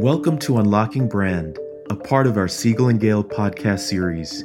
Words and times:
Welcome 0.00 0.38
to 0.38 0.56
Unlocking 0.56 1.08
Brand, 1.08 1.58
a 1.90 1.94
part 1.94 2.26
of 2.26 2.38
our 2.38 2.48
Siegel 2.48 2.88
and 2.88 2.98
Gale 2.98 3.22
podcast 3.22 3.80
series. 3.80 4.42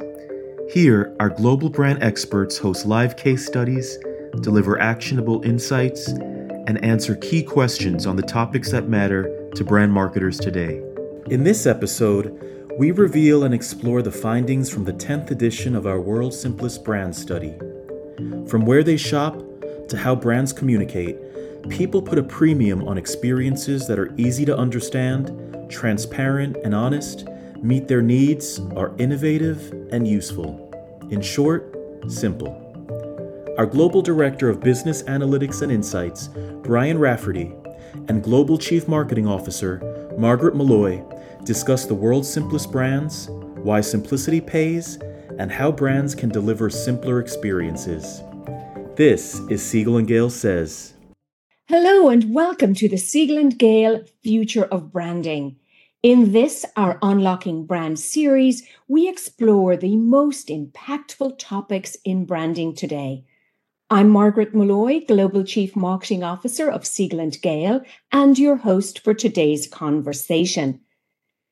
Here, 0.69 1.15
our 1.21 1.29
global 1.29 1.69
brand 1.69 2.03
experts 2.03 2.57
host 2.57 2.85
live 2.85 3.15
case 3.15 3.45
studies, 3.45 3.97
deliver 4.41 4.77
actionable 4.81 5.41
insights, 5.45 6.09
and 6.09 6.83
answer 6.83 7.15
key 7.15 7.41
questions 7.41 8.05
on 8.05 8.17
the 8.17 8.21
topics 8.21 8.69
that 8.71 8.89
matter 8.89 9.49
to 9.55 9.63
brand 9.63 9.93
marketers 9.93 10.37
today. 10.37 10.83
In 11.27 11.45
this 11.45 11.65
episode, 11.65 12.37
we 12.77 12.91
reveal 12.91 13.45
and 13.45 13.53
explore 13.53 14.01
the 14.01 14.11
findings 14.11 14.69
from 14.69 14.83
the 14.83 14.91
10th 14.91 15.31
edition 15.31 15.73
of 15.73 15.87
our 15.87 16.01
World's 16.01 16.37
Simplest 16.37 16.83
Brand 16.83 17.15
Study. 17.15 17.57
From 18.49 18.65
where 18.65 18.83
they 18.83 18.97
shop 18.97 19.41
to 19.87 19.95
how 19.95 20.15
brands 20.15 20.51
communicate, 20.51 21.17
people 21.69 22.01
put 22.01 22.19
a 22.19 22.23
premium 22.23 22.87
on 22.87 22.97
experiences 22.97 23.87
that 23.87 23.97
are 23.97 24.13
easy 24.17 24.45
to 24.45 24.55
understand, 24.55 25.29
transparent 25.69 26.57
and 26.63 26.73
honest, 26.73 27.27
meet 27.61 27.87
their 27.87 28.01
needs, 28.01 28.59
are 28.75 28.95
innovative 28.97 29.71
and 29.91 30.07
useful. 30.07 30.61
In 31.11 31.21
short, 31.21 31.75
simple. 32.07 32.61
Our 33.57 33.65
Global 33.65 34.01
Director 34.01 34.49
of 34.49 34.59
Business 34.59 35.03
Analytics 35.03 35.61
and 35.61 35.71
Insights, 35.71 36.29
Brian 36.63 36.97
Rafferty, 36.97 37.53
and 38.07 38.23
Global 38.23 38.57
Chief 38.57 38.87
Marketing 38.87 39.27
Officer, 39.27 40.13
Margaret 40.17 40.55
Molloy, 40.55 41.01
discuss 41.43 41.85
the 41.85 41.93
world's 41.93 42.31
simplest 42.31 42.71
brands, 42.71 43.29
why 43.29 43.81
simplicity 43.81 44.41
pays, 44.41 44.97
and 45.37 45.51
how 45.51 45.71
brands 45.71 46.15
can 46.15 46.29
deliver 46.29 46.69
simpler 46.69 47.19
experiences. 47.19 48.21
This 48.95 49.39
is 49.49 49.63
Siegel 49.63 49.97
and 49.97 50.07
Gale 50.07 50.29
Says. 50.29 50.94
Hello, 51.67 52.09
and 52.09 52.31
welcome 52.31 52.75
to 52.75 52.87
the 52.87 52.95
Siegel 52.95 53.39
and 53.39 53.57
Gale 53.57 54.03
Future 54.21 54.65
of 54.65 54.91
Branding. 54.91 55.55
In 56.03 56.31
this, 56.31 56.63
our 56.75 56.99
Unlocking 57.01 57.65
Brand 57.65 57.97
series, 57.97 58.61
we 58.87 59.09
explore 59.09 59.75
the 59.75 59.95
most 59.95 60.49
impactful 60.49 61.39
topics 61.39 61.97
in 62.05 62.25
branding 62.25 62.75
today. 62.75 63.25
I'm 63.89 64.11
Margaret 64.11 64.53
Molloy, 64.53 65.03
Global 65.07 65.43
Chief 65.43 65.75
Marketing 65.75 66.23
Officer 66.23 66.69
of 66.69 66.85
Siegel 66.85 67.19
and 67.19 67.41
Gale, 67.41 67.81
and 68.11 68.37
your 68.37 68.57
host 68.57 68.99
for 68.99 69.15
today's 69.15 69.65
conversation. 69.65 70.81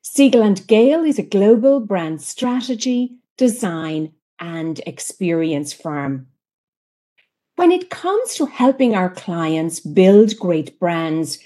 Siegel 0.04 0.44
and 0.44 0.68
Gale 0.68 1.04
is 1.04 1.18
a 1.18 1.24
global 1.24 1.80
brand 1.80 2.22
strategy, 2.22 3.16
design, 3.36 4.14
and 4.38 4.80
experience 4.86 5.74
firm. 5.74 6.28
When 7.56 7.72
it 7.72 7.92
comes 7.92 8.36
to 8.36 8.46
helping 8.48 8.96
our 8.96 9.10
clients 9.10 9.80
build 9.80 10.38
great 10.40 10.80
brands, 10.80 11.38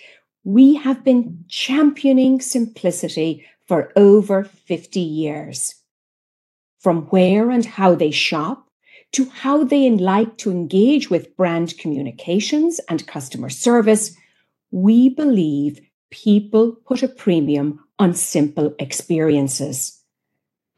we 0.44 0.76
have 0.76 1.04
been 1.04 1.44
championing 1.50 2.40
simplicity 2.40 3.46
for 3.66 3.92
over 3.98 4.46
50 4.46 5.00
years. 5.02 5.76
From 6.80 7.08
where 7.08 7.52
and 7.52 7.66
how 7.66 7.96
they 7.96 8.12
shop 8.12 8.70
to 9.12 9.26
how 9.26 9.66
they 9.66 9.90
like 9.90 10.38
to 10.38 10.52
engage 10.52 11.10
with 11.10 11.36
brand 11.36 11.78
communications 11.78 12.80
and 12.90 13.06
customer 13.08 13.50
service, 13.50 14.16
we 14.72 15.10
believe 15.10 15.82
people 16.10 16.74
put 16.86 17.04
a 17.04 17.10
premium 17.10 17.84
on 18.00 18.14
simple 18.14 18.74
experiences. 18.80 20.02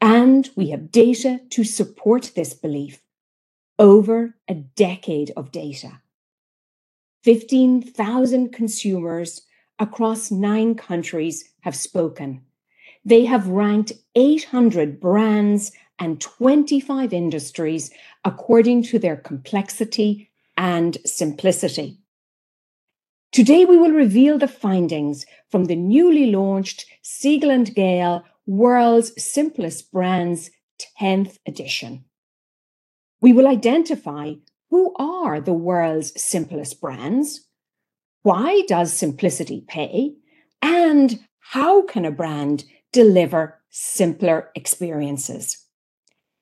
And 0.00 0.48
we 0.56 0.70
have 0.70 0.90
data 0.90 1.40
to 1.50 1.62
support 1.62 2.32
this 2.34 2.54
belief. 2.54 3.00
Over 3.80 4.34
a 4.46 4.54
decade 4.54 5.32
of 5.38 5.52
data. 5.52 6.02
15,000 7.24 8.52
consumers 8.52 9.40
across 9.78 10.30
nine 10.30 10.74
countries 10.74 11.50
have 11.60 11.74
spoken. 11.74 12.42
They 13.06 13.24
have 13.24 13.48
ranked 13.48 13.94
800 14.14 15.00
brands 15.00 15.72
and 15.98 16.20
25 16.20 17.14
industries 17.14 17.90
according 18.22 18.82
to 18.82 18.98
their 18.98 19.16
complexity 19.16 20.30
and 20.58 20.98
simplicity. 21.06 22.00
Today, 23.32 23.64
we 23.64 23.78
will 23.78 23.92
reveal 23.92 24.36
the 24.36 24.46
findings 24.46 25.24
from 25.48 25.64
the 25.64 25.76
newly 25.76 26.26
launched 26.26 26.84
Siegel 27.00 27.50
and 27.50 27.74
Gale 27.74 28.24
World's 28.44 29.14
Simplest 29.16 29.90
Brands 29.90 30.50
10th 31.00 31.38
edition. 31.46 32.04
We 33.20 33.32
will 33.32 33.46
identify 33.46 34.34
who 34.70 34.94
are 34.96 35.40
the 35.40 35.52
world's 35.52 36.20
simplest 36.20 36.80
brands, 36.80 37.46
why 38.22 38.62
does 38.68 38.92
simplicity 38.92 39.64
pay? 39.66 40.14
And 40.62 41.20
how 41.40 41.82
can 41.82 42.04
a 42.04 42.10
brand 42.10 42.64
deliver 42.92 43.58
simpler 43.70 44.50
experiences? 44.54 45.64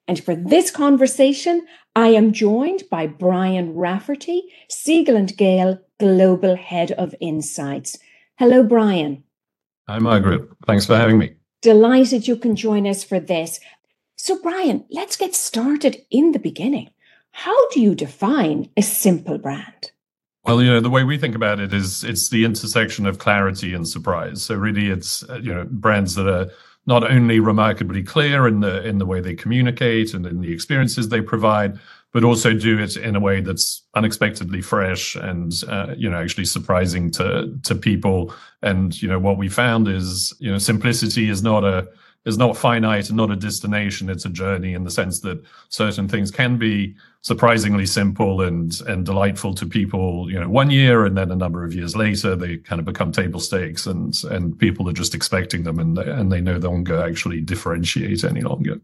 And 0.06 0.22
for 0.22 0.34
this 0.34 0.70
conversation, 0.70 1.66
I 1.94 2.08
am 2.08 2.32
joined 2.32 2.84
by 2.90 3.06
Brian 3.06 3.74
Rafferty, 3.74 4.42
Siegel 4.68 5.16
and 5.16 5.36
Gale 5.36 5.78
Global 6.00 6.56
Head 6.56 6.92
of 6.92 7.14
Insights. 7.20 7.98
Hello, 8.38 8.62
Brian. 8.62 9.24
Hi, 9.88 9.98
Margaret. 9.98 10.48
Thanks 10.66 10.86
for 10.86 10.96
having 10.96 11.18
me. 11.18 11.34
Delighted 11.60 12.26
you 12.26 12.36
can 12.36 12.56
join 12.56 12.86
us 12.86 13.04
for 13.04 13.20
this. 13.20 13.60
So, 14.20 14.36
Brian, 14.42 14.84
let's 14.90 15.16
get 15.16 15.36
started 15.36 16.04
in 16.10 16.32
the 16.32 16.40
beginning. 16.40 16.90
How 17.30 17.68
do 17.68 17.80
you 17.80 17.94
define 17.94 18.68
a 18.76 18.82
simple 18.82 19.38
brand? 19.38 19.92
Well, 20.44 20.60
you 20.60 20.70
know, 20.70 20.80
the 20.80 20.90
way 20.90 21.04
we 21.04 21.18
think 21.18 21.36
about 21.36 21.60
it 21.60 21.72
is 21.72 22.02
it's 22.02 22.28
the 22.28 22.44
intersection 22.44 23.06
of 23.06 23.20
clarity 23.20 23.74
and 23.74 23.86
surprise. 23.86 24.42
So 24.42 24.56
really 24.56 24.88
it's 24.88 25.22
uh, 25.28 25.36
you 25.36 25.54
know 25.54 25.66
brands 25.70 26.16
that 26.16 26.26
are 26.26 26.50
not 26.84 27.08
only 27.08 27.38
remarkably 27.38 28.02
clear 28.02 28.48
in 28.48 28.58
the 28.60 28.84
in 28.84 28.98
the 28.98 29.06
way 29.06 29.20
they 29.20 29.34
communicate 29.34 30.14
and 30.14 30.26
in 30.26 30.40
the 30.40 30.52
experiences 30.52 31.10
they 31.10 31.20
provide, 31.20 31.78
but 32.12 32.24
also 32.24 32.54
do 32.54 32.76
it 32.80 32.96
in 32.96 33.14
a 33.14 33.20
way 33.20 33.40
that's 33.40 33.82
unexpectedly 33.94 34.62
fresh 34.62 35.14
and 35.14 35.62
uh, 35.68 35.94
you 35.96 36.10
know 36.10 36.18
actually 36.18 36.46
surprising 36.46 37.10
to 37.12 37.56
to 37.62 37.76
people. 37.76 38.34
And 38.62 39.00
you 39.00 39.08
know 39.08 39.20
what 39.20 39.38
we 39.38 39.48
found 39.48 39.86
is 39.86 40.34
you 40.40 40.50
know 40.50 40.58
simplicity 40.58 41.28
is 41.30 41.40
not 41.40 41.62
a 41.62 41.86
is 42.28 42.38
not 42.38 42.56
finite 42.56 43.08
and 43.08 43.16
not 43.16 43.30
a 43.30 43.36
destination. 43.36 44.10
It's 44.10 44.26
a 44.26 44.28
journey 44.30 44.74
in 44.74 44.84
the 44.84 44.90
sense 44.90 45.20
that 45.20 45.42
certain 45.70 46.06
things 46.08 46.30
can 46.30 46.58
be 46.58 46.94
surprisingly 47.22 47.86
simple 47.86 48.42
and 48.42 48.80
and 48.86 49.04
delightful 49.04 49.54
to 49.54 49.66
people. 49.66 50.30
You 50.30 50.38
know, 50.38 50.48
one 50.48 50.70
year 50.70 51.04
and 51.06 51.16
then 51.16 51.32
a 51.32 51.36
number 51.36 51.64
of 51.64 51.74
years 51.74 51.96
later, 51.96 52.36
they 52.36 52.58
kind 52.58 52.78
of 52.78 52.84
become 52.84 53.10
table 53.10 53.40
stakes, 53.40 53.86
and 53.86 54.14
and 54.30 54.58
people 54.58 54.88
are 54.88 54.92
just 54.92 55.14
expecting 55.14 55.64
them, 55.64 55.78
and 55.78 55.96
they, 55.96 56.08
and 56.10 56.30
they 56.30 56.40
no 56.40 56.58
longer 56.58 57.02
actually 57.02 57.40
differentiate 57.40 58.22
any 58.22 58.42
longer. 58.42 58.80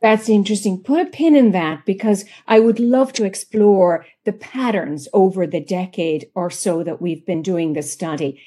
That's 0.00 0.28
interesting. 0.28 0.82
Put 0.82 1.06
a 1.06 1.10
pin 1.10 1.36
in 1.36 1.52
that 1.52 1.86
because 1.86 2.24
I 2.48 2.58
would 2.58 2.80
love 2.80 3.12
to 3.14 3.24
explore 3.24 4.04
the 4.24 4.32
patterns 4.32 5.08
over 5.12 5.46
the 5.46 5.60
decade 5.60 6.26
or 6.34 6.50
so 6.50 6.82
that 6.82 7.00
we've 7.00 7.24
been 7.24 7.42
doing 7.42 7.72
this 7.72 7.92
study. 7.92 8.40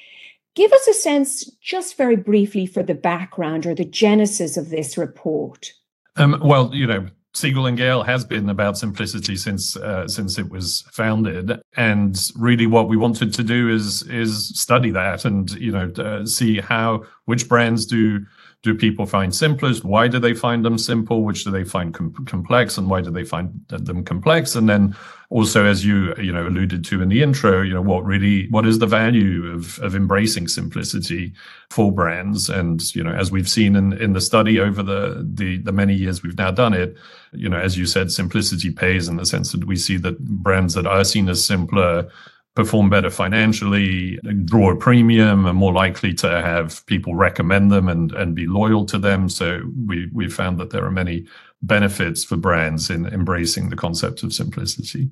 Give 0.56 0.72
us 0.72 0.88
a 0.88 0.94
sense, 0.94 1.44
just 1.60 1.98
very 1.98 2.16
briefly, 2.16 2.64
for 2.64 2.82
the 2.82 2.94
background 2.94 3.66
or 3.66 3.74
the 3.74 3.84
genesis 3.84 4.56
of 4.56 4.70
this 4.70 4.96
report. 4.96 5.70
Um, 6.16 6.40
well, 6.42 6.74
you 6.74 6.86
know, 6.86 7.08
Siegel 7.34 7.66
and 7.66 7.76
Gale 7.76 8.02
has 8.02 8.24
been 8.24 8.48
about 8.48 8.78
simplicity 8.78 9.36
since 9.36 9.76
uh, 9.76 10.08
since 10.08 10.38
it 10.38 10.48
was 10.48 10.82
founded, 10.90 11.60
and 11.76 12.18
really 12.36 12.66
what 12.66 12.88
we 12.88 12.96
wanted 12.96 13.34
to 13.34 13.42
do 13.42 13.68
is 13.68 14.02
is 14.04 14.48
study 14.58 14.90
that 14.92 15.26
and 15.26 15.50
you 15.52 15.72
know 15.72 15.92
uh, 15.98 16.24
see 16.24 16.58
how 16.58 17.04
which 17.26 17.46
brands 17.46 17.84
do 17.84 18.24
do 18.62 18.74
people 18.74 19.06
find 19.06 19.34
simplest? 19.34 19.84
Why 19.84 20.08
do 20.08 20.18
they 20.18 20.34
find 20.34 20.64
them 20.64 20.78
simple? 20.78 21.22
Which 21.24 21.44
do 21.44 21.50
they 21.50 21.64
find 21.64 21.94
com- 21.94 22.12
complex? 22.26 22.76
And 22.76 22.90
why 22.90 23.00
do 23.00 23.10
they 23.10 23.24
find 23.24 23.64
them 23.68 24.04
complex? 24.04 24.56
And 24.56 24.68
then 24.68 24.96
also, 25.30 25.64
as 25.64 25.84
you 25.84 26.14
you 26.16 26.32
know 26.32 26.46
alluded 26.46 26.84
to 26.86 27.02
in 27.02 27.08
the 27.08 27.22
intro, 27.22 27.62
you 27.62 27.74
know 27.74 27.82
what 27.82 28.04
really 28.04 28.48
what 28.50 28.66
is 28.66 28.78
the 28.78 28.86
value 28.86 29.52
of 29.52 29.78
of 29.80 29.94
embracing 29.94 30.48
simplicity 30.48 31.32
for 31.70 31.92
brands? 31.92 32.48
And 32.48 32.82
you 32.94 33.04
know, 33.04 33.12
as 33.12 33.30
we've 33.30 33.48
seen 33.48 33.76
in 33.76 33.92
in 33.94 34.14
the 34.14 34.20
study 34.20 34.58
over 34.58 34.82
the 34.82 35.24
the 35.32 35.58
the 35.58 35.72
many 35.72 35.94
years 35.94 36.22
we've 36.22 36.38
now 36.38 36.50
done 36.50 36.74
it, 36.74 36.96
you 37.32 37.48
know, 37.48 37.58
as 37.58 37.78
you 37.78 37.86
said, 37.86 38.10
simplicity 38.10 38.70
pays 38.70 39.08
in 39.08 39.16
the 39.16 39.26
sense 39.26 39.52
that 39.52 39.66
we 39.66 39.76
see 39.76 39.96
that 39.98 40.18
brands 40.24 40.74
that 40.74 40.86
are 40.86 41.04
seen 41.04 41.28
as 41.28 41.44
simpler 41.44 42.08
perform 42.56 42.88
better 42.88 43.10
financially, 43.10 44.18
draw 44.44 44.72
a 44.72 44.76
premium, 44.76 45.46
are 45.46 45.52
more 45.52 45.74
likely 45.74 46.12
to 46.14 46.28
have 46.28 46.84
people 46.86 47.14
recommend 47.14 47.70
them 47.70 47.86
and, 47.86 48.12
and 48.12 48.34
be 48.34 48.46
loyal 48.46 48.84
to 48.86 48.98
them. 48.98 49.28
So 49.28 49.60
we 49.86 50.08
we 50.12 50.28
found 50.28 50.58
that 50.58 50.70
there 50.70 50.84
are 50.84 50.90
many 50.90 51.26
benefits 51.62 52.24
for 52.24 52.36
brands 52.36 52.90
in 52.90 53.06
embracing 53.06 53.68
the 53.68 53.76
concept 53.76 54.22
of 54.22 54.32
simplicity. 54.32 55.10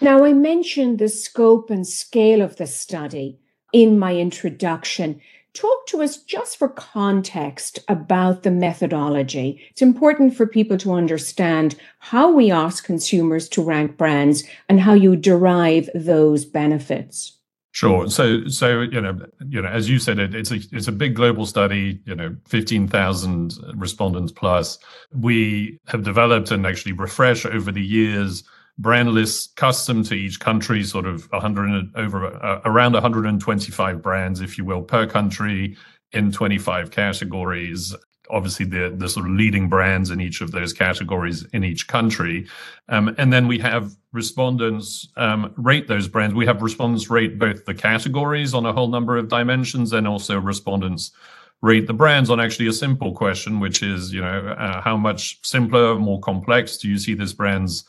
Now, 0.00 0.24
I 0.24 0.32
mentioned 0.32 0.98
the 0.98 1.08
scope 1.08 1.70
and 1.70 1.86
scale 1.86 2.42
of 2.42 2.56
the 2.56 2.66
study 2.66 3.38
in 3.72 3.98
my 3.98 4.16
introduction. 4.16 5.20
Talk 5.58 5.88
to 5.88 6.02
us 6.02 6.18
just 6.18 6.56
for 6.56 6.68
context 6.68 7.80
about 7.88 8.44
the 8.44 8.50
methodology. 8.52 9.60
It's 9.70 9.82
important 9.82 10.36
for 10.36 10.46
people 10.46 10.78
to 10.78 10.92
understand 10.92 11.74
how 11.98 12.30
we 12.30 12.52
ask 12.52 12.84
consumers 12.84 13.48
to 13.48 13.62
rank 13.64 13.96
brands 13.96 14.44
and 14.68 14.78
how 14.78 14.94
you 14.94 15.16
derive 15.16 15.90
those 15.96 16.44
benefits. 16.44 17.38
Sure. 17.72 18.08
So, 18.08 18.46
so 18.46 18.82
you 18.82 19.00
know, 19.00 19.18
you 19.48 19.60
know, 19.60 19.68
as 19.68 19.90
you 19.90 19.98
said, 19.98 20.20
it, 20.20 20.32
it's 20.32 20.52
a 20.52 20.60
it's 20.70 20.86
a 20.86 20.92
big 20.92 21.16
global 21.16 21.44
study. 21.44 21.98
You 22.04 22.14
know, 22.14 22.36
fifteen 22.46 22.86
thousand 22.86 23.54
respondents 23.74 24.30
plus. 24.30 24.78
We 25.12 25.80
have 25.88 26.04
developed 26.04 26.52
and 26.52 26.68
actually 26.68 26.92
refreshed 26.92 27.46
over 27.46 27.72
the 27.72 27.84
years 27.84 28.44
brand 28.78 29.10
lists 29.10 29.52
custom 29.54 30.02
to 30.04 30.14
each 30.14 30.40
country, 30.40 30.84
sort 30.84 31.06
of 31.06 31.30
100 31.32 31.90
over 31.96 32.26
uh, 32.26 32.60
around 32.64 32.92
125 32.92 34.02
brands, 34.02 34.40
if 34.40 34.56
you 34.56 34.64
will, 34.64 34.82
per 34.82 35.06
country 35.06 35.76
in 36.12 36.32
25 36.32 36.90
categories 36.90 37.94
obviously 38.30 38.66
the 38.66 38.94
the 38.96 39.08
sort 39.08 39.26
of 39.26 39.32
leading 39.32 39.68
brands 39.68 40.10
in 40.10 40.20
each 40.20 40.40
of 40.40 40.52
those 40.52 40.72
categories 40.72 41.44
in 41.52 41.64
each 41.64 41.88
country, 41.88 42.46
um, 42.88 43.14
and 43.18 43.32
then 43.32 43.48
we 43.48 43.58
have 43.58 43.92
respondents 44.12 45.08
um, 45.16 45.52
rate 45.56 45.88
those 45.88 46.08
brands. 46.08 46.34
We 46.34 46.46
have 46.46 46.62
respondents 46.62 47.10
rate 47.10 47.38
both 47.38 47.64
the 47.64 47.74
categories 47.74 48.54
on 48.54 48.66
a 48.66 48.72
whole 48.72 48.88
number 48.88 49.16
of 49.16 49.28
dimensions, 49.28 49.92
and 49.92 50.06
also 50.06 50.38
respondents 50.38 51.12
rate 51.60 51.86
the 51.86 51.94
brands 51.94 52.30
on 52.30 52.40
actually 52.40 52.68
a 52.68 52.72
simple 52.72 53.12
question, 53.12 53.60
which 53.60 53.82
is 53.82 54.12
you 54.12 54.20
know 54.20 54.54
uh, 54.58 54.80
how 54.80 54.96
much 54.96 55.38
simpler, 55.42 55.96
more 55.96 56.20
complex 56.20 56.76
do 56.78 56.88
you 56.88 56.98
see 56.98 57.14
this 57.14 57.32
brand's 57.32 57.84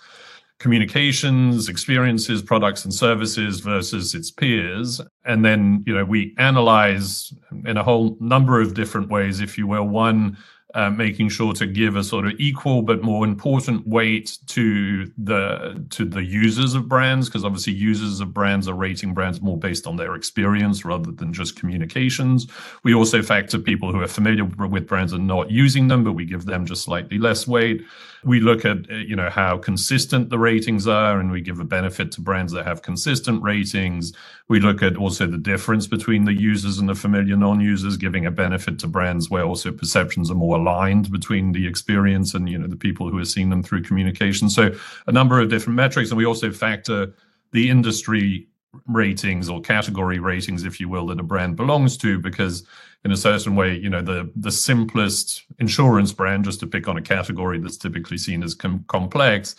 communications, 0.59 1.69
experiences, 1.69 2.41
products 2.41 2.83
and 2.83 2.93
services 2.93 3.61
versus 3.61 4.13
its 4.13 4.29
peers. 4.29 5.01
And 5.25 5.43
then, 5.43 5.83
you 5.87 5.95
know, 5.95 6.05
we 6.05 6.35
analyze 6.37 7.33
in 7.65 7.77
a 7.77 7.83
whole 7.83 8.17
number 8.19 8.59
of 8.61 8.73
different 8.73 9.09
ways, 9.09 9.39
if 9.39 9.57
you 9.57 9.67
will. 9.67 9.87
One, 9.87 10.37
uh, 10.75 10.89
making 10.91 11.29
sure 11.29 11.53
to 11.53 11.65
give 11.65 11.95
a 11.95 12.03
sort 12.03 12.27
of 12.27 12.33
equal 12.37 12.83
but 12.83 13.01
more 13.01 13.25
important 13.25 13.87
weight 13.87 14.37
to 14.45 15.11
the 15.17 15.83
to 15.89 16.05
the 16.05 16.23
users 16.23 16.75
of 16.75 16.87
brands 16.87 17.27
because 17.27 17.43
obviously 17.43 17.73
users 17.73 18.19
of 18.19 18.35
brands 18.35 18.67
are 18.67 18.75
rating 18.75 19.11
brands 19.11 19.41
more 19.41 19.57
based 19.57 19.87
on 19.87 19.95
their 19.95 20.13
experience 20.13 20.85
rather 20.85 21.11
than 21.11 21.33
just 21.33 21.55
communications 21.55 22.45
we 22.83 22.93
also 22.93 23.23
factor 23.23 23.57
people 23.57 23.91
who 23.91 23.99
are 23.99 24.07
familiar 24.07 24.43
with 24.43 24.85
brands 24.85 25.11
and 25.11 25.25
not 25.25 25.49
using 25.49 25.87
them 25.87 26.03
but 26.03 26.13
we 26.13 26.23
give 26.23 26.45
them 26.45 26.67
just 26.67 26.83
slightly 26.83 27.17
less 27.17 27.47
weight 27.47 27.81
we 28.23 28.39
look 28.39 28.65
at 28.65 28.89
uh, 28.91 28.95
you 28.95 29.15
know 29.15 29.29
how 29.29 29.57
consistent 29.57 30.29
the 30.29 30.39
ratings 30.39 30.87
are 30.87 31.19
and 31.19 31.31
we 31.31 31.41
give 31.41 31.59
a 31.59 31.63
benefit 31.63 32.11
to 32.13 32.21
brands 32.21 32.53
that 32.53 32.65
have 32.65 32.81
consistent 32.81 33.41
ratings. 33.41 34.13
We 34.47 34.59
look 34.59 34.83
at 34.83 34.97
also 34.97 35.27
the 35.27 35.37
difference 35.37 35.87
between 35.87 36.25
the 36.25 36.33
users 36.33 36.79
and 36.79 36.89
the 36.89 36.95
familiar 36.95 37.37
non-users 37.37 37.97
giving 37.97 38.25
a 38.25 38.31
benefit 38.31 38.79
to 38.79 38.87
brands 38.87 39.29
where 39.29 39.43
also 39.43 39.71
perceptions 39.71 40.29
are 40.29 40.35
more 40.35 40.57
aligned 40.57 41.11
between 41.11 41.53
the 41.53 41.67
experience 41.67 42.33
and 42.33 42.49
you 42.49 42.57
know 42.57 42.67
the 42.67 42.75
people 42.75 43.09
who 43.09 43.17
are 43.19 43.25
seeing 43.25 43.49
them 43.49 43.63
through 43.63 43.83
communication. 43.83 44.49
So 44.49 44.71
a 45.07 45.11
number 45.11 45.39
of 45.39 45.49
different 45.49 45.77
metrics 45.77 46.09
and 46.09 46.17
we 46.17 46.25
also 46.25 46.51
factor 46.51 47.13
the 47.51 47.69
industry 47.69 48.48
ratings 48.87 49.49
or 49.49 49.61
category 49.61 50.19
ratings 50.19 50.63
if 50.63 50.79
you 50.79 50.89
will 50.89 51.07
that 51.07 51.19
a 51.19 51.23
brand 51.23 51.55
belongs 51.55 51.97
to 51.97 52.19
because 52.19 52.65
in 53.05 53.11
a 53.11 53.17
certain 53.17 53.55
way, 53.55 53.77
you 53.77 53.89
know, 53.89 54.01
the 54.01 54.29
the 54.35 54.51
simplest 54.51 55.43
insurance 55.59 56.11
brand, 56.11 56.45
just 56.45 56.59
to 56.59 56.67
pick 56.67 56.87
on 56.87 56.97
a 56.97 57.01
category 57.01 57.59
that's 57.59 57.77
typically 57.77 58.17
seen 58.17 58.43
as 58.43 58.53
com- 58.53 58.83
complex, 58.87 59.55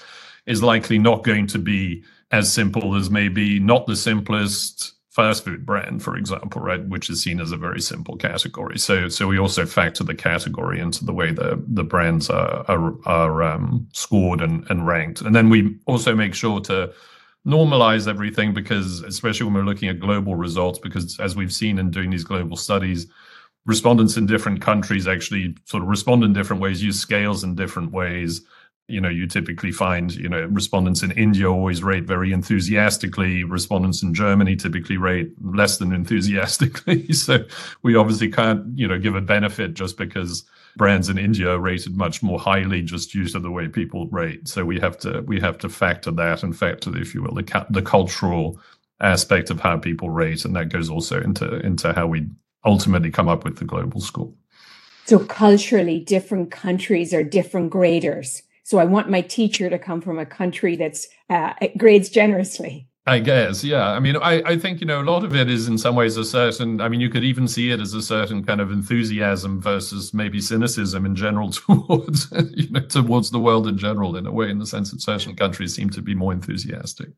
is 0.46 0.62
likely 0.62 0.98
not 0.98 1.24
going 1.24 1.46
to 1.46 1.58
be 1.58 2.04
as 2.32 2.52
simple 2.52 2.94
as 2.96 3.10
maybe 3.10 3.58
not 3.58 3.86
the 3.86 3.96
simplest 3.96 4.92
fast 5.10 5.44
food 5.44 5.66
brand, 5.66 6.02
for 6.02 6.16
example, 6.16 6.62
right, 6.62 6.86
which 6.86 7.10
is 7.10 7.22
seen 7.22 7.40
as 7.40 7.50
a 7.50 7.56
very 7.56 7.80
simple 7.80 8.16
category. 8.16 8.78
So, 8.78 9.08
so 9.08 9.26
we 9.26 9.38
also 9.38 9.66
factor 9.66 10.04
the 10.04 10.14
category 10.14 10.78
into 10.78 11.04
the 11.04 11.12
way 11.12 11.32
the 11.32 11.62
the 11.66 11.84
brands 11.84 12.28
are 12.28 12.64
are, 12.68 12.94
are 13.06 13.42
um, 13.42 13.88
scored 13.92 14.42
and, 14.42 14.66
and 14.70 14.86
ranked, 14.86 15.22
and 15.22 15.34
then 15.34 15.48
we 15.48 15.78
also 15.86 16.14
make 16.14 16.34
sure 16.34 16.60
to 16.60 16.92
normalize 17.46 18.06
everything 18.06 18.52
because, 18.52 19.00
especially 19.00 19.44
when 19.44 19.54
we're 19.54 19.62
looking 19.62 19.88
at 19.88 20.00
global 20.00 20.34
results, 20.34 20.78
because 20.78 21.18
as 21.20 21.36
we've 21.36 21.52
seen 21.52 21.78
in 21.78 21.90
doing 21.90 22.10
these 22.10 22.24
global 22.24 22.56
studies, 22.56 23.06
respondents 23.66 24.16
in 24.16 24.26
different 24.26 24.60
countries 24.60 25.06
actually 25.06 25.54
sort 25.64 25.82
of 25.82 25.88
respond 25.88 26.24
in 26.24 26.32
different 26.32 26.62
ways, 26.62 26.82
use 26.82 26.98
scales 26.98 27.44
in 27.44 27.54
different 27.54 27.92
ways. 27.92 28.42
You 28.88 29.00
know, 29.00 29.08
you 29.08 29.26
typically 29.26 29.70
find, 29.70 30.12
you 30.14 30.28
know, 30.28 30.46
respondents 30.46 31.02
in 31.02 31.12
India 31.12 31.48
always 31.50 31.82
rate 31.82 32.04
very 32.04 32.32
enthusiastically. 32.32 33.44
Respondents 33.44 34.02
in 34.02 34.12
Germany 34.12 34.56
typically 34.56 34.96
rate 34.96 35.30
less 35.40 35.78
than 35.78 35.92
enthusiastically. 35.92 37.12
so 37.12 37.44
we 37.82 37.94
obviously 37.94 38.30
can't, 38.30 38.76
you 38.76 38.88
know, 38.88 38.98
give 38.98 39.14
a 39.14 39.20
benefit 39.20 39.74
just 39.74 39.96
because 39.96 40.44
brands 40.80 41.10
in 41.10 41.18
India 41.18 41.58
rated 41.58 41.94
much 41.94 42.22
more 42.22 42.40
highly 42.40 42.80
just 42.80 43.12
due 43.12 43.28
to 43.28 43.38
the 43.38 43.50
way 43.50 43.68
people 43.68 44.06
rate. 44.06 44.48
So 44.48 44.64
we 44.64 44.80
have 44.80 44.96
to 45.00 45.20
we 45.26 45.38
have 45.38 45.58
to 45.58 45.68
factor 45.68 46.10
that 46.12 46.42
and 46.42 46.56
factor, 46.56 46.96
if 46.96 47.14
you 47.14 47.22
will, 47.22 47.34
the 47.34 47.66
the 47.68 47.82
cultural 47.82 48.58
aspect 48.98 49.50
of 49.50 49.60
how 49.60 49.76
people 49.76 50.08
rate, 50.08 50.46
and 50.46 50.56
that 50.56 50.70
goes 50.70 50.88
also 50.88 51.20
into 51.20 51.60
into 51.60 51.92
how 51.92 52.06
we 52.06 52.28
ultimately 52.64 53.10
come 53.10 53.28
up 53.28 53.44
with 53.44 53.58
the 53.58 53.66
global 53.66 54.00
score. 54.00 54.32
So 55.04 55.18
culturally, 55.18 56.00
different 56.00 56.50
countries 56.50 57.12
are 57.12 57.22
different 57.22 57.68
graders. 57.68 58.42
So 58.64 58.78
I 58.78 58.86
want 58.86 59.10
my 59.10 59.20
teacher 59.20 59.68
to 59.68 59.78
come 59.78 60.00
from 60.00 60.18
a 60.18 60.24
country 60.24 60.76
that's 60.76 61.08
uh, 61.28 61.52
grades 61.76 62.08
generously. 62.08 62.88
I 63.10 63.18
guess, 63.18 63.64
yeah. 63.64 63.88
I 63.88 63.98
mean, 63.98 64.16
I, 64.18 64.40
I 64.46 64.56
think, 64.56 64.80
you 64.80 64.86
know, 64.86 65.02
a 65.02 65.02
lot 65.02 65.24
of 65.24 65.34
it 65.34 65.50
is 65.50 65.66
in 65.66 65.78
some 65.78 65.96
ways 65.96 66.16
a 66.16 66.24
certain, 66.24 66.80
I 66.80 66.88
mean, 66.88 67.00
you 67.00 67.10
could 67.10 67.24
even 67.24 67.48
see 67.48 67.72
it 67.72 67.80
as 67.80 67.92
a 67.92 68.00
certain 68.00 68.44
kind 68.44 68.60
of 68.60 68.70
enthusiasm 68.70 69.60
versus 69.60 70.14
maybe 70.14 70.40
cynicism 70.40 71.04
in 71.04 71.16
general 71.16 71.50
towards, 71.50 72.32
you 72.52 72.70
know, 72.70 72.78
towards 72.82 73.32
the 73.32 73.40
world 73.40 73.66
in 73.66 73.76
general, 73.78 74.14
in 74.14 74.26
a 74.26 74.32
way, 74.32 74.48
in 74.48 74.60
the 74.60 74.66
sense 74.66 74.92
that 74.92 75.00
certain 75.00 75.34
countries 75.34 75.74
seem 75.74 75.90
to 75.90 76.00
be 76.00 76.14
more 76.14 76.32
enthusiastic. 76.32 77.08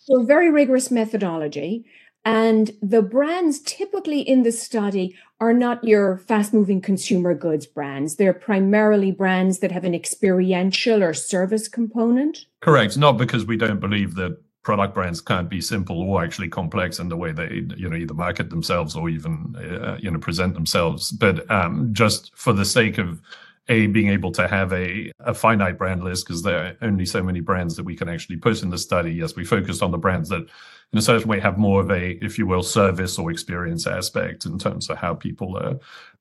So, 0.00 0.24
very 0.24 0.50
rigorous 0.50 0.90
methodology. 0.90 1.84
And 2.24 2.72
the 2.82 3.00
brands 3.00 3.60
typically 3.60 4.22
in 4.22 4.42
the 4.42 4.50
study 4.50 5.16
are 5.38 5.54
not 5.54 5.84
your 5.84 6.18
fast 6.18 6.52
moving 6.52 6.80
consumer 6.80 7.34
goods 7.34 7.66
brands. 7.66 8.16
They're 8.16 8.34
primarily 8.34 9.12
brands 9.12 9.60
that 9.60 9.70
have 9.70 9.84
an 9.84 9.94
experiential 9.94 11.04
or 11.04 11.14
service 11.14 11.68
component. 11.68 12.46
Correct. 12.62 12.98
Not 12.98 13.12
because 13.12 13.46
we 13.46 13.56
don't 13.56 13.78
believe 13.78 14.16
that 14.16 14.36
product 14.62 14.94
brands 14.94 15.20
can't 15.20 15.48
be 15.48 15.60
simple 15.60 16.00
or 16.02 16.22
actually 16.22 16.48
complex 16.48 16.98
in 16.98 17.08
the 17.08 17.16
way 17.16 17.32
they 17.32 17.64
you 17.76 17.88
know 17.88 17.96
either 17.96 18.14
market 18.14 18.50
themselves 18.50 18.94
or 18.94 19.08
even 19.08 19.56
uh, 19.56 19.96
you 20.00 20.10
know 20.10 20.18
present 20.18 20.54
themselves. 20.54 21.10
But 21.12 21.50
um, 21.50 21.90
just 21.92 22.34
for 22.36 22.52
the 22.52 22.64
sake 22.64 22.98
of 22.98 23.20
a 23.68 23.86
being 23.86 24.08
able 24.08 24.32
to 24.32 24.48
have 24.48 24.72
a, 24.72 25.12
a 25.20 25.32
finite 25.32 25.78
brand 25.78 26.02
list 26.02 26.26
because 26.26 26.42
there 26.42 26.58
are 26.58 26.76
only 26.82 27.06
so 27.06 27.22
many 27.22 27.40
brands 27.40 27.76
that 27.76 27.84
we 27.84 27.96
can 27.96 28.08
actually 28.08 28.36
put 28.36 28.62
in 28.62 28.70
the 28.70 28.78
study. 28.78 29.12
Yes 29.12 29.36
we 29.36 29.44
focused 29.44 29.82
on 29.82 29.92
the 29.92 29.98
brands 29.98 30.28
that 30.28 30.46
in 30.92 30.98
a 30.98 31.02
certain 31.02 31.28
way 31.28 31.40
have 31.40 31.56
more 31.56 31.80
of 31.80 31.90
a 31.90 32.22
if 32.24 32.38
you 32.38 32.46
will 32.46 32.62
service 32.62 33.18
or 33.18 33.30
experience 33.30 33.86
aspect 33.86 34.44
in 34.44 34.58
terms 34.58 34.90
of 34.90 34.98
how 34.98 35.14
people 35.14 35.56
are 35.56 35.78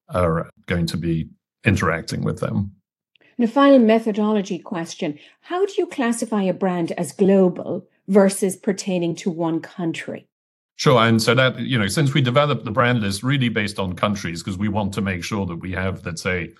are 0.09 0.49
going 0.65 0.85
to 0.87 0.97
be 0.97 1.29
interacting 1.65 2.23
with 2.23 2.39
them. 2.39 2.71
And 3.37 3.47
a 3.47 3.51
final 3.51 3.79
methodology 3.79 4.59
question. 4.59 5.17
How 5.41 5.65
do 5.65 5.73
you 5.77 5.85
classify 5.85 6.43
a 6.43 6.53
brand 6.53 6.91
as 6.93 7.13
global 7.13 7.87
versus 8.09 8.57
pertaining 8.57 9.15
to 9.15 9.29
one 9.29 9.61
country. 9.61 10.27
Sure. 10.75 11.01
And 11.01 11.21
so 11.21 11.35
that, 11.35 11.59
you 11.59 11.77
know, 11.77 11.87
since 11.87 12.13
we 12.13 12.21
developed 12.21 12.65
the 12.65 12.71
brand 12.71 13.01
list 13.01 13.23
really 13.23 13.49
based 13.49 13.79
on 13.79 13.93
countries, 13.93 14.41
because 14.41 14.57
we 14.57 14.67
want 14.67 14.93
to 14.93 15.01
make 15.01 15.23
sure 15.23 15.45
that 15.45 15.57
we 15.57 15.71
have, 15.73 16.05
let's 16.05 16.21
say, 16.21 16.53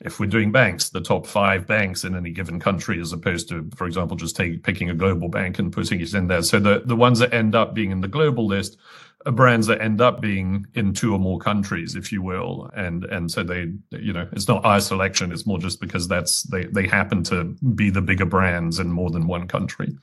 if 0.00 0.20
we're 0.20 0.26
doing 0.26 0.52
banks, 0.52 0.90
the 0.90 1.00
top 1.00 1.26
five 1.26 1.66
banks 1.66 2.04
in 2.04 2.14
any 2.14 2.30
given 2.30 2.60
country, 2.60 3.00
as 3.00 3.12
opposed 3.12 3.48
to, 3.48 3.68
for 3.74 3.86
example, 3.86 4.16
just 4.16 4.36
take, 4.36 4.62
picking 4.62 4.90
a 4.90 4.94
global 4.94 5.28
bank 5.28 5.58
and 5.58 5.72
putting 5.72 6.00
it 6.00 6.14
in 6.14 6.26
there. 6.26 6.42
So 6.42 6.58
the, 6.60 6.82
the 6.84 6.96
ones 6.96 7.18
that 7.20 7.32
end 7.32 7.54
up 7.54 7.74
being 7.74 7.90
in 7.90 8.00
the 8.00 8.08
global 8.08 8.46
list 8.46 8.76
are 9.24 9.32
brands 9.32 9.66
that 9.68 9.80
end 9.80 10.00
up 10.00 10.20
being 10.20 10.66
in 10.74 10.92
two 10.92 11.12
or 11.12 11.18
more 11.18 11.38
countries, 11.38 11.94
if 11.94 12.12
you 12.12 12.22
will. 12.22 12.70
And 12.76 13.04
and 13.04 13.30
so 13.30 13.42
they, 13.42 13.72
you 13.90 14.12
know, 14.12 14.28
it's 14.32 14.48
not 14.48 14.64
our 14.64 14.80
selection, 14.80 15.32
it's 15.32 15.46
more 15.46 15.58
just 15.58 15.80
because 15.80 16.06
that's 16.06 16.42
they 16.42 16.64
they 16.64 16.86
happen 16.86 17.22
to 17.24 17.44
be 17.74 17.88
the 17.88 18.02
bigger 18.02 18.26
brands 18.26 18.78
in 18.78 18.90
more 18.92 19.10
than 19.10 19.26
one 19.26 19.48
country. 19.48 19.96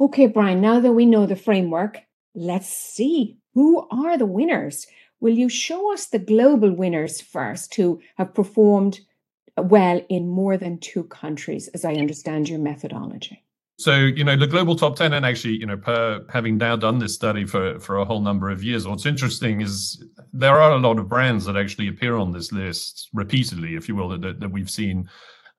Okay, 0.00 0.26
Brian, 0.28 0.60
now 0.60 0.78
that 0.78 0.92
we 0.92 1.06
know 1.06 1.26
the 1.26 1.34
framework, 1.34 1.98
let's 2.34 2.68
see 2.68 3.38
who 3.54 3.88
are 3.90 4.16
the 4.16 4.26
winners. 4.26 4.86
Will 5.20 5.34
you 5.34 5.48
show 5.48 5.92
us 5.92 6.06
the 6.06 6.20
global 6.20 6.72
winners 6.72 7.20
first 7.20 7.74
who 7.74 8.00
have 8.16 8.32
performed 8.32 9.00
well 9.56 10.00
in 10.08 10.28
more 10.28 10.56
than 10.56 10.78
two 10.78 11.02
countries, 11.04 11.66
as 11.68 11.84
I 11.84 11.94
understand 11.94 12.48
your 12.48 12.60
methodology? 12.60 13.42
So, 13.80 13.96
you 13.96 14.22
know, 14.22 14.36
the 14.36 14.46
global 14.46 14.76
top 14.76 14.94
10, 14.94 15.12
and 15.12 15.26
actually, 15.26 15.56
you 15.56 15.66
know, 15.66 15.76
per 15.76 16.24
having 16.32 16.58
now 16.58 16.76
done 16.76 17.00
this 17.00 17.14
study 17.14 17.44
for, 17.44 17.80
for 17.80 17.96
a 17.96 18.04
whole 18.04 18.20
number 18.20 18.50
of 18.50 18.62
years, 18.62 18.86
what's 18.86 19.06
interesting 19.06 19.60
is 19.60 20.04
there 20.32 20.60
are 20.60 20.72
a 20.72 20.78
lot 20.78 21.00
of 21.00 21.08
brands 21.08 21.44
that 21.46 21.56
actually 21.56 21.88
appear 21.88 22.16
on 22.16 22.30
this 22.30 22.52
list 22.52 23.08
repeatedly, 23.12 23.74
if 23.74 23.88
you 23.88 23.96
will, 23.96 24.16
that, 24.16 24.38
that 24.38 24.50
we've 24.50 24.70
seen 24.70 25.08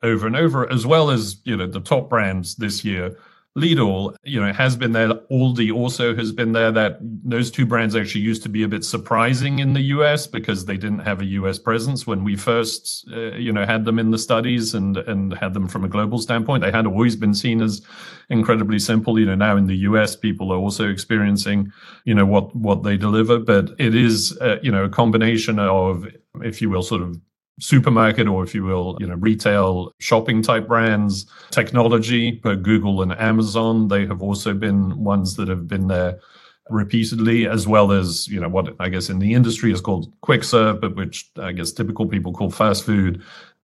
over 0.02 0.28
and 0.28 0.38
over, 0.38 0.72
as 0.72 0.86
well 0.86 1.10
as, 1.12 1.42
you 1.44 1.58
know, 1.58 1.68
the 1.68 1.82
top 1.82 2.10
brands 2.10 2.56
this 2.56 2.86
year 2.86 3.18
Lidl, 3.58 4.16
you 4.24 4.40
know, 4.40 4.54
has 4.54 4.76
been 4.76 4.92
there. 4.92 5.10
Aldi 5.32 5.74
also 5.74 6.16
has 6.16 6.32
been 6.32 6.52
there. 6.52 6.72
That 6.72 7.00
those 7.02 7.50
two 7.50 7.66
brands 7.66 7.96
actually 7.96 8.22
used 8.22 8.44
to 8.44 8.50
be 8.50 8.64
a 8.64 8.68
bit 8.68 8.86
surprising 8.86 9.60
in 9.60 9.74
the 9.74 9.82
US 9.82 10.28
because 10.28 10.66
they 10.66 10.78
didn't 10.78 11.00
have 11.00 11.20
a 11.22 11.26
US 11.26 11.58
presence 11.58 12.06
when 12.06 12.24
we 12.24 12.36
first, 12.36 13.10
uh, 13.12 13.32
you 13.36 13.52
know, 13.52 13.66
had 13.66 13.86
them 13.86 13.98
in 13.98 14.12
the 14.12 14.18
studies 14.18 14.76
and 14.76 14.98
and 14.98 15.34
had 15.34 15.54
them 15.54 15.68
from 15.68 15.84
a 15.84 15.90
global 15.90 16.20
standpoint. 16.20 16.64
They 16.64 16.72
had 16.72 16.86
always 16.86 17.16
been 17.16 17.34
seen 17.34 17.62
as 17.62 17.82
incredibly 18.30 18.80
simple. 18.80 19.20
You 19.20 19.26
know, 19.26 19.36
now 19.36 19.58
in 19.58 19.66
the 19.66 19.78
US, 19.78 20.16
people 20.16 20.54
are 20.54 20.58
also 20.58 20.88
experiencing, 20.88 21.72
you 22.06 22.14
know, 22.14 22.28
what 22.28 22.56
what 22.56 22.84
they 22.84 22.98
deliver. 22.98 23.40
But 23.40 23.72
it 23.80 23.96
is, 23.96 24.38
uh, 24.42 24.58
you 24.62 24.72
know, 24.72 24.84
a 24.84 24.90
combination 24.90 25.58
of, 25.58 26.06
if 26.44 26.62
you 26.62 26.70
will, 26.70 26.84
sort 26.84 27.02
of 27.02 27.20
supermarket 27.60 28.28
or 28.28 28.44
if 28.44 28.56
you 28.56 28.64
will 28.64 28.98
you 29.00 29.08
know 29.08 29.16
retail 29.16 29.94
shopping 30.00 30.42
type 30.42 30.68
brands. 30.68 31.26
Technology 31.52 32.32
google 32.32 33.02
and 33.02 33.12
amazon 33.14 33.88
they 33.88 34.06
have 34.06 34.22
also 34.22 34.54
been 34.54 34.98
ones 35.04 35.36
that 35.36 35.48
have 35.48 35.68
been 35.68 35.88
there 35.88 36.20
repeatedly 36.70 37.48
as 37.48 37.68
well 37.68 37.92
as 37.92 38.28
you 38.28 38.40
know 38.40 38.48
what 38.48 38.76
i 38.80 38.90
guess 38.90 39.10
in 39.10 39.20
the 39.20 39.34
industry 39.34 39.72
is 39.72 39.82
called 39.82 40.12
quick 40.22 40.44
serve 40.44 40.80
but 40.80 40.96
which 40.96 41.30
i 41.40 41.52
guess 41.52 41.72
typical 41.72 42.08
people 42.08 42.32
call 42.32 42.50
fast 42.50 42.86
food 42.86 43.22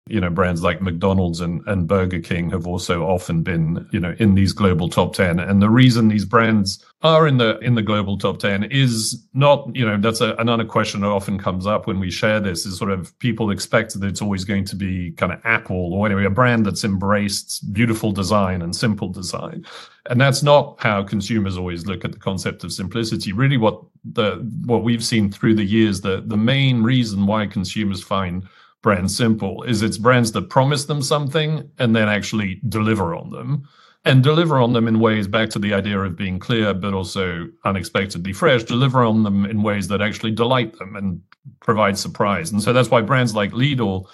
you 0.08 0.22
know 0.22 0.30
brands 0.30 0.62
like 0.62 0.82
mcdonald's 0.82 1.42
and, 1.42 1.62
and 1.68 1.88
burger 1.88 2.20
king 2.20 2.50
have 2.50 2.68
also 2.68 3.04
often 3.04 3.42
been 3.42 3.88
you 3.92 4.00
know 4.00 4.16
in 4.20 4.36
these 4.36 4.54
global 4.54 4.88
top 4.88 5.14
10 5.14 5.40
and 5.40 5.62
the 5.62 5.70
reason 5.70 6.08
these 6.08 6.26
brands 6.26 6.86
are 7.02 7.28
in 7.28 7.38
the 7.38 7.58
in 7.60 7.74
the 7.74 7.82
global 7.82 8.16
top 8.16 8.38
10 8.38 8.66
is 8.66 9.26
not 9.34 9.68
you 9.76 9.84
know 9.84 9.98
that's 10.00 10.22
a, 10.22 10.36
another 10.36 10.64
question 10.64 11.02
that 11.02 11.08
often 11.08 11.40
comes 11.40 11.66
up 11.66 11.88
when 11.88 12.00
we 12.00 12.12
share 12.12 12.40
this 12.40 12.68
is 12.68 12.78
sort 12.78 12.92
of 12.92 13.18
people 13.18 13.50
expect 13.50 14.00
that 14.00 14.08
it's 14.08 14.22
always 14.22 14.44
going 14.44 14.64
to 14.64 14.76
be 14.76 15.12
kind 15.14 15.32
of 15.32 15.40
apple 15.44 15.94
or 15.94 16.06
anyway 16.06 16.26
a 16.26 16.30
brand 16.30 16.66
that's 16.66 16.84
embraced 16.84 17.74
beautiful 17.74 18.12
design 18.12 18.62
and 18.62 18.76
simple 18.76 19.10
design. 19.10 19.66
And 20.10 20.22
that's 20.22 20.44
not 20.44 20.76
how 20.80 21.04
consumers 21.04 21.58
always 21.58 21.88
look 21.88 22.06
at 22.06 22.12
the 22.12 22.20
concept 22.20 22.64
of 22.64 22.72
simplicity. 22.72 23.32
Really 23.32 23.58
what 23.58 23.82
the 24.14 24.48
what 24.66 24.84
we've 24.84 25.04
seen 25.04 25.32
through 25.32 25.56
the 25.56 25.64
years 25.64 26.02
the 26.02 26.24
the 26.26 26.38
main 26.38 26.84
reason 26.84 27.26
why 27.26 27.48
consumers 27.48 28.04
find 28.04 28.48
brand 28.86 29.10
simple 29.10 29.64
is 29.64 29.82
it's 29.82 29.98
brands 29.98 30.32
that 30.32 30.48
promise 30.48 30.86
them 30.86 31.02
something 31.02 31.68
and 31.80 31.96
then 31.96 32.08
actually 32.08 32.62
deliver 32.70 33.16
on 33.16 33.32
them 33.32 33.68
and 34.06 34.22
deliver 34.22 34.60
on 34.60 34.74
them 34.74 34.88
in 34.88 35.00
ways 35.00 35.28
back 35.28 35.50
to 35.50 35.58
the 35.58 35.74
idea 35.74 36.00
of 36.00 36.16
being 36.16 36.38
clear 36.38 36.72
but 36.72 36.94
also 36.94 37.48
unexpectedly 37.64 38.32
fresh 38.32 38.64
deliver 38.64 39.04
on 39.04 39.24
them 39.24 39.44
in 39.44 39.64
ways 39.64 39.88
that 39.88 40.04
actually 40.04 40.30
delight 40.30 40.78
them 40.78 40.96
and 40.96 41.20
provide 41.62 41.98
surprise. 41.98 42.52
And 42.52 42.62
so 42.62 42.74
that's 42.74 42.92
why 42.92 43.02
brands 43.02 43.34
like 43.34 43.54
lidl 43.54 44.06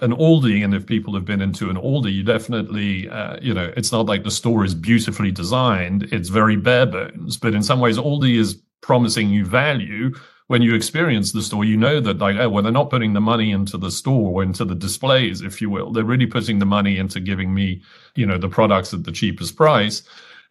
and 0.00 0.14
aldi 0.14 0.64
and 0.64 0.74
if 0.74 0.86
people 0.86 1.14
have 1.14 1.26
been 1.26 1.42
into 1.42 1.68
an 1.68 1.76
aldi 1.76 2.14
you 2.14 2.22
definitely 2.22 3.10
uh, 3.10 3.36
you 3.42 3.52
know 3.52 3.70
it's 3.76 3.92
not 3.92 4.06
like 4.06 4.24
the 4.24 4.30
store 4.30 4.64
is 4.64 4.74
beautifully 4.74 5.30
designed 5.30 6.04
it's 6.04 6.30
very 6.30 6.56
bare 6.56 6.86
bones. 6.86 7.36
But 7.36 7.54
in 7.54 7.62
some 7.62 7.80
ways 7.80 7.98
aldi 7.98 8.38
is 8.38 8.62
promising 8.80 9.28
you 9.28 9.44
value 9.44 10.14
when 10.48 10.62
you 10.62 10.74
experience 10.74 11.32
the 11.32 11.42
store, 11.42 11.64
you 11.64 11.76
know 11.76 12.00
that 12.00 12.18
like, 12.18 12.36
oh, 12.36 12.48
well, 12.48 12.62
they're 12.62 12.72
not 12.72 12.90
putting 12.90 13.12
the 13.12 13.20
money 13.20 13.50
into 13.50 13.76
the 13.76 13.90
store 13.90 14.30
or 14.30 14.42
into 14.42 14.64
the 14.64 14.76
displays, 14.76 15.40
if 15.40 15.60
you 15.60 15.68
will. 15.68 15.90
They're 15.90 16.04
really 16.04 16.26
putting 16.26 16.60
the 16.60 16.66
money 16.66 16.98
into 16.98 17.18
giving 17.18 17.52
me, 17.52 17.82
you 18.14 18.26
know, 18.26 18.38
the 18.38 18.48
products 18.48 18.94
at 18.94 19.04
the 19.04 19.12
cheapest 19.12 19.56
price. 19.56 20.02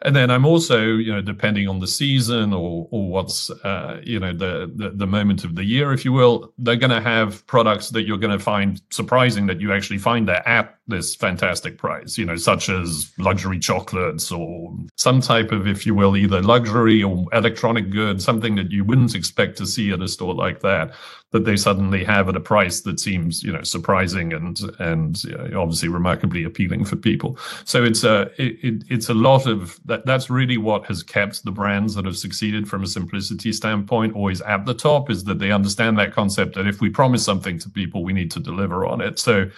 And 0.01 0.15
then 0.15 0.29
I'm 0.29 0.45
also, 0.45 0.83
you 0.83 1.11
know, 1.11 1.21
depending 1.21 1.67
on 1.67 1.79
the 1.79 1.87
season 1.87 2.53
or 2.53 2.87
or 2.91 3.09
what's, 3.09 3.49
uh, 3.49 4.01
you 4.03 4.19
know, 4.19 4.33
the, 4.33 4.71
the, 4.75 4.89
the 4.91 5.07
moment 5.07 5.43
of 5.43 5.55
the 5.55 5.63
year, 5.63 5.93
if 5.93 6.05
you 6.05 6.13
will, 6.13 6.53
they're 6.57 6.75
going 6.75 6.91
to 6.91 7.01
have 7.01 7.45
products 7.47 7.89
that 7.89 8.03
you're 8.03 8.17
going 8.17 8.37
to 8.37 8.43
find 8.43 8.81
surprising 8.89 9.47
that 9.47 9.61
you 9.61 9.73
actually 9.73 9.97
find 9.97 10.27
there 10.27 10.47
at 10.47 10.77
this 10.87 11.15
fantastic 11.15 11.77
price. 11.77 12.17
You 12.17 12.25
know, 12.25 12.35
such 12.35 12.69
as 12.69 13.11
luxury 13.17 13.59
chocolates 13.59 14.31
or 14.31 14.73
some 14.97 15.21
type 15.21 15.51
of, 15.51 15.67
if 15.67 15.85
you 15.85 15.95
will, 15.95 16.17
either 16.17 16.41
luxury 16.41 17.01
or 17.01 17.25
electronic 17.33 17.89
goods, 17.89 18.23
something 18.23 18.55
that 18.55 18.71
you 18.71 18.83
wouldn't 18.83 19.15
expect 19.15 19.57
to 19.57 19.65
see 19.65 19.91
at 19.91 20.01
a 20.01 20.07
store 20.07 20.35
like 20.35 20.59
that 20.61 20.93
that 21.35 21.43
they 21.43 21.57
suddenly 21.57 22.01
have 22.01 22.29
at 22.29 22.35
a 22.37 22.39
price 22.39 22.79
that 22.79 22.97
seems 22.97 23.43
you 23.43 23.51
know 23.51 23.61
surprising 23.61 24.31
and 24.31 24.61
and 24.79 25.21
obviously 25.53 25.89
remarkably 25.89 26.45
appealing 26.45 26.85
for 26.85 26.95
people. 26.95 27.37
So 27.65 27.83
it's 27.83 28.05
a 28.05 28.31
it, 28.37 28.85
it's 28.87 29.09
a 29.09 29.13
lot 29.13 29.45
of 29.45 29.77
that. 29.83 30.05
That's 30.05 30.29
really 30.29 30.57
what 30.57 30.85
has 30.85 31.03
kept 31.03 31.43
the 31.43 31.51
brands 31.51 31.95
that 31.95 32.05
have 32.05 32.15
succeeded 32.15 32.69
from 32.69 32.83
a 32.83 32.87
simplicity 32.87 33.51
standpoint 33.51 34.15
always 34.15 34.39
at 34.43 34.65
the 34.65 34.73
top 34.73 35.09
is 35.09 35.25
that 35.25 35.39
they 35.39 35.51
understand 35.51 35.99
that 35.99 36.13
concept 36.13 36.55
that 36.55 36.67
if 36.67 36.79
we 36.79 36.89
promise 36.89 37.25
something 37.25 37.59
to 37.59 37.69
people, 37.69 38.05
we 38.05 38.13
need 38.13 38.31
to 38.31 38.39
deliver 38.39 38.85
on 38.85 39.01
it. 39.01 39.19
So 39.19 39.49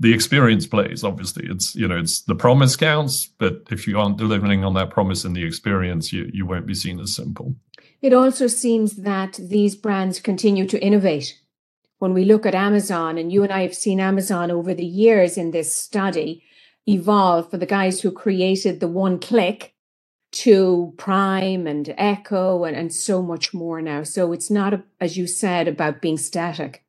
the 0.00 0.14
experience 0.14 0.64
plays 0.64 1.02
obviously 1.02 1.44
it's 1.50 1.74
you 1.74 1.88
know 1.88 1.98
it's 1.98 2.20
the 2.22 2.34
promise 2.34 2.76
counts 2.76 3.26
but 3.38 3.62
if 3.70 3.84
you 3.84 3.98
aren't 3.98 4.16
delivering 4.16 4.64
on 4.64 4.72
that 4.74 4.90
promise 4.90 5.24
in 5.24 5.32
the 5.32 5.44
experience 5.44 6.12
you 6.12 6.30
you 6.32 6.46
won't 6.46 6.66
be 6.66 6.74
seen 6.74 7.00
as 7.00 7.12
simple 7.12 7.52
it 8.02 8.12
also 8.12 8.46
seems 8.46 8.96
that 8.96 9.38
these 9.40 9.76
brands 9.76 10.20
continue 10.20 10.66
to 10.66 10.82
innovate. 10.82 11.38
When 11.98 12.14
we 12.14 12.24
look 12.24 12.46
at 12.46 12.54
Amazon, 12.54 13.18
and 13.18 13.32
you 13.32 13.42
and 13.42 13.52
I 13.52 13.62
have 13.62 13.74
seen 13.74 14.00
Amazon 14.00 14.50
over 14.50 14.74
the 14.74 14.86
years 14.86 15.36
in 15.36 15.50
this 15.50 15.74
study 15.74 16.44
evolve 16.86 17.50
for 17.50 17.58
the 17.58 17.66
guys 17.66 18.00
who 18.00 18.12
created 18.12 18.80
the 18.80 18.88
one 18.88 19.18
click 19.18 19.74
to 20.30 20.94
Prime 20.98 21.66
and 21.66 21.94
Echo 21.98 22.64
and, 22.64 22.76
and 22.76 22.94
so 22.94 23.22
much 23.22 23.54
more 23.54 23.82
now. 23.82 24.02
So 24.04 24.32
it's 24.32 24.50
not, 24.50 24.80
as 25.00 25.16
you 25.16 25.26
said, 25.26 25.68
about 25.68 26.02
being 26.02 26.18
static. 26.18 26.84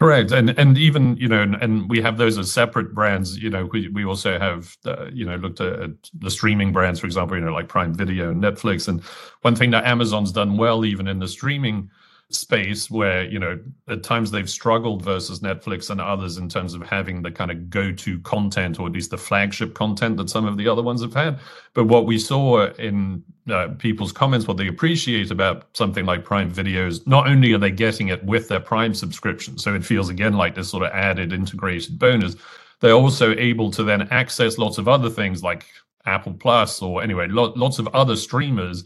Correct, 0.00 0.32
and 0.32 0.58
and 0.58 0.78
even 0.78 1.14
you 1.18 1.28
know, 1.28 1.42
and, 1.42 1.86
we 1.90 2.00
have 2.00 2.16
those 2.16 2.38
as 2.38 2.50
separate 2.50 2.94
brands. 2.94 3.36
You 3.36 3.50
know, 3.50 3.66
we 3.66 3.88
we 3.88 4.02
also 4.02 4.38
have 4.38 4.74
uh, 4.86 5.10
you 5.12 5.26
know 5.26 5.36
looked 5.36 5.60
at, 5.60 5.78
at, 5.78 5.90
the 6.14 6.30
streaming 6.30 6.72
brands, 6.72 7.00
for 7.00 7.06
example, 7.06 7.36
you 7.36 7.44
know, 7.44 7.52
like 7.52 7.68
Prime 7.68 7.92
Video 7.92 8.30
and 8.30 8.42
Netflix. 8.42 8.88
And 8.88 9.02
one 9.42 9.54
thing 9.54 9.70
that 9.72 9.84
Amazon's 9.84 10.32
done 10.32 10.56
well, 10.56 10.86
even 10.86 11.06
in 11.06 11.18
the 11.18 11.28
streaming 11.28 11.90
space 12.30 12.90
where 12.90 13.24
you 13.24 13.38
know 13.38 13.58
at 13.88 14.04
times 14.04 14.30
they've 14.30 14.48
struggled 14.48 15.02
versus 15.02 15.40
netflix 15.40 15.90
and 15.90 16.00
others 16.00 16.36
in 16.36 16.48
terms 16.48 16.74
of 16.74 16.82
having 16.82 17.22
the 17.22 17.30
kind 17.30 17.50
of 17.50 17.68
go-to 17.68 18.20
content 18.20 18.78
or 18.78 18.86
at 18.86 18.92
least 18.92 19.10
the 19.10 19.18
flagship 19.18 19.74
content 19.74 20.16
that 20.16 20.30
some 20.30 20.46
of 20.46 20.56
the 20.56 20.68
other 20.68 20.82
ones 20.82 21.02
have 21.02 21.12
had. 21.12 21.38
But 21.74 21.86
what 21.86 22.06
we 22.06 22.18
saw 22.18 22.70
in 22.74 23.24
uh, 23.50 23.68
people's 23.78 24.12
comments 24.12 24.46
what 24.46 24.56
they 24.56 24.68
appreciate 24.68 25.30
about 25.30 25.66
something 25.76 26.04
like 26.04 26.24
prime 26.24 26.52
videos 26.52 27.04
not 27.06 27.26
only 27.26 27.52
are 27.52 27.58
they 27.58 27.70
getting 27.70 28.08
it 28.08 28.22
with 28.24 28.48
their 28.48 28.60
prime 28.60 28.94
subscription 28.94 29.58
so 29.58 29.74
it 29.74 29.84
feels 29.84 30.08
again 30.08 30.34
like 30.34 30.54
this 30.54 30.70
sort 30.70 30.84
of 30.84 30.90
added 30.92 31.32
integrated 31.32 31.98
bonus 31.98 32.36
they're 32.80 32.92
also 32.92 33.34
able 33.36 33.70
to 33.70 33.82
then 33.82 34.02
access 34.10 34.58
lots 34.58 34.78
of 34.78 34.88
other 34.88 35.10
things 35.10 35.42
like 35.42 35.66
apple 36.06 36.34
plus 36.34 36.80
or 36.82 37.02
anyway 37.02 37.26
lo- 37.28 37.52
lots 37.56 37.78
of 37.78 37.88
other 37.88 38.14
streamers 38.14 38.84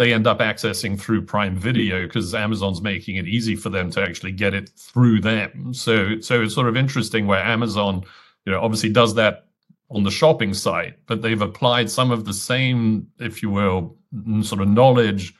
they 0.00 0.14
end 0.14 0.26
up 0.26 0.38
accessing 0.38 0.98
through 0.98 1.20
Prime 1.20 1.54
Video 1.54 2.06
because 2.06 2.34
Amazon's 2.34 2.80
making 2.80 3.16
it 3.16 3.28
easy 3.28 3.54
for 3.54 3.68
them 3.68 3.90
to 3.90 4.00
actually 4.00 4.32
get 4.32 4.54
it 4.54 4.70
through 4.70 5.20
them. 5.20 5.74
So 5.74 6.18
so 6.20 6.40
it's 6.40 6.54
sort 6.54 6.68
of 6.68 6.76
interesting 6.76 7.26
where 7.26 7.44
Amazon, 7.44 8.04
you 8.46 8.52
know, 8.52 8.62
obviously 8.62 8.88
does 8.88 9.14
that 9.16 9.48
on 9.90 10.02
the 10.02 10.10
shopping 10.10 10.54
site, 10.54 10.96
but 11.04 11.20
they've 11.20 11.42
applied 11.42 11.90
some 11.90 12.10
of 12.10 12.24
the 12.24 12.32
same, 12.32 13.08
if 13.18 13.42
you 13.42 13.50
will, 13.50 13.94
sort 14.40 14.62
of 14.62 14.68
knowledge 14.68 15.34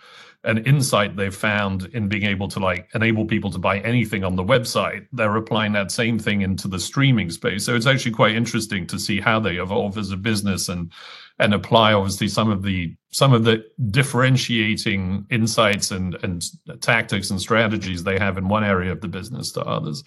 and 0.44 0.66
insight 0.66 1.16
they've 1.16 1.34
found 1.34 1.86
in 1.94 2.08
being 2.08 2.24
able 2.24 2.48
to 2.48 2.58
like 2.58 2.86
enable 2.94 3.24
people 3.24 3.50
to 3.50 3.58
buy 3.58 3.78
anything 3.78 4.24
on 4.24 4.36
the 4.36 4.44
website. 4.44 5.06
They're 5.10 5.36
applying 5.36 5.72
that 5.72 5.90
same 5.90 6.18
thing 6.18 6.42
into 6.42 6.68
the 6.68 6.78
streaming 6.78 7.30
space. 7.30 7.64
So 7.64 7.74
it's 7.76 7.86
actually 7.86 8.12
quite 8.12 8.34
interesting 8.34 8.86
to 8.88 8.98
see 8.98 9.20
how 9.20 9.40
they 9.40 9.56
evolve 9.56 9.96
as 9.96 10.10
a 10.10 10.18
business 10.18 10.68
and 10.68 10.92
and 11.40 11.54
apply 11.54 11.92
obviously 11.92 12.28
some 12.28 12.50
of 12.50 12.62
the 12.62 12.94
some 13.10 13.32
of 13.32 13.44
the 13.44 13.64
differentiating 13.90 15.26
insights 15.30 15.90
and 15.90 16.16
and 16.22 16.44
tactics 16.80 17.30
and 17.30 17.40
strategies 17.40 18.04
they 18.04 18.18
have 18.18 18.38
in 18.38 18.48
one 18.48 18.62
area 18.62 18.92
of 18.92 19.00
the 19.00 19.08
business 19.08 19.50
to 19.52 19.60
others. 19.62 20.04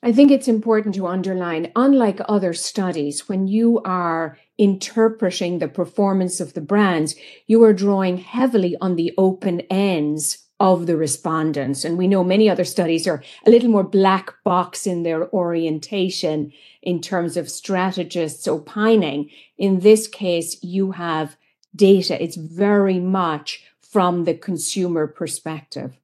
I 0.00 0.12
think 0.12 0.30
it's 0.30 0.46
important 0.46 0.94
to 0.94 1.08
underline, 1.08 1.72
unlike 1.74 2.20
other 2.28 2.54
studies, 2.54 3.28
when 3.28 3.48
you 3.48 3.80
are 3.84 4.38
interpreting 4.56 5.58
the 5.58 5.66
performance 5.66 6.38
of 6.38 6.54
the 6.54 6.60
brands, 6.60 7.16
you 7.48 7.64
are 7.64 7.72
drawing 7.72 8.18
heavily 8.18 8.76
on 8.80 8.94
the 8.94 9.12
open 9.18 9.62
ends 9.62 10.47
of 10.60 10.86
the 10.86 10.96
respondents. 10.96 11.84
And 11.84 11.96
we 11.96 12.08
know 12.08 12.24
many 12.24 12.50
other 12.50 12.64
studies 12.64 13.06
are 13.06 13.22
a 13.46 13.50
little 13.50 13.70
more 13.70 13.84
black 13.84 14.34
box 14.44 14.86
in 14.86 15.02
their 15.02 15.32
orientation 15.32 16.52
in 16.82 17.00
terms 17.00 17.36
of 17.36 17.50
strategists 17.50 18.48
opining. 18.48 19.30
In 19.56 19.80
this 19.80 20.08
case, 20.08 20.62
you 20.62 20.92
have 20.92 21.36
data. 21.74 22.20
It's 22.22 22.36
very 22.36 22.98
much 22.98 23.64
from 23.80 24.24
the 24.24 24.34
consumer 24.34 25.06
perspective. 25.06 25.96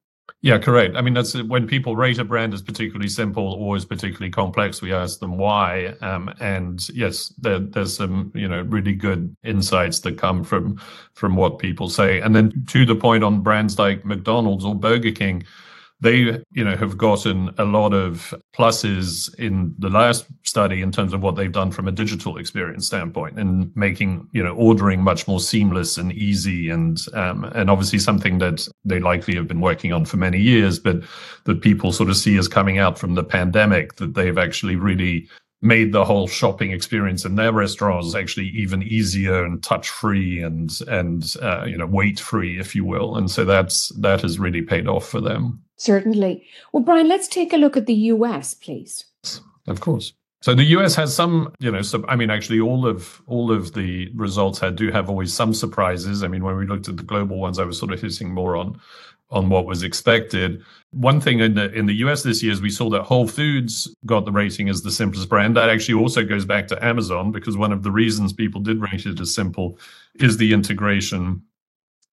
Yeah, 0.45 0.59
correct. 0.59 0.95
I 0.95 1.01
mean, 1.01 1.15
that's 1.15 1.33
when 1.45 1.67
people 1.67 1.97
rate 1.97 2.19
a 2.19 2.25
brand 2.25 2.53
as 2.53 2.61
particularly 2.61 3.09
simple 3.09 3.55
or 3.55 3.77
as 3.77 3.87
particularly 3.87 4.31
complex, 4.31 4.83
we 4.83 4.93
ask 4.93 5.19
them 5.19 5.39
why. 5.39 5.95
Um, 6.03 6.35
and 6.39 6.87
yes, 6.91 7.33
there, 7.39 7.61
there's 7.61 7.97
some, 7.97 8.31
you 8.35 8.47
know, 8.47 8.61
really 8.61 8.93
good 8.93 9.35
insights 9.43 10.01
that 10.01 10.19
come 10.19 10.45
from 10.45 10.79
from 11.15 11.35
what 11.35 11.61
people 11.61 11.89
say. 11.89 12.21
And 12.21 12.37
then 12.37 12.63
to 12.67 12.85
the 12.85 12.95
point 12.95 13.25
on 13.25 13.41
brands 13.41 13.79
like 13.79 14.05
McDonald's 14.05 14.67
or 14.67 14.75
Burger 14.75 15.13
King, 15.13 15.45
they 16.05 16.39
you 16.53 16.63
know 16.63 16.77
have 16.77 16.99
gotten 16.99 17.51
a 17.57 17.65
lot 17.65 17.95
of 17.95 18.35
pluses 18.55 19.35
in 19.39 19.75
the 19.79 19.89
last 19.89 20.27
study 20.43 20.83
in 20.83 20.93
terms 20.93 21.15
of 21.15 21.23
what 21.23 21.35
they've 21.35 21.51
done 21.51 21.71
from 21.71 21.89
a 21.89 21.93
digital 21.93 22.37
experience 22.37 22.87
standpoint 22.87 23.39
and 23.39 23.75
making 23.75 24.29
you 24.33 24.43
know 24.43 24.55
ordering 24.55 25.03
much 25.03 25.27
more 25.27 25.41
seamless 25.41 25.97
and 25.97 26.13
easy 26.13 26.69
and 26.69 26.99
um, 27.15 27.45
and 27.55 27.71
obviously 27.71 27.99
something 27.99 28.37
that 28.37 28.69
they 28.85 29.01
likely 29.01 29.35
have 29.35 29.49
been 29.49 29.63
working 29.63 29.95
on 29.95 30.05
for 30.05 30.19
many 30.19 30.39
years 30.39 30.79
but 30.79 30.97
that 31.45 31.63
people 31.63 31.91
sort 31.91 32.11
of 32.11 32.17
see 32.17 32.37
as 32.37 32.49
coming 32.49 32.79
out 32.79 32.99
from 32.99 33.15
the 33.15 33.25
pandemic 33.25 33.97
that 33.97 34.13
they've 34.13 34.39
actually 34.39 34.77
really 34.77 35.27
made 35.65 35.93
the 35.93 36.05
whole 36.05 36.29
shopping 36.29 36.71
experience 36.71 37.25
in 37.25 37.37
their 37.37 37.53
restaurants 37.53 38.15
actually 38.15 38.49
even 38.49 38.83
easier 38.83 39.45
and 39.45 39.63
touch 39.63 39.89
free 39.89 40.43
and 40.43 40.81
and 40.89 41.35
uh, 41.41 41.65
you 41.65 41.77
know 41.77 41.87
wait 41.87 42.21
free 42.21 42.61
if 42.61 42.75
you 42.75 42.85
will. 42.85 43.17
And 43.17 43.31
so 43.31 43.45
that's 43.45 43.89
that 44.01 44.21
has 44.21 44.39
really 44.39 44.63
paid 44.63 44.87
off 44.87 45.09
for 45.09 45.21
them. 45.21 45.63
Certainly. 45.77 46.45
Well 46.73 46.83
brian 46.83 47.09
let's 47.09 47.29
take 47.29 47.53
a 47.53 47.57
look 47.57 47.77
at 47.77 47.87
the 47.87 47.95
us 47.95 48.55
please. 48.55 49.07
Of 49.67 49.81
course. 49.81 50.13
So 50.43 50.55
the 50.55 50.65
us 50.65 50.95
has 50.97 51.15
some 51.15 51.55
you 51.59 51.73
know 51.73 51.81
so 51.81 52.05
i 52.07 52.15
mean 52.15 52.29
actually 52.29 52.61
all 52.61 52.87
of 52.87 53.23
all 53.27 53.51
of 53.51 53.73
the 53.73 54.11
results 54.15 54.59
had 54.59 54.77
do 54.77 54.91
have 54.91 55.09
always 55.09 55.33
some 55.33 55.55
surprises. 55.55 56.23
I 56.23 56.29
mean 56.29 56.45
when 56.45 56.57
we 56.57 56.67
looked 56.67 56.89
at 56.89 56.99
the 56.99 57.03
global 57.03 57.39
ones 57.39 57.59
i 57.59 57.65
was 57.65 57.79
sort 57.79 57.93
of 57.93 58.01
hitting 58.03 58.33
more 58.33 58.55
on 58.55 58.79
on 59.35 59.49
what 59.49 59.67
was 59.67 59.83
expected. 59.83 60.63
One 60.93 61.21
thing 61.21 61.41
in 61.41 61.55
the 61.55 61.71
in 61.73 61.87
the 61.87 61.97
US 61.97 62.23
this 62.23 62.43
year 62.43 62.53
is 62.53 62.63
we 62.63 62.71
saw 62.71 62.89
that 62.91 63.03
Whole 63.03 63.27
Foods 63.27 63.95
got 64.07 64.25
the 64.25 64.33
rating 64.33 64.69
as 64.69 64.81
the 64.81 64.93
simplest 64.93 65.29
brand. 65.29 65.57
That 65.57 65.69
actually 65.69 66.01
also 66.01 66.25
goes 66.25 66.45
back 66.45 66.69
to 66.69 66.83
Amazon 66.83 67.33
because 67.33 67.57
one 67.57 67.73
of 67.73 67.83
the 67.83 67.91
reasons 67.91 68.33
people 68.33 68.61
did 68.61 68.81
rate 68.81 69.05
it 69.05 69.21
as 69.21 69.35
simple 69.35 69.79
is 70.15 70.37
the 70.37 70.53
integration 70.53 71.43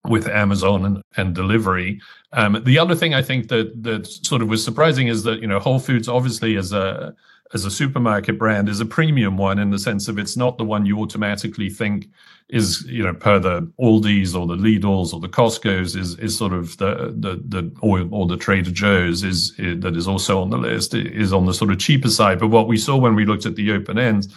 with 0.05 0.27
Amazon 0.27 0.83
and, 0.83 1.03
and 1.15 1.35
delivery. 1.35 2.01
Um, 2.33 2.59
the 2.65 2.79
other 2.79 2.95
thing 2.95 3.13
I 3.13 3.21
think 3.21 3.49
that 3.49 3.83
that 3.83 4.07
sort 4.07 4.41
of 4.41 4.47
was 4.47 4.63
surprising 4.63 5.07
is 5.07 5.21
that 5.23 5.41
you 5.41 5.47
know 5.47 5.59
Whole 5.59 5.79
Foods 5.79 6.07
obviously 6.07 6.57
as 6.57 6.73
a 6.73 7.15
as 7.53 7.65
a 7.65 7.71
supermarket 7.71 8.37
brand 8.37 8.69
is 8.69 8.79
a 8.79 8.85
premium 8.85 9.37
one 9.37 9.59
in 9.59 9.71
the 9.71 9.79
sense 9.79 10.07
of 10.07 10.17
it's 10.17 10.37
not 10.37 10.57
the 10.57 10.63
one 10.63 10.85
you 10.85 10.99
automatically 10.99 11.69
think 11.69 12.07
is 12.49 12.85
you 12.85 13.03
know 13.03 13.13
per 13.13 13.39
the 13.39 13.61
Aldi's 13.79 14.35
or 14.35 14.45
the 14.45 14.55
Lidl's 14.55 15.13
or 15.13 15.19
the 15.19 15.29
Costco's 15.29 15.95
is 15.95 16.17
is 16.19 16.37
sort 16.37 16.53
of 16.53 16.77
the 16.77 17.13
the 17.17 17.41
the 17.47 17.71
or, 17.81 18.07
or 18.11 18.27
the 18.27 18.37
Trader 18.37 18.71
Joe's 18.71 19.23
is, 19.23 19.53
is 19.57 19.79
that 19.81 19.95
is 19.95 20.07
also 20.07 20.41
on 20.41 20.49
the 20.49 20.57
list 20.57 20.93
is 20.93 21.33
on 21.33 21.45
the 21.45 21.53
sort 21.53 21.71
of 21.71 21.79
cheaper 21.79 22.09
side. 22.09 22.39
But 22.39 22.49
what 22.49 22.67
we 22.67 22.77
saw 22.77 22.97
when 22.97 23.15
we 23.15 23.25
looked 23.25 23.45
at 23.45 23.55
the 23.55 23.71
open 23.71 23.97
ends 23.97 24.27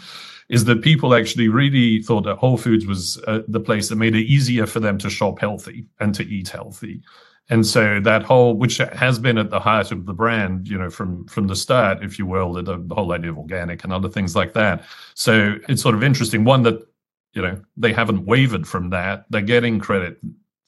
is 0.48 0.64
that 0.66 0.82
people 0.82 1.14
actually 1.14 1.48
really 1.48 2.02
thought 2.02 2.24
that 2.24 2.36
Whole 2.36 2.58
Foods 2.58 2.86
was 2.86 3.18
uh, 3.26 3.40
the 3.48 3.60
place 3.60 3.88
that 3.88 3.96
made 3.96 4.14
it 4.14 4.26
easier 4.26 4.66
for 4.66 4.78
them 4.78 4.98
to 4.98 5.08
shop 5.08 5.38
healthy 5.38 5.86
and 6.00 6.14
to 6.14 6.22
eat 6.24 6.50
healthy. 6.50 7.02
And 7.50 7.66
so 7.66 8.00
that 8.00 8.22
whole, 8.22 8.54
which 8.54 8.78
has 8.78 9.18
been 9.18 9.36
at 9.36 9.50
the 9.50 9.60
heart 9.60 9.92
of 9.92 10.06
the 10.06 10.14
brand, 10.14 10.66
you 10.66 10.78
know, 10.78 10.88
from 10.88 11.26
from 11.26 11.46
the 11.46 11.56
start, 11.56 12.02
if 12.02 12.18
you 12.18 12.24
will, 12.24 12.54
the, 12.54 12.94
whole 12.94 13.12
idea 13.12 13.30
of 13.30 13.38
organic 13.38 13.84
and 13.84 13.92
other 13.92 14.08
things 14.08 14.34
like 14.34 14.54
that. 14.54 14.84
So 15.14 15.56
it's 15.68 15.82
sort 15.82 15.94
of 15.94 16.02
interesting. 16.02 16.44
One 16.44 16.62
that 16.62 16.80
you 17.34 17.42
know 17.42 17.60
they 17.76 17.92
haven't 17.92 18.24
wavered 18.24 18.66
from 18.66 18.90
that. 18.90 19.26
They're 19.28 19.42
getting 19.42 19.78
credit 19.78 20.18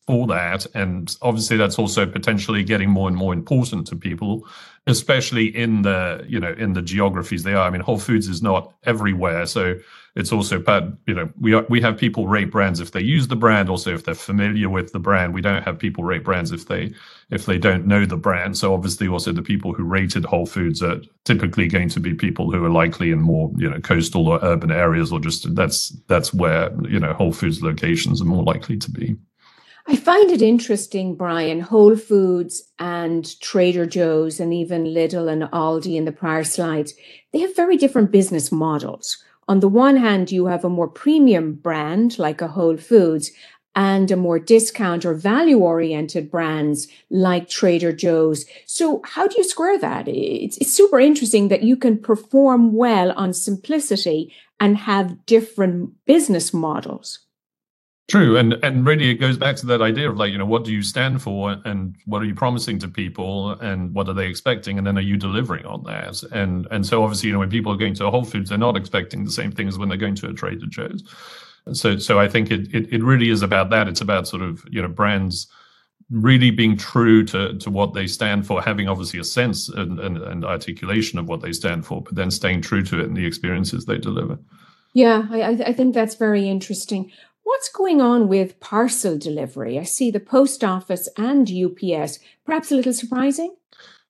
for 0.07 0.27
that, 0.27 0.67
and 0.75 1.17
obviously 1.23 1.57
that's 1.57 1.79
also 1.79 2.07
potentially 2.07 2.63
getting 2.63 2.91
more 2.91 3.09
and 3.09 3.17
more 3.17 3.33
important 3.33 3.87
to 3.87 3.97
people, 3.97 4.47
especially 4.87 5.47
in 5.57 5.83
the 5.83 6.25
you 6.29 6.41
know 6.41 6.53
in 6.53 6.73
the 6.73 6.83
geographies 6.83 7.43
they 7.43 7.55
are. 7.55 7.67
I 7.67 7.71
mean, 7.71 7.81
Whole 7.81 7.99
Foods 7.99 8.29
is 8.29 8.43
not 8.43 8.73
everywhere, 8.85 9.47
so 9.47 9.77
it's 10.17 10.33
also 10.33 10.59
bad. 10.59 10.97
you 11.07 11.15
know 11.15 11.29
we 11.39 11.53
are, 11.55 11.65
we 11.69 11.81
have 11.81 11.97
people 11.97 12.27
rate 12.27 12.51
brands 12.51 12.81
if 12.81 12.91
they 12.93 13.03
use 13.03 13.29
the 13.29 13.37
brand 13.37 13.69
also 13.69 13.95
if 13.95 14.05
they're 14.05 14.15
familiar 14.15 14.69
with 14.69 14.93
the 14.93 14.99
brand 14.99 15.35
we 15.35 15.43
don't 15.43 15.63
have 15.63 15.79
people 15.79 16.03
rate 16.03 16.25
brands 16.25 16.51
if 16.53 16.67
they 16.67 16.93
if 17.31 17.45
they 17.47 17.59
don't 17.59 17.87
know 17.87 18.07
the 18.07 18.17
brand 18.17 18.57
so 18.57 18.73
obviously 18.73 19.07
also 19.07 19.31
the 19.31 19.43
people 19.43 19.73
who 19.73 19.85
rated 19.85 20.25
whole 20.25 20.47
foods 20.47 20.83
are 20.83 21.01
typically 21.25 21.69
going 21.69 21.89
to 21.89 22.01
be 22.01 22.15
people 22.15 22.51
who 22.51 22.65
are 22.65 22.71
likely 22.71 23.11
in 23.11 23.21
more 23.21 23.53
you 23.57 23.69
know 23.69 23.79
coastal 23.81 24.29
or 24.29 24.41
urban 24.43 24.71
areas 24.71 25.13
or 25.13 25.21
just 25.21 25.55
that's 25.55 25.91
that's 26.09 26.33
where 26.33 26.73
you 26.89 26.99
know 26.99 27.13
whole 27.13 27.33
foods 27.33 27.63
locations 27.63 28.21
are 28.21 28.27
more 28.27 28.43
likely 28.43 28.79
to 28.79 28.91
be 28.91 29.17
I 29.89 29.97
find 29.97 30.31
it 30.31 30.43
interesting, 30.43 31.15
Brian. 31.15 31.61
Whole 31.61 31.97
Foods 31.97 32.73
and 32.79 33.39
Trader 33.41 33.87
Joe's 33.87 34.41
and 34.41 34.53
even 34.53 34.85
Lidl 34.85 35.31
and 35.31 35.45
Aldi 35.45 35.97
in 35.97 36.05
the 36.05 36.13
prior 36.13 36.45
slides, 36.45 36.95
they 37.33 37.39
have 37.41 37.55
very 37.55 37.77
different 37.77 38.11
business 38.11 38.51
models 38.51 39.23
on 39.49 39.61
the 39.61 39.69
one 39.69 39.97
hand, 39.97 40.33
you 40.33 40.47
have 40.47 40.65
a 40.65 40.69
more 40.69 40.89
premium 40.89 41.55
brand 41.55 42.19
like 42.19 42.41
a 42.41 42.49
Whole 42.49 42.77
Foods 42.77 43.31
and 43.77 44.11
a 44.11 44.17
more 44.17 44.39
discount 44.39 45.05
or 45.05 45.15
value 45.15 45.59
oriented 45.59 46.31
brands 46.31 46.89
like 47.11 47.49
Trader 47.49 47.93
Joe's. 47.93 48.47
So, 48.65 49.03
how 49.05 49.29
do 49.29 49.37
you 49.37 49.45
square 49.45 49.79
that? 49.79 50.09
It's, 50.09 50.57
it's 50.59 50.73
super 50.73 50.99
interesting 50.99 51.49
that 51.49 51.63
you 51.63 51.77
can 51.77 51.99
perform 51.99 52.73
well 52.73 53.13
on 53.13 53.33
simplicity 53.35 54.33
and 54.59 54.79
have 54.79 55.27
different 55.27 55.93
business 56.07 56.55
models. 56.55 57.26
True, 58.09 58.37
and 58.37 58.53
and 58.63 58.87
really 58.87 59.11
it 59.11 59.17
goes 59.17 59.37
back 59.37 59.57
to 59.57 59.67
that 59.67 59.83
idea 59.83 60.09
of 60.09 60.17
like 60.17 60.31
you 60.31 60.39
know 60.39 60.47
what 60.47 60.65
do 60.65 60.73
you 60.73 60.81
stand 60.83 61.21
for 61.23 61.57
and 61.65 61.97
what 62.05 62.23
are 62.23 62.25
you 62.25 62.37
promising 62.37 62.79
to 62.79 62.89
people 62.89 63.53
and 63.61 63.93
what 63.95 64.09
are 64.09 64.15
they 64.15 64.29
expecting 64.29 64.79
and 64.79 64.87
then 64.87 64.97
are 64.97 65.03
you 65.03 65.17
delivering 65.17 65.67
on 65.67 65.83
that 65.85 66.23
and 66.31 66.69
and 66.71 66.87
so 66.87 67.03
obviously 67.03 67.27
you 67.27 67.33
know 67.33 67.41
when 67.41 67.51
people 67.51 67.73
are 67.73 67.77
going 67.77 67.95
to 67.95 68.09
Whole 68.09 68.25
Foods 68.25 68.51
they're 68.51 68.59
not 68.59 68.77
expecting 68.77 69.25
the 69.25 69.31
same 69.33 69.51
things 69.51 69.75
as 69.75 69.79
when 69.79 69.89
they're 69.89 69.99
going 69.99 70.15
to 70.15 70.29
a 70.29 70.33
Trader 70.33 70.67
Joe's, 70.67 71.03
so 71.73 71.99
so 71.99 72.21
I 72.21 72.29
think 72.29 72.53
it, 72.53 72.73
it 72.73 72.93
it 72.93 73.03
really 73.03 73.29
is 73.29 73.43
about 73.43 73.71
that. 73.71 73.89
It's 73.89 74.01
about 74.01 74.29
sort 74.29 74.43
of 74.43 74.65
you 74.71 74.81
know 74.81 74.89
brands 74.89 75.49
really 76.09 76.53
being 76.53 76.77
true 76.77 77.25
to 77.25 77.59
to 77.59 77.71
what 77.71 77.95
they 77.95 78.07
stand 78.07 78.47
for, 78.47 78.63
having 78.63 78.89
obviously 78.89 79.19
a 79.19 79.25
sense 79.25 79.69
and, 79.69 79.99
and, 79.99 80.19
and 80.19 80.45
articulation 80.45 81.19
of 81.19 81.27
what 81.27 81.41
they 81.41 81.53
stand 81.53 81.85
for, 81.85 82.03
but 82.03 82.15
then 82.15 82.31
staying 82.31 82.63
true 82.63 82.85
to 82.85 83.01
it 83.01 83.07
in 83.07 83.15
the 83.15 83.27
experiences 83.27 83.85
they 83.85 83.99
deliver. 83.99 84.39
Yeah, 84.97 85.27
I, 85.31 85.51
I 85.67 85.73
think 85.75 85.95
that's 85.95 86.15
very 86.15 86.49
interesting. 86.49 87.13
What's 87.47 87.69
going 87.69 88.01
on 88.01 88.27
with 88.27 88.59
parcel 88.59 89.17
delivery? 89.17 89.79
I 89.79 89.85
see 89.85 90.11
the 90.11 90.19
post 90.19 90.65
office 90.65 91.09
and 91.17 91.49
UPS, 91.49 92.19
perhaps 92.45 92.73
a 92.73 92.75
little 92.75 92.93
surprising. 92.93 93.55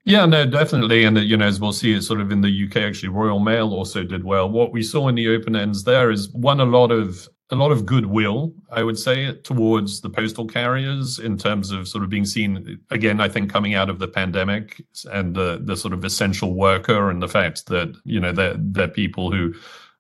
Yeah, 0.07 0.25
no, 0.25 0.47
definitely. 0.47 1.05
And, 1.05 1.19
uh, 1.19 1.21
you 1.21 1.37
know, 1.37 1.45
as 1.45 1.61
we'll 1.61 1.75
see, 1.75 1.93
it's 1.93 2.07
sort 2.07 2.23
of 2.23 2.33
in 2.33 2.41
the 2.41 2.65
UK, 2.65 2.77
actually, 2.77 3.11
Royal 3.11 3.39
Mail 3.39 3.75
also 3.75 4.05
did 4.05 4.25
well. 4.25 4.49
What 4.49 4.73
we 4.73 4.83
saw 4.83 5.09
in 5.09 5.17
the 5.17 5.29
open 5.29 5.55
ends 5.55 5.85
there 5.85 6.11
is 6.11 6.31
one, 6.31 6.61
a 6.61 6.65
lot 6.65 6.91
of 6.91 7.29
a 7.51 7.57
lot 7.57 7.73
of 7.73 7.85
goodwill, 7.85 8.55
I 8.73 8.83
would 8.83 8.99
say, 8.99 9.35
towards 9.43 10.01
the 10.01 10.11
postal 10.11 10.47
carriers 10.47 11.19
in 11.19 11.37
terms 11.37 11.71
of 11.71 11.87
sort 11.89 12.05
of 12.05 12.11
being 12.11 12.25
seen 12.25 12.81
again. 12.91 13.21
I 13.21 13.29
think 13.29 13.53
coming 13.53 13.75
out 13.75 13.91
of 13.91 13.99
the 13.99 14.09
pandemic 14.09 14.83
and 15.13 15.35
the 15.35 15.61
the 15.63 15.77
sort 15.77 15.93
of 15.93 16.05
essential 16.07 16.55
worker 16.55 17.11
and 17.11 17.23
the 17.23 17.29
fact 17.29 17.67
that 17.67 17.95
you 18.05 18.19
know 18.19 18.33
they're 18.33 18.57
they're 18.57 18.89
people 18.89 19.31
who 19.31 19.55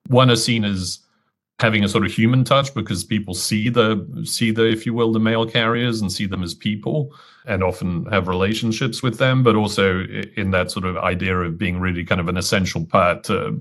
one 0.09 0.31
are 0.31 0.37
seen 0.37 0.65
as 0.65 1.01
having 1.59 1.83
a 1.83 1.89
sort 1.89 2.05
of 2.05 2.13
human 2.13 2.45
touch 2.45 2.75
because 2.75 3.03
people 3.03 3.35
see 3.35 3.69
the 3.69 4.07
see 4.25 4.51
the 4.51 4.65
if 4.67 4.85
you 4.85 4.93
will 4.93 5.13
the 5.13 5.19
mail 5.19 5.47
carriers 5.47 6.01
and 6.01 6.13
see 6.13 6.27
them 6.27 6.43
as 6.43 6.55
people 6.55 7.15
and 7.47 7.63
often 7.63 8.05
have 8.07 8.29
relationships 8.29 9.03
with 9.03 9.19
them 9.19 9.43
but 9.43 9.57
also 9.57 10.03
in 10.37 10.51
that 10.51 10.71
sort 10.71 10.85
of 10.85 10.97
idea 10.99 11.37
of 11.39 11.57
being 11.57 11.81
really 11.81 12.05
kind 12.05 12.21
of 12.21 12.29
an 12.29 12.37
essential 12.37 12.85
part 12.85 13.31
uh, 13.31 13.53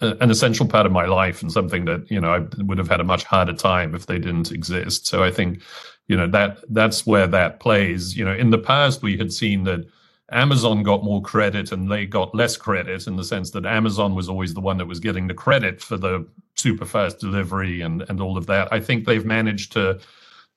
to, 0.00 0.22
an 0.22 0.30
essential 0.30 0.66
part 0.66 0.86
of 0.86 0.92
my 0.92 1.06
life 1.06 1.42
and 1.42 1.52
something 1.52 1.84
that 1.84 2.08
you 2.10 2.20
know 2.20 2.32
I 2.32 2.62
would 2.62 2.78
have 2.78 2.88
had 2.88 3.00
a 3.00 3.04
much 3.04 3.24
harder 3.24 3.52
time 3.52 3.94
if 3.94 4.06
they 4.06 4.18
didn't 4.18 4.52
exist. 4.52 5.06
So 5.06 5.22
i 5.24 5.30
think 5.30 5.62
you 6.08 6.16
know 6.16 6.28
that 6.28 6.58
that's 6.70 7.06
where 7.06 7.26
that 7.28 7.60
plays. 7.60 8.16
You 8.16 8.24
know 8.24 8.34
in 8.34 8.50
the 8.50 8.58
past 8.58 9.02
we 9.02 9.16
had 9.16 9.32
seen 9.32 9.64
that 9.64 9.84
Amazon 10.32 10.82
got 10.82 11.04
more 11.04 11.22
credit 11.22 11.72
and 11.72 11.90
they 11.90 12.06
got 12.06 12.34
less 12.34 12.56
credit 12.56 13.06
in 13.06 13.16
the 13.16 13.24
sense 13.24 13.50
that 13.50 13.66
Amazon 13.66 14.14
was 14.14 14.28
always 14.28 14.54
the 14.54 14.60
one 14.60 14.78
that 14.78 14.86
was 14.86 15.00
getting 15.00 15.26
the 15.26 15.34
credit 15.34 15.80
for 15.80 15.96
the 15.96 16.26
super 16.54 16.84
fast 16.84 17.18
delivery 17.18 17.80
and, 17.80 18.02
and 18.08 18.20
all 18.20 18.36
of 18.36 18.46
that. 18.46 18.72
I 18.72 18.80
think 18.80 19.04
they've 19.04 19.24
managed 19.24 19.72
to 19.72 20.00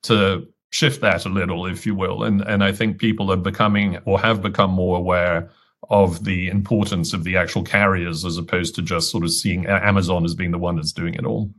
to 0.03 0.47
shift 0.69 1.01
that 1.01 1.25
a 1.25 1.29
little, 1.29 1.65
if 1.65 1.85
you 1.85 1.95
will. 1.95 2.23
And 2.23 2.41
and 2.41 2.63
I 2.63 2.71
think 2.71 2.99
people 2.99 3.31
are 3.31 3.37
becoming 3.37 3.97
or 4.05 4.19
have 4.19 4.41
become 4.41 4.71
more 4.71 4.97
aware 4.97 5.49
of 5.89 6.23
the 6.23 6.47
importance 6.47 7.13
of 7.13 7.23
the 7.23 7.37
actual 7.37 7.63
carriers 7.63 8.25
as 8.25 8.37
opposed 8.37 8.75
to 8.75 8.81
just 8.81 9.11
sort 9.11 9.23
of 9.23 9.31
seeing 9.31 9.65
Amazon 9.67 10.25
as 10.25 10.35
being 10.35 10.51
the 10.51 10.57
one 10.57 10.75
that's 10.75 10.91
doing 10.91 11.13
it 11.13 11.25
all. 11.25 11.51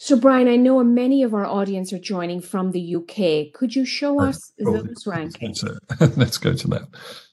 So, 0.00 0.16
Brian, 0.16 0.46
I 0.46 0.54
know 0.54 0.82
many 0.84 1.24
of 1.24 1.34
our 1.34 1.44
audience 1.44 1.92
are 1.92 1.98
joining 1.98 2.40
from 2.40 2.70
the 2.70 2.96
UK. 2.96 3.52
Could 3.52 3.74
you 3.74 3.84
show 3.84 4.20
oh, 4.20 4.26
us 4.26 4.52
oh, 4.64 4.72
those 4.76 5.04
rankings? 5.04 5.64
Let's 6.16 6.38
go 6.38 6.54
to 6.54 6.68
that. 6.68 6.88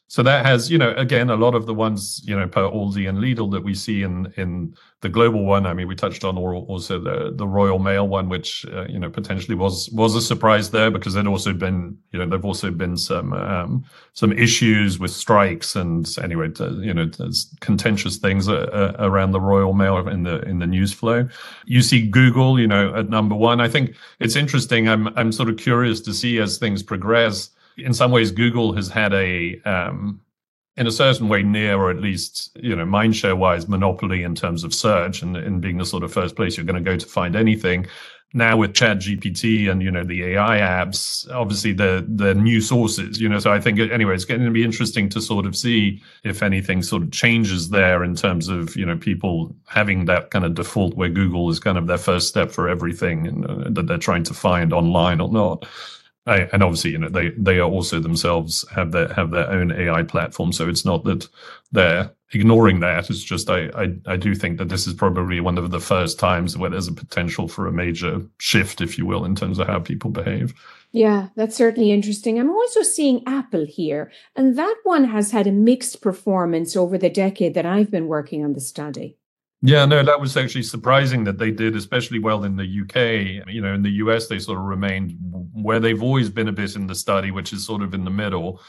So 0.08 0.22
that 0.22 0.46
has, 0.46 0.70
you 0.70 0.78
know, 0.78 0.94
again, 0.98 1.32
a 1.32 1.36
lot 1.36 1.56
of 1.56 1.66
the 1.66 1.74
ones, 1.74 2.22
you 2.26 2.38
know, 2.38 2.48
per 2.48 2.62
Aldi 2.70 3.10
and 3.10 3.18
Lidl 3.18 3.52
that 3.52 3.64
we 3.64 3.74
see 3.74 4.04
in 4.04 4.32
in 4.38 4.76
the 5.02 5.10
global 5.10 5.46
one. 5.46 5.66
I 5.66 5.74
mean, 5.74 5.88
we 5.88 5.96
touched 5.96 6.24
on 6.24 6.38
also 6.38 7.00
the 7.00 7.32
the 7.36 7.48
Royal 7.48 7.80
Mail 7.80 8.08
one, 8.08 8.30
which 8.30 8.68
uh, 8.72 8.86
you 8.88 9.00
know 9.00 9.10
potentially 9.10 9.56
was 9.56 9.90
was 9.94 10.14
a 10.14 10.22
surprise 10.22 10.70
there 10.70 10.92
because 10.92 11.16
there'd 11.16 11.26
also 11.26 11.54
been, 11.54 11.98
you 12.12 12.20
know, 12.20 12.30
there've 12.30 12.46
also 12.46 12.70
been 12.70 12.98
some 12.98 13.34
um, 13.34 13.84
some 14.14 14.32
issues 14.32 15.00
with 15.00 15.10
strikes 15.10 15.76
and 15.76 16.08
anyway, 16.22 16.52
you 16.60 16.94
know, 16.94 17.06
there's 17.08 17.52
contentious 17.62 18.18
things 18.18 18.48
uh, 18.48 18.54
uh, 18.54 18.96
around 19.00 19.32
the 19.32 19.42
Royal 19.42 19.74
Mail 19.74 20.08
in 20.08 20.22
the 20.22 20.40
in 20.42 20.60
the 20.60 20.68
news 20.68 20.94
flow. 20.94 21.28
You 21.66 21.82
see 21.82 22.06
Google, 22.06 22.60
you 22.60 22.68
know, 22.68 22.94
at 22.94 23.10
number 23.10 23.34
one. 23.34 23.60
I 23.60 23.68
think 23.68 23.96
it's 24.20 24.36
interesting. 24.36 24.88
I'm 24.88 25.08
I'm 25.18 25.32
sort 25.32 25.50
of 25.50 25.58
curious 25.58 26.00
to 26.02 26.14
see 26.14 26.38
as 26.38 26.60
things 26.60 26.84
progress 26.84 27.50
in 27.78 27.94
some 27.94 28.12
ways, 28.12 28.32
Google 28.32 28.74
has 28.74 28.90
had 28.90 29.14
a 29.14 29.60
um, 29.66 30.22
in 30.78 30.88
a 30.88 30.92
certain 30.92 31.30
way 31.30 31.42
near 31.42 31.78
or 31.78 31.90
at 31.90 32.02
least 32.02 32.56
you 32.62 32.76
know 32.76 32.86
mindshare 32.86 33.38
wise 33.38 33.68
monopoly 33.68 34.24
in 34.24 34.36
terms 34.36 34.64
of 34.64 34.74
search 34.74 35.22
and 35.22 35.38
in 35.38 35.60
being 35.60 35.78
the 35.78 35.86
sort 35.86 36.04
of 36.04 36.12
first 36.12 36.36
place 36.36 36.58
you're 36.58 36.66
going 36.66 36.84
to 36.84 36.92
go 36.92 36.98
to 36.98 37.06
find 37.06 37.36
anything. 37.36 37.88
Now 38.34 38.58
with 38.58 38.74
chat 38.74 38.98
gpt 38.98 39.72
and 39.72 39.82
you 39.82 39.90
know 39.90 40.04
the 40.04 40.24
ai 40.24 40.58
apps 40.58 41.26
obviously 41.32 41.72
the 41.72 42.06
the 42.06 42.34
new 42.36 42.60
sources 42.60 43.18
you 43.22 43.30
know 43.30 43.40
so 43.40 43.54
i 43.54 43.62
think 43.62 43.80
anyway 43.80 44.14
it's 44.14 44.26
going 44.26 44.44
to 44.44 44.52
be 44.52 44.66
interesting 44.66 45.08
to 45.10 45.22
sort 45.22 45.46
of 45.46 45.56
see 45.56 46.02
if 46.26 46.44
anything 46.44 46.84
sort 46.84 47.04
of 47.04 47.12
changes 47.12 47.70
there 47.70 48.04
in 48.04 48.14
terms 48.14 48.50
of 48.50 48.76
you 48.76 48.86
know 48.86 48.98
people 48.98 49.56
having 49.68 50.04
that 50.06 50.32
kind 50.32 50.44
of 50.44 50.54
default 50.54 50.96
where 50.96 51.08
google 51.08 51.50
is 51.50 51.62
kind 51.62 51.78
of 51.78 51.88
their 51.88 51.98
first 51.98 52.28
step 52.28 52.52
for 52.52 52.68
everything 52.68 53.26
and, 53.26 53.46
uh, 53.46 53.70
that 53.70 53.88
they're 53.88 53.98
trying 53.98 54.24
to 54.24 54.34
find 54.34 54.74
online 54.74 55.22
or 55.22 55.32
not 55.32 55.66
and 56.26 56.64
obviously, 56.64 56.92
you 56.92 56.98
know, 56.98 57.10
they 57.10 57.30
they 57.38 57.60
are 57.60 57.70
also 57.70 58.00
themselves 58.00 58.66
have 58.74 58.92
their 58.92 59.14
have 59.14 59.32
their 59.32 59.50
own 59.50 59.72
AI 59.72 60.04
platform. 60.04 60.52
So 60.52 60.68
it's 60.68 60.86
not 60.86 61.04
that 61.04 61.28
they're 61.72 62.12
ignoring 62.34 62.80
that. 62.80 63.10
It's 63.10 63.24
just 63.24 63.50
I, 63.50 63.70
I 63.76 63.96
I 64.08 64.18
do 64.18 64.34
think 64.34 64.58
that 64.58 64.70
this 64.70 64.88
is 64.88 64.94
probably 64.94 65.40
one 65.40 65.58
of 65.58 65.70
the 65.70 65.80
first 65.80 66.18
times 66.18 66.58
where 66.58 66.70
there's 66.70 66.88
a 66.88 66.94
potential 66.94 67.48
for 67.48 67.68
a 67.68 67.72
major 67.72 68.22
shift, 68.40 68.82
if 68.82 68.98
you 68.98 69.06
will, 69.06 69.24
in 69.24 69.36
terms 69.36 69.60
of 69.60 69.68
how 69.68 69.80
people 69.80 70.10
behave. 70.10 70.54
Yeah, 70.92 71.28
that's 71.36 71.58
certainly 71.58 71.92
interesting. 71.92 72.40
I'm 72.40 72.50
also 72.50 72.82
seeing 72.82 73.22
Apple 73.28 73.66
here, 73.66 74.12
and 74.36 74.58
that 74.58 74.78
one 74.84 75.04
has 75.06 75.32
had 75.32 75.46
a 75.46 75.52
mixed 75.52 76.02
performance 76.02 76.76
over 76.76 76.98
the 76.98 77.10
decade 77.10 77.54
that 77.54 77.66
I've 77.66 77.92
been 77.92 78.08
working 78.08 78.44
on 78.44 78.54
the 78.54 78.62
study. 78.62 79.18
Yeah, 79.66 79.86
no, 79.86 80.04
that 80.04 80.22
was 80.22 80.38
actually 80.38 80.62
surprising 80.62 81.24
that 81.24 81.40
they 81.40 81.50
did 81.50 81.76
especially 81.76 82.20
well 82.20 82.44
in 82.44 82.56
the 82.56 82.64
UK. 82.64 83.50
You 83.52 83.62
know, 83.62 83.74
in 83.74 83.82
the 83.82 83.94
US, 84.04 84.28
they 84.28 84.38
sort 84.38 84.60
of 84.60 84.66
remained 84.66 85.18
where 85.54 85.80
they've 85.80 86.04
always 86.04 86.30
been 86.30 86.48
a 86.48 86.52
bit 86.52 86.76
in 86.76 86.86
the 86.86 86.94
study, 86.94 87.32
which 87.32 87.52
is 87.52 87.66
sort 87.66 87.82
of 87.82 87.94
in 87.96 88.04
the 88.04 88.12
middle 88.12 88.62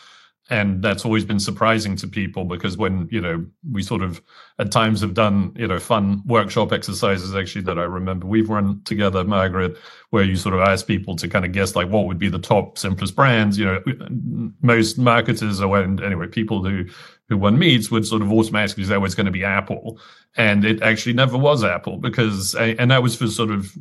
and 0.48 0.80
that's 0.80 1.04
always 1.04 1.24
been 1.24 1.40
surprising 1.40 1.96
to 1.96 2.06
people 2.06 2.44
because 2.44 2.76
when 2.76 3.08
you 3.10 3.20
know 3.20 3.44
we 3.72 3.82
sort 3.82 4.02
of 4.02 4.22
at 4.58 4.70
times 4.70 5.00
have 5.00 5.14
done 5.14 5.52
you 5.56 5.66
know 5.66 5.78
fun 5.78 6.22
workshop 6.26 6.72
exercises 6.72 7.34
actually 7.34 7.62
that 7.62 7.78
i 7.78 7.82
remember 7.82 8.26
we've 8.26 8.48
run 8.48 8.80
together 8.84 9.24
margaret 9.24 9.76
where 10.10 10.22
you 10.22 10.36
sort 10.36 10.54
of 10.54 10.60
ask 10.60 10.86
people 10.86 11.16
to 11.16 11.28
kind 11.28 11.44
of 11.44 11.52
guess 11.52 11.74
like 11.74 11.88
what 11.88 12.06
would 12.06 12.18
be 12.18 12.28
the 12.28 12.38
top 12.38 12.78
simplest 12.78 13.16
brands 13.16 13.58
you 13.58 13.64
know 13.64 13.82
most 14.62 14.98
marketers 14.98 15.60
or 15.60 15.76
anyway 15.78 16.26
people 16.26 16.64
who 16.64 16.84
who 17.28 17.36
one 17.36 17.58
meets 17.58 17.90
would 17.90 18.06
sort 18.06 18.22
of 18.22 18.30
automatically 18.30 18.84
say 18.84 18.94
oh 18.94 19.04
it's 19.04 19.16
going 19.16 19.26
to 19.26 19.32
be 19.32 19.44
apple 19.44 19.98
and 20.36 20.64
it 20.64 20.82
actually 20.82 21.12
never 21.12 21.38
was 21.38 21.64
apple 21.64 21.96
because 21.96 22.54
and 22.54 22.90
that 22.90 23.02
was 23.02 23.16
for 23.16 23.26
sort 23.26 23.50
of 23.50 23.76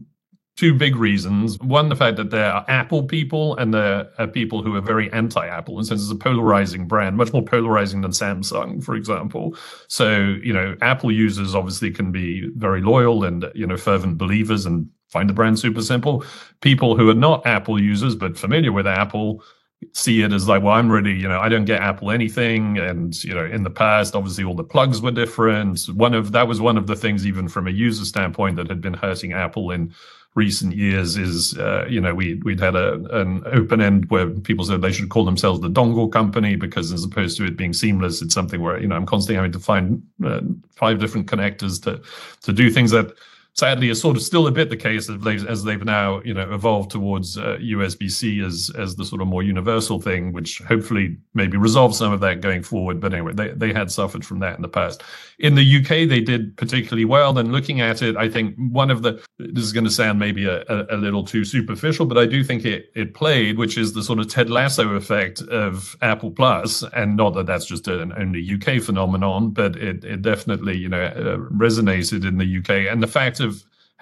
two 0.56 0.74
big 0.74 0.96
reasons. 0.96 1.60
One, 1.60 1.90
the 1.90 1.96
fact 1.96 2.18
that 2.18 2.30
there 2.30 2.52
are 2.52 2.66
Apple 2.68 3.04
people 3.04 3.58
and 3.58 3.74
there 3.74 4.08
are 4.18 4.28
people 4.28 4.64
who 4.64 4.76
are 4.76 4.82
very 4.82 5.12
anti-Apple, 5.12 5.78
and 5.78 5.86
since 5.86 6.02
it's 6.02 6.12
a 6.12 6.16
polarizing 6.16 6.88
brand, 6.88 7.18
much 7.18 7.34
more 7.34 7.44
polarizing 7.44 8.02
than 8.02 8.12
Samsung, 8.12 8.84
for 8.84 8.96
example. 8.96 9.56
So, 9.88 10.38
you 10.42 10.54
know, 10.54 10.76
Apple 10.82 11.12
users 11.12 11.56
obviously 11.56 11.92
can 11.92 12.12
be 12.12 12.50
very 12.56 12.82
loyal 12.82 13.24
and, 13.24 13.46
you 13.54 13.68
know, 13.68 13.78
fervent 13.78 14.18
believers 14.18 14.66
and 14.66 14.90
find 15.10 15.30
the 15.30 15.34
brand 15.34 15.60
super 15.60 15.82
simple. 15.82 16.24
People 16.62 16.96
who 16.96 17.10
are 17.10 17.16
not 17.16 17.46
Apple 17.46 17.82
users 17.82 18.16
but 18.16 18.38
familiar 18.38 18.72
with 18.72 18.88
Apple 18.88 19.44
see 19.94 20.22
it 20.22 20.34
as 20.34 20.48
like, 20.48 20.64
well, 20.64 20.74
I'm 20.74 20.92
really, 20.92 21.14
you 21.14 21.28
know, 21.28 21.40
I 21.40 21.50
don't 21.50 21.66
get 21.66 21.82
Apple 21.82 22.12
anything. 22.12 22.78
And, 22.78 23.22
you 23.24 23.34
know, 23.34 23.46
in 23.46 23.64
the 23.64 23.70
past, 23.70 24.16
obviously 24.16 24.44
all 24.44 24.56
the 24.56 24.64
plugs 24.64 25.02
were 25.02 25.12
different. 25.12 25.86
One 25.94 26.14
of 26.14 26.32
that 26.32 26.48
was 26.48 26.62
one 26.62 26.78
of 26.78 26.88
the 26.88 26.96
things, 26.96 27.26
even 27.26 27.48
from 27.48 27.68
a 27.68 27.72
user 27.72 28.06
standpoint, 28.06 28.56
that 28.58 28.70
had 28.70 28.82
been 28.82 28.94
hurting 28.94 29.34
Apple 29.34 29.72
in 29.72 29.94
recent 30.36 30.76
years 30.76 31.18
is, 31.18 31.58
uh, 31.58 31.86
you 31.90 32.00
know, 32.02 32.14
we 32.14 32.36
we'd 32.44 32.60
had 32.60 32.76
a 32.76 32.96
an 33.18 33.42
open 33.54 33.82
end 33.82 34.10
where 34.10 34.30
people 34.30 34.66
said 34.66 34.82
they 34.82 34.92
should 34.92 35.10
call 35.10 35.26
themselves 35.26 35.62
the 35.62 35.70
dongle 35.70 36.12
company 36.12 36.56
because 36.56 36.92
as 36.92 37.04
opposed 37.04 37.38
to 37.38 37.46
it 37.46 37.58
being 37.58 37.74
seamless, 37.74 38.22
it's 38.22 38.34
something 38.34 38.62
where 38.62 38.80
you 38.80 38.88
know 38.88 38.96
I'm 38.96 39.06
constantly 39.06 39.36
having 39.36 39.54
to 39.54 39.60
find 39.60 40.04
uh, 40.24 40.42
five 40.76 41.00
different 41.00 41.28
connectors 41.28 41.82
to 41.84 42.02
to 42.42 42.54
do 42.54 42.70
things 42.70 42.92
that 42.92 43.14
sadly 43.56 43.90
is 43.90 44.02
sort 44.02 44.18
of 44.18 44.24
still 44.24 44.48
a 44.48 44.52
bit 44.52 44.70
the 44.70 44.78
case 44.78 45.10
as 45.10 45.20
they've, 45.22 45.48
as 45.48 45.64
they've 45.64 45.84
now 45.84 46.22
you 46.24 46.34
know 46.34 46.54
evolved 46.54 46.92
towards 46.92 47.38
uh, 47.38 47.58
USB-C 47.62 48.42
as 48.42 48.70
as 48.78 48.96
the 48.96 49.06
sort 49.06 49.22
of 49.22 49.28
more 49.28 49.44
universal 49.44 50.02
thing, 50.02 50.34
which 50.34 50.60
hopefully 50.60 51.18
maybe 51.34 51.58
resolves 51.58 51.98
some 51.98 52.12
of 52.12 52.20
that 52.20 52.42
going 52.42 52.62
forward. 52.62 53.00
But 53.00 53.14
anyway, 53.14 53.34
they 53.34 53.50
they 53.50 53.74
had 53.74 53.92
suffered 53.92 54.26
from 54.26 54.40
that 54.40 54.56
in 54.56 54.62
the 54.62 54.68
past. 54.68 55.04
In 55.40 55.56
the 55.56 55.78
UK, 55.78 56.08
they 56.08 56.22
did 56.22 56.56
particularly 56.58 57.06
well. 57.06 57.38
And 57.38 57.52
looking 57.52 57.82
at 57.82 58.02
it, 58.02 58.16
I 58.18 58.30
think 58.30 58.56
one 58.58 58.92
of 58.92 59.02
the 59.02 59.24
this 59.40 59.64
is 59.64 59.74
going 59.74 59.86
to 59.86 59.92
sound 59.92 60.20
maybe 60.20 60.46
a, 60.46 60.64
a, 60.68 60.96
a 60.96 60.98
little 60.98 61.24
too 61.24 61.46
superficial, 61.46 62.06
but 62.06 62.18
I 62.18 62.26
do 62.26 62.44
think 62.44 62.66
it 62.66 62.92
it 62.94 63.14
played, 63.14 63.58
which 63.58 63.78
is 63.78 63.94
the 63.94 64.04
sort 64.04 64.20
of 64.20 64.28
Ted 64.28 64.50
Lasso 64.50 64.90
effect 64.96 65.42
of 65.44 65.96
Apple 66.02 66.32
Plus, 66.32 66.84
and 66.94 67.16
not 67.16 67.34
that 67.36 67.46
that's 67.46 67.66
just 67.66 67.88
an 67.88 68.14
only 68.18 68.46
UK 68.54 68.82
phenomenon, 68.82 69.52
but 69.52 69.78
it 69.78 70.04
it 70.04 70.22
definitely 70.22 70.78
you 70.78 70.90
know 70.90 71.04
uh, 71.04 71.38
resonated 71.56 72.28
in 72.28 72.38
the 72.38 72.58
UK, 72.60 72.92
and 72.92 73.02
the 73.02 73.08
fact 73.08 73.40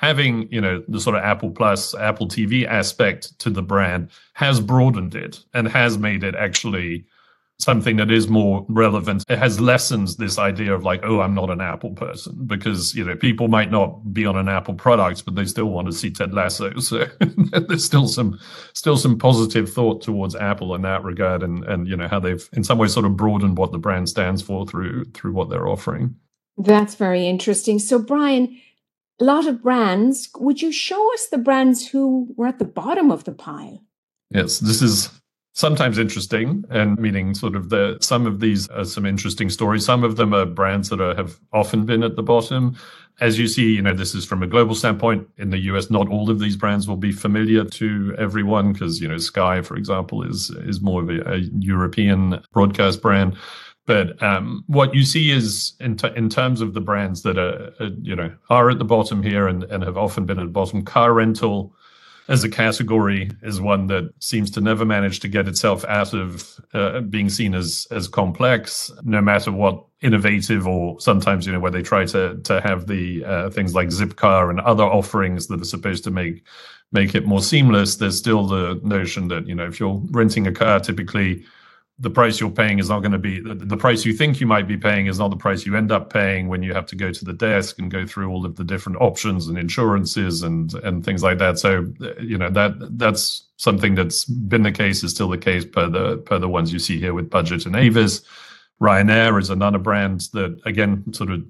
having 0.04 0.52
you 0.52 0.60
know 0.60 0.84
the 0.90 1.00
sort 1.00 1.16
of 1.16 1.24
apple 1.24 1.50
plus 1.50 1.96
apple 1.96 2.28
tv 2.28 2.68
aspect 2.68 3.38
to 3.40 3.50
the 3.50 3.64
brand 3.64 4.10
has 4.34 4.60
broadened 4.60 5.16
it 5.16 5.40
and 5.54 5.68
has 5.68 5.98
made 5.98 6.24
it 6.24 6.36
actually 6.36 7.06
something 7.60 7.96
that 7.98 8.12
is 8.12 8.28
more 8.28 8.66
relevant. 8.68 9.24
It 9.30 9.38
has 9.38 9.60
lessened 9.60 10.10
this 10.18 10.38
idea 10.38 10.74
of 10.74 10.84
like 10.84 11.02
oh 11.04 11.22
i'm 11.22 11.34
not 11.34 11.50
an 11.50 11.62
apple 11.62 11.92
person 11.92 12.36
because 12.46 12.94
you 12.96 13.06
know 13.06 13.16
people 13.16 13.48
might 13.48 13.72
not 13.72 14.14
be 14.14 14.26
on 14.26 14.36
an 14.36 14.50
apple 14.50 14.74
product 14.74 15.24
but 15.24 15.36
they 15.36 15.46
still 15.46 15.68
want 15.68 15.88
to 15.88 15.94
see 15.94 16.12
ted 16.12 16.34
lasso. 16.34 16.72
So 16.82 17.06
there's 17.68 17.86
still 17.86 18.08
some 18.08 18.40
still 18.74 18.98
some 18.98 19.18
positive 19.18 19.72
thought 19.72 20.02
towards 20.02 20.36
apple 20.36 20.76
in 20.76 20.82
that 20.82 21.04
regard 21.04 21.44
and 21.44 21.64
and 21.64 21.88
you 21.88 21.96
know 21.96 22.10
how 22.10 22.20
they've 22.20 22.48
in 22.54 22.64
some 22.64 22.78
way 22.78 22.88
sort 22.88 23.06
of 23.06 23.16
broadened 23.16 23.58
what 23.58 23.72
the 23.72 23.78
brand 23.78 24.10
stands 24.10 24.42
for 24.42 24.66
through 24.66 25.06
through 25.14 25.32
what 25.32 25.50
they're 25.50 25.70
offering. 25.70 26.16
That's 26.58 26.96
very 26.96 27.26
interesting. 27.28 27.80
So 27.80 28.00
brian 28.00 28.60
a 29.24 29.26
lot 29.26 29.48
of 29.48 29.64
brands. 29.64 30.30
Would 30.38 30.62
you 30.62 30.74
show 30.74 31.14
us 31.14 31.28
the 31.28 31.38
brands 31.38 31.88
who 31.88 32.28
were 32.36 32.48
at 32.48 32.60
the 32.60 32.66
bottom 32.66 33.10
of 33.10 33.24
the 33.24 33.32
pile? 33.32 33.82
Yes, 34.30 34.60
this 34.60 34.82
is 34.82 35.10
sometimes 35.54 35.98
interesting 35.98 36.66
and 36.70 37.00
meaning 37.00 37.34
sort 37.34 37.56
of 37.56 37.70
the 37.70 37.98
some 38.02 38.26
of 38.26 38.42
these 38.42 38.68
are 38.70 38.84
some 38.84 39.06
interesting 39.06 39.52
stories 39.52 39.86
some 39.86 40.04
of 40.04 40.16
them 40.16 40.34
are 40.34 40.48
brands 40.48 40.90
that 40.90 41.00
are, 41.00 41.14
have 41.14 41.40
often 41.52 41.86
been 41.86 42.02
at 42.02 42.16
the 42.16 42.24
bottom 42.24 42.76
as 43.22 43.38
you 43.38 43.48
see 43.48 43.76
you 43.76 43.82
know 43.84 43.94
this 43.94 44.16
is 44.16 44.26
from 44.26 44.42
a 44.42 44.48
global 44.48 44.74
standpoint 44.74 45.28
in 45.38 45.52
the 45.52 45.60
us 45.60 45.92
not 45.92 46.10
all 46.10 46.32
of 46.32 46.40
these 46.40 46.56
brands 46.56 46.88
will 46.88 46.98
be 46.98 47.12
familiar 47.12 47.64
to 47.64 48.16
everyone 48.18 48.74
because 48.74 49.00
you 49.00 49.08
know 49.08 49.20
sky 49.20 49.62
for 49.62 49.76
example 49.78 50.24
is 50.24 50.50
is 50.66 50.82
more 50.82 51.04
of 51.04 51.10
a, 51.12 51.22
a 51.32 51.38
european 51.60 52.42
broadcast 52.52 53.00
brand 53.00 53.38
but 53.86 54.22
um, 54.24 54.64
what 54.68 54.94
you 54.94 55.04
see 55.04 55.32
is 55.32 55.74
in, 55.80 55.98
t- 55.98 56.10
in 56.16 56.30
terms 56.30 56.62
of 56.62 56.74
the 56.74 56.82
brands 56.82 57.22
that 57.24 57.38
are, 57.38 57.74
you 58.02 58.16
know, 58.16 58.34
are 58.50 58.70
at 58.70 58.80
the 58.80 58.86
bottom 58.86 59.22
here 59.22 59.48
and, 59.48 59.64
and 59.64 59.84
have 59.84 59.98
often 59.98 60.26
been 60.26 60.40
at 60.40 60.46
the 60.46 60.52
bottom, 60.52 60.84
car 60.84 61.14
rental 61.14 61.76
as 62.30 62.44
a 62.44 62.50
category 62.50 63.30
is 63.42 63.60
one 63.60 63.88
that 63.88 64.10
seems 64.20 64.50
to 64.52 64.62
never 64.62 64.86
manage 64.86 65.20
to 65.20 65.28
get 65.28 65.48
itself 65.48 65.84
out 65.86 66.14
of 66.14 66.60
uh, 66.74 67.02
being 67.02 67.30
seen 67.30 67.54
as 67.54 67.86
as 67.92 68.08
complex, 68.08 68.92
no 69.04 69.22
matter 69.22 69.52
what 69.52 69.84
innovative 70.02 70.66
or 70.66 71.00
sometimes 71.02 71.46
you 71.46 71.52
know 71.52 71.60
where 71.60 71.72
they 71.72 71.82
try 71.82 72.06
to 72.06 72.38
to 72.44 72.62
have 72.62 72.88
the 72.88 73.24
uh, 73.26 73.50
things 73.50 73.76
like 73.76 73.90
Zipcar 73.90 74.50
and 74.50 74.62
other 74.62 74.84
offerings 74.84 75.48
that 75.48 75.62
are 75.62 75.66
supposed 75.66 76.04
to 76.06 76.12
make 76.12 76.46
make 76.94 77.14
it 77.14 77.26
more 77.26 77.42
seamless. 77.42 77.98
There's 77.98 78.18
still 78.18 78.48
the 78.48 78.80
notion 78.84 79.28
that 79.28 79.46
you 79.46 79.56
know 79.56 79.68
if 79.68 79.80
you're 79.80 80.02
renting 80.12 80.48
a 80.48 80.54
car, 80.54 80.80
typically 80.80 81.44
the 82.04 82.10
price 82.10 82.42
you're 82.42 82.52
paying 82.52 82.80
is 82.80 82.90
not 82.90 83.00
going 83.00 83.14
to 83.14 83.18
be 83.18 83.40
the 83.40 83.78
price 83.78 84.04
you 84.04 84.12
think 84.12 84.42
you 84.42 84.46
might 84.46 84.68
be 84.68 84.76
paying 84.76 85.08
is 85.08 85.20
not 85.20 85.30
the 85.30 85.38
price 85.38 85.66
you 85.66 85.78
end 85.78 85.90
up 85.90 86.12
paying 86.12 86.50
when 86.50 86.62
you 86.62 86.74
have 86.74 86.86
to 86.86 86.98
go 86.98 87.14
to 87.14 87.24
the 87.24 87.32
desk 87.32 87.80
and 87.80 87.90
go 87.90 88.06
through 88.06 88.30
all 88.30 88.46
of 88.46 88.58
the 88.58 88.64
different 88.64 88.98
options 89.00 89.48
and 89.48 89.58
insurances 89.58 90.44
and 90.44 90.74
and 90.84 91.06
things 91.06 91.24
like 91.24 91.38
that. 91.38 91.58
So 91.60 91.88
you 92.20 92.38
know 92.38 92.50
that 92.50 92.74
that's 92.98 93.46
something 93.56 93.96
that's 93.96 94.26
been 94.26 94.64
the 94.64 94.72
case 94.72 95.02
is 95.02 95.12
still 95.12 95.30
the 95.30 95.38
case 95.38 95.64
per 95.64 95.88
the 95.88 96.18
per 96.18 96.40
the 96.40 96.50
ones 96.50 96.74
you 96.74 96.80
see 96.80 97.00
here 97.00 97.14
with 97.14 97.30
budget 97.30 97.66
and 97.66 97.76
avis. 97.76 98.22
Ryanair 98.82 99.40
is 99.40 99.50
another 99.50 99.78
brand 99.78 100.28
that 100.34 100.60
again 100.66 101.14
sort 101.14 101.32
of 101.32 101.42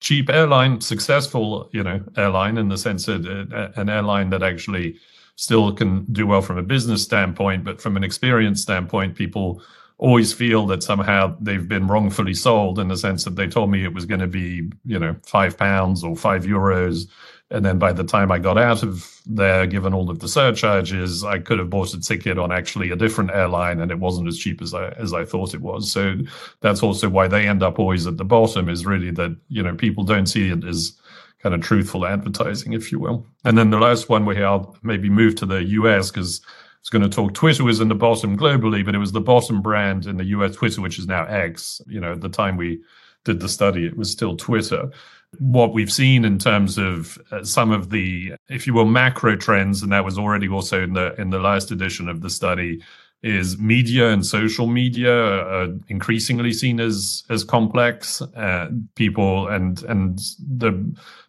cheap 0.00 0.28
airline 0.28 0.80
successful 0.80 1.70
you 1.72 1.84
know 1.84 2.02
airline 2.16 2.58
in 2.58 2.68
the 2.68 2.78
sense 2.78 3.06
that 3.06 3.24
uh, 3.26 3.80
an 3.80 3.88
airline 3.88 4.30
that 4.30 4.42
actually 4.42 4.96
still 5.36 5.72
can 5.72 6.04
do 6.12 6.26
well 6.26 6.42
from 6.42 6.58
a 6.58 6.62
business 6.62 7.02
standpoint 7.02 7.62
but 7.64 7.80
from 7.80 7.96
an 7.96 8.02
experience 8.02 8.60
standpoint 8.62 9.14
people 9.14 9.62
always 10.00 10.32
feel 10.32 10.66
that 10.66 10.82
somehow 10.82 11.36
they've 11.40 11.68
been 11.68 11.86
wrongfully 11.86 12.32
sold 12.32 12.78
in 12.78 12.88
the 12.88 12.96
sense 12.96 13.22
that 13.24 13.36
they 13.36 13.46
told 13.46 13.70
me 13.70 13.84
it 13.84 13.92
was 13.92 14.06
going 14.06 14.20
to 14.20 14.26
be, 14.26 14.66
you 14.86 14.98
know, 14.98 15.14
five 15.26 15.58
pounds 15.58 16.02
or 16.02 16.16
five 16.16 16.44
euros. 16.44 17.06
And 17.50 17.66
then 17.66 17.78
by 17.78 17.92
the 17.92 18.02
time 18.02 18.32
I 18.32 18.38
got 18.38 18.56
out 18.56 18.82
of 18.82 19.06
there, 19.26 19.66
given 19.66 19.92
all 19.92 20.08
of 20.08 20.18
the 20.20 20.28
surcharges, 20.28 21.22
I 21.22 21.38
could 21.38 21.58
have 21.58 21.68
bought 21.68 21.92
a 21.92 22.00
ticket 22.00 22.38
on 22.38 22.50
actually 22.50 22.90
a 22.90 22.96
different 22.96 23.32
airline 23.32 23.78
and 23.80 23.90
it 23.90 23.98
wasn't 23.98 24.28
as 24.28 24.38
cheap 24.38 24.62
as 24.62 24.72
I 24.72 24.88
as 24.92 25.12
I 25.12 25.26
thought 25.26 25.52
it 25.52 25.60
was. 25.60 25.92
So 25.92 26.16
that's 26.60 26.82
also 26.82 27.10
why 27.10 27.28
they 27.28 27.46
end 27.46 27.62
up 27.62 27.78
always 27.78 28.06
at 28.06 28.16
the 28.16 28.24
bottom 28.24 28.70
is 28.70 28.86
really 28.86 29.10
that, 29.10 29.36
you 29.48 29.62
know, 29.62 29.74
people 29.74 30.04
don't 30.04 30.26
see 30.26 30.48
it 30.48 30.64
as 30.64 30.98
kind 31.42 31.54
of 31.54 31.60
truthful 31.60 32.06
advertising, 32.06 32.72
if 32.72 32.90
you 32.90 32.98
will. 32.98 33.26
And 33.44 33.58
then 33.58 33.68
the 33.68 33.78
last 33.78 34.08
one 34.08 34.24
we 34.24 34.36
have 34.36 34.66
maybe 34.82 35.10
move 35.10 35.34
to 35.36 35.46
the 35.46 35.62
US 35.62 36.10
because 36.10 36.40
was 36.82 36.90
going 36.90 37.02
to 37.02 37.14
talk 37.14 37.34
Twitter 37.34 37.64
was 37.64 37.80
in 37.80 37.88
the 37.88 37.94
bottom 37.94 38.36
globally, 38.36 38.84
but 38.84 38.94
it 38.94 38.98
was 38.98 39.12
the 39.12 39.20
bottom 39.20 39.60
brand 39.60 40.06
in 40.06 40.16
the 40.16 40.24
US 40.26 40.56
Twitter, 40.56 40.80
which 40.80 40.98
is 40.98 41.06
now 41.06 41.24
X. 41.24 41.80
You 41.86 42.00
know, 42.00 42.12
at 42.12 42.20
the 42.20 42.28
time 42.28 42.56
we 42.56 42.80
did 43.24 43.40
the 43.40 43.48
study, 43.48 43.86
it 43.86 43.96
was 43.96 44.10
still 44.10 44.36
Twitter. 44.36 44.90
What 45.38 45.74
we've 45.74 45.92
seen 45.92 46.24
in 46.24 46.38
terms 46.38 46.78
of 46.78 47.18
uh, 47.30 47.44
some 47.44 47.70
of 47.70 47.90
the, 47.90 48.32
if 48.48 48.66
you 48.66 48.74
will, 48.74 48.86
macro 48.86 49.36
trends, 49.36 49.82
and 49.82 49.92
that 49.92 50.04
was 50.04 50.18
already 50.18 50.48
also 50.48 50.82
in 50.82 50.94
the 50.94 51.14
in 51.20 51.30
the 51.30 51.38
last 51.38 51.70
edition 51.70 52.08
of 52.08 52.22
the 52.22 52.30
study, 52.30 52.82
is 53.22 53.58
media 53.58 54.08
and 54.08 54.24
social 54.24 54.66
media 54.66 55.12
are 55.12 55.68
increasingly 55.88 56.52
seen 56.52 56.80
as 56.80 57.22
as 57.28 57.44
complex. 57.44 58.22
Uh, 58.22 58.70
people 58.94 59.48
and 59.48 59.82
and 59.84 60.18
the 60.38 60.72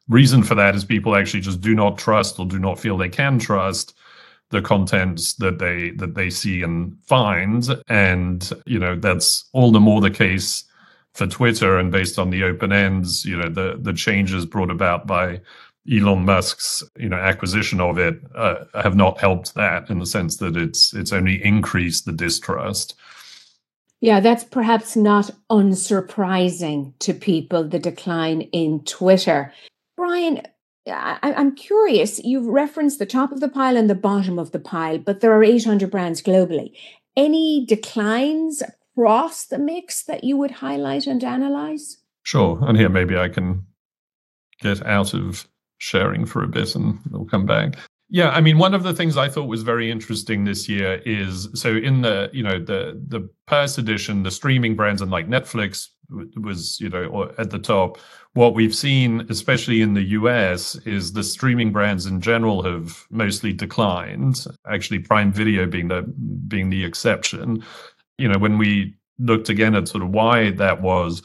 reason 0.08 0.44
for 0.44 0.56
that 0.56 0.76
is 0.76 0.84
people 0.86 1.16
actually 1.16 1.42
just 1.42 1.62
do 1.62 1.76
not 1.76 1.98
trust 1.98 2.40
or 2.40 2.46
do 2.46 2.58
not 2.58 2.80
feel 2.80 2.98
they 2.98 3.10
can 3.10 3.38
trust 3.38 3.94
the 4.52 4.62
contents 4.62 5.34
that 5.36 5.60
they 5.60 5.92
that 5.92 6.16
they 6.16 6.30
see 6.30 6.62
and 6.62 6.98
find. 7.04 7.68
And 7.88 8.50
you 8.66 8.80
know 8.80 8.96
that's 8.96 9.46
all 9.54 9.72
the 9.72 9.80
more 9.80 10.02
the 10.02 10.12
case 10.12 10.64
for 11.14 11.28
Twitter 11.28 11.78
and 11.78 11.92
based 11.92 12.18
on 12.18 12.30
the 12.30 12.44
open 12.44 12.72
ends 12.72 13.26
you 13.26 13.36
know 13.36 13.50
the 13.50 13.78
the 13.82 13.94
changes 13.94 14.46
brought 14.46 14.72
about 14.72 15.08
by 15.08 15.42
Elon 15.92 16.26
Musk's 16.26 16.84
you 16.98 17.10
know 17.10 17.18
acquisition 17.18 17.82
of 17.82 17.98
it 17.98 18.22
uh, 18.36 18.66
have 18.76 18.96
not 18.96 19.20
helped 19.20 19.56
that 19.56 19.90
in 19.90 20.00
the 20.00 20.06
sense 20.06 20.38
that 20.38 20.56
it's 20.56 20.94
it's 20.94 21.12
only 21.12 21.44
increased 21.44 22.06
the 22.06 22.12
distrust. 22.12 22.96
Yeah 24.00 24.20
that's 24.20 24.44
perhaps 24.44 24.96
not 24.96 25.32
unsurprising 25.50 26.94
to 27.00 27.14
people 27.14 27.64
the 27.64 27.80
decline 27.80 28.42
in 28.42 28.84
Twitter. 28.84 29.54
Brian 29.98 30.42
I, 30.88 31.34
am 31.34 31.56
curious. 31.56 32.20
You've 32.24 32.48
referenced 32.48 33.00
the 33.00 33.06
top 33.06 33.32
of 33.32 33.40
the 33.40 33.50
pile 33.50 33.78
and 33.78 33.90
the 33.90 33.96
bottom 33.96 34.40
of 34.40 34.52
the 34.52 34.60
pile, 34.60 34.98
but 34.98 35.20
there 35.20 35.32
are 35.34 35.44
800 35.44 35.92
brands 35.92 36.22
globally. 36.22 36.74
Any 37.16 37.66
declines 37.66 38.64
across 38.96 39.46
the 39.46 39.60
mix 39.60 40.04
that 40.04 40.24
you 40.24 40.38
would 40.38 40.52
highlight 40.52 41.08
and 41.08 41.24
analyze? 41.24 41.98
Sure. 42.24 42.60
And 42.62 42.78
here 42.78 42.90
maybe 42.90 43.18
I 43.18 43.30
can 43.30 43.66
get 44.62 44.86
out 44.86 45.14
of 45.14 45.48
sharing 45.78 46.26
for 46.26 46.44
a 46.44 46.48
bit 46.48 46.76
and 46.76 47.00
we'll 47.10 47.26
come 47.26 47.46
back. 47.46 47.76
Yeah, 48.14 48.30
I 48.30 48.42
mean, 48.42 48.58
one 48.58 48.74
of 48.74 48.84
the 48.84 48.94
things 48.94 49.16
I 49.16 49.30
thought 49.30 49.48
was 49.48 49.64
very 49.64 49.90
interesting 49.90 50.44
this 50.44 50.68
year 50.68 51.02
is 51.06 51.48
so 51.54 51.78
in 51.78 52.02
the 52.02 52.30
you 52.34 52.44
know 52.44 52.60
the 52.60 53.02
the 53.08 53.30
purse 53.48 53.78
edition, 53.78 54.24
the 54.24 54.32
streaming 54.32 54.76
brands 54.76 55.02
and 55.02 55.10
like 55.10 55.30
Netflix 55.30 55.88
was 56.38 56.80
you 56.80 56.90
know 56.90 57.32
at 57.38 57.52
the 57.52 57.60
top. 57.60 57.98
What 58.34 58.54
we've 58.54 58.76
seen, 58.76 59.26
especially 59.30 59.82
in 59.82 59.94
the 59.94 60.04
US, 60.04 60.76
is 60.86 61.14
the 61.14 61.24
streaming 61.24 61.72
brands 61.72 62.06
in 62.06 62.22
general 62.22 62.64
have 62.64 63.06
mostly 63.10 63.52
declined. 63.52 64.46
Actually, 64.70 65.00
Prime 65.00 65.34
Video 65.34 65.66
being 65.66 65.90
the 65.90 66.04
being 66.48 66.70
the 66.70 66.86
exception. 66.86 67.64
You 68.18 68.30
know, 68.30 68.38
when 68.38 68.58
we 68.58 68.96
looked 69.20 69.50
again 69.50 69.76
at 69.76 69.88
sort 69.88 70.04
of 70.04 70.10
why 70.10 70.52
that 70.52 70.82
was, 70.82 71.22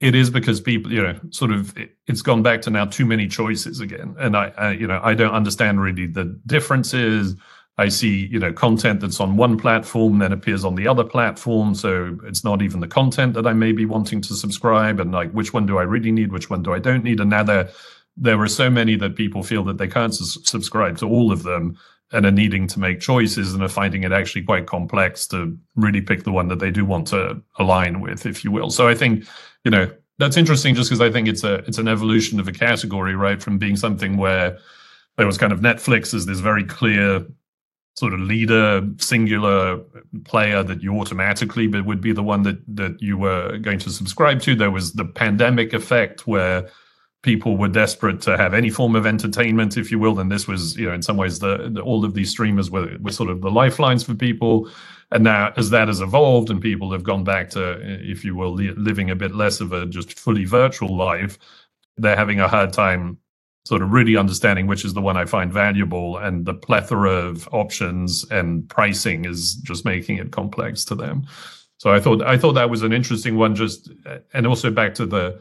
it 0.00 0.14
is 0.14 0.30
because 0.30 0.60
people, 0.60 0.92
you 0.92 1.02
know, 1.02 1.18
sort 1.30 1.50
of 1.50 1.76
it, 1.76 1.96
has 2.08 2.22
gone 2.22 2.42
back 2.42 2.62
to 2.62 2.70
now 2.70 2.84
too 2.84 3.06
many 3.06 3.26
choices 3.26 3.80
again, 3.80 4.14
and 4.18 4.36
I, 4.36 4.52
I, 4.56 4.70
you 4.72 4.86
know, 4.86 5.00
I 5.02 5.14
don't 5.14 5.34
understand 5.34 5.80
really 5.80 6.06
the 6.06 6.38
differences. 6.46 7.34
I 7.78 7.88
see, 7.88 8.26
you 8.26 8.40
know, 8.40 8.52
content 8.52 9.00
that's 9.00 9.20
on 9.20 9.36
one 9.36 9.56
platform 9.56 10.18
then 10.18 10.32
appears 10.32 10.64
on 10.64 10.74
the 10.74 10.88
other 10.88 11.04
platform, 11.04 11.76
so 11.76 12.18
it's 12.24 12.42
not 12.42 12.60
even 12.60 12.80
the 12.80 12.88
content 12.88 13.34
that 13.34 13.46
I 13.46 13.52
may 13.52 13.70
be 13.70 13.84
wanting 13.84 14.20
to 14.22 14.34
subscribe, 14.34 14.98
and 14.98 15.12
like 15.12 15.30
which 15.30 15.54
one 15.54 15.64
do 15.64 15.78
I 15.78 15.82
really 15.82 16.10
need, 16.10 16.32
which 16.32 16.50
one 16.50 16.62
do 16.62 16.72
I 16.72 16.80
don't 16.80 17.04
need, 17.04 17.20
and 17.20 17.30
now 17.30 17.44
there 17.44 17.70
there 18.20 18.40
are 18.40 18.48
so 18.48 18.68
many 18.68 18.96
that 18.96 19.14
people 19.14 19.44
feel 19.44 19.62
that 19.62 19.78
they 19.78 19.86
can't 19.86 20.12
subscribe 20.12 20.98
to 20.98 21.06
all 21.06 21.30
of 21.30 21.44
them 21.44 21.78
and 22.10 22.26
are 22.26 22.32
needing 22.32 22.66
to 22.66 22.80
make 22.80 22.98
choices 23.00 23.54
and 23.54 23.62
are 23.62 23.68
finding 23.68 24.02
it 24.02 24.10
actually 24.10 24.42
quite 24.42 24.66
complex 24.66 25.26
to 25.28 25.56
really 25.76 26.00
pick 26.00 26.24
the 26.24 26.32
one 26.32 26.48
that 26.48 26.58
they 26.58 26.70
do 26.70 26.84
want 26.84 27.06
to 27.06 27.40
align 27.60 28.00
with, 28.00 28.26
if 28.26 28.42
you 28.42 28.50
will. 28.50 28.70
So 28.70 28.88
I 28.88 28.94
think, 28.94 29.24
you 29.64 29.70
know, 29.70 29.88
that's 30.18 30.36
interesting 30.36 30.74
just 30.74 30.90
because 30.90 31.00
I 31.00 31.12
think 31.12 31.28
it's 31.28 31.44
a 31.44 31.56
it's 31.68 31.78
an 31.78 31.86
evolution 31.86 32.40
of 32.40 32.48
a 32.48 32.52
category, 32.52 33.14
right? 33.14 33.40
From 33.40 33.56
being 33.56 33.76
something 33.76 34.16
where 34.16 34.58
there 35.16 35.26
was 35.26 35.38
kind 35.38 35.52
of 35.52 35.60
Netflix 35.60 36.12
as 36.12 36.26
this 36.26 36.40
very 36.40 36.64
clear 36.64 37.24
sort 37.98 38.14
of 38.14 38.20
leader, 38.20 38.86
singular 38.98 39.78
player 40.24 40.62
that 40.62 40.82
you 40.82 40.98
automatically 41.00 41.66
would 41.66 42.00
be 42.00 42.12
the 42.12 42.22
one 42.22 42.42
that 42.42 42.58
that 42.76 43.00
you 43.02 43.18
were 43.18 43.58
going 43.58 43.78
to 43.80 43.90
subscribe 43.90 44.40
to. 44.42 44.54
There 44.54 44.70
was 44.70 44.92
the 44.92 45.04
pandemic 45.04 45.72
effect 45.72 46.26
where 46.26 46.68
people 47.22 47.56
were 47.56 47.68
desperate 47.68 48.20
to 48.22 48.36
have 48.36 48.54
any 48.54 48.70
form 48.70 48.94
of 48.94 49.04
entertainment, 49.04 49.76
if 49.76 49.90
you 49.90 49.98
will. 49.98 50.20
And 50.20 50.30
this 50.30 50.46
was, 50.46 50.76
you 50.76 50.86
know, 50.86 50.94
in 50.94 51.02
some 51.02 51.16
ways, 51.16 51.40
the, 51.40 51.68
the, 51.70 51.80
all 51.80 52.04
of 52.04 52.14
these 52.14 52.30
streamers 52.30 52.70
were, 52.70 52.96
were 53.00 53.12
sort 53.12 53.28
of 53.28 53.40
the 53.40 53.50
lifelines 53.50 54.04
for 54.04 54.14
people. 54.14 54.70
And 55.10 55.24
now, 55.24 55.52
as 55.56 55.70
that 55.70 55.88
has 55.88 56.00
evolved 56.00 56.48
and 56.50 56.60
people 56.60 56.92
have 56.92 57.02
gone 57.02 57.24
back 57.24 57.50
to, 57.50 57.80
if 58.08 58.24
you 58.24 58.36
will, 58.36 58.52
li- 58.52 58.74
living 58.76 59.10
a 59.10 59.16
bit 59.16 59.34
less 59.34 59.60
of 59.60 59.72
a 59.72 59.86
just 59.86 60.18
fully 60.18 60.44
virtual 60.44 60.96
life, 60.96 61.38
they're 61.96 62.16
having 62.16 62.38
a 62.40 62.46
hard 62.46 62.72
time 62.72 63.18
sort 63.68 63.82
of 63.82 63.92
really 63.92 64.16
understanding 64.16 64.66
which 64.66 64.82
is 64.82 64.94
the 64.94 65.02
one 65.02 65.18
I 65.18 65.26
find 65.26 65.52
valuable. 65.52 66.16
And 66.16 66.46
the 66.46 66.54
plethora 66.54 67.10
of 67.10 67.46
options 67.52 68.24
and 68.30 68.66
pricing 68.70 69.26
is 69.26 69.56
just 69.56 69.84
making 69.84 70.16
it 70.16 70.32
complex 70.32 70.86
to 70.86 70.94
them. 70.94 71.26
So 71.76 71.92
I 71.92 72.00
thought 72.00 72.22
I 72.22 72.38
thought 72.38 72.54
that 72.54 72.70
was 72.70 72.82
an 72.82 72.94
interesting 72.94 73.36
one. 73.36 73.54
Just 73.54 73.90
and 74.32 74.46
also 74.46 74.70
back 74.70 74.94
to 74.94 75.04
the 75.04 75.38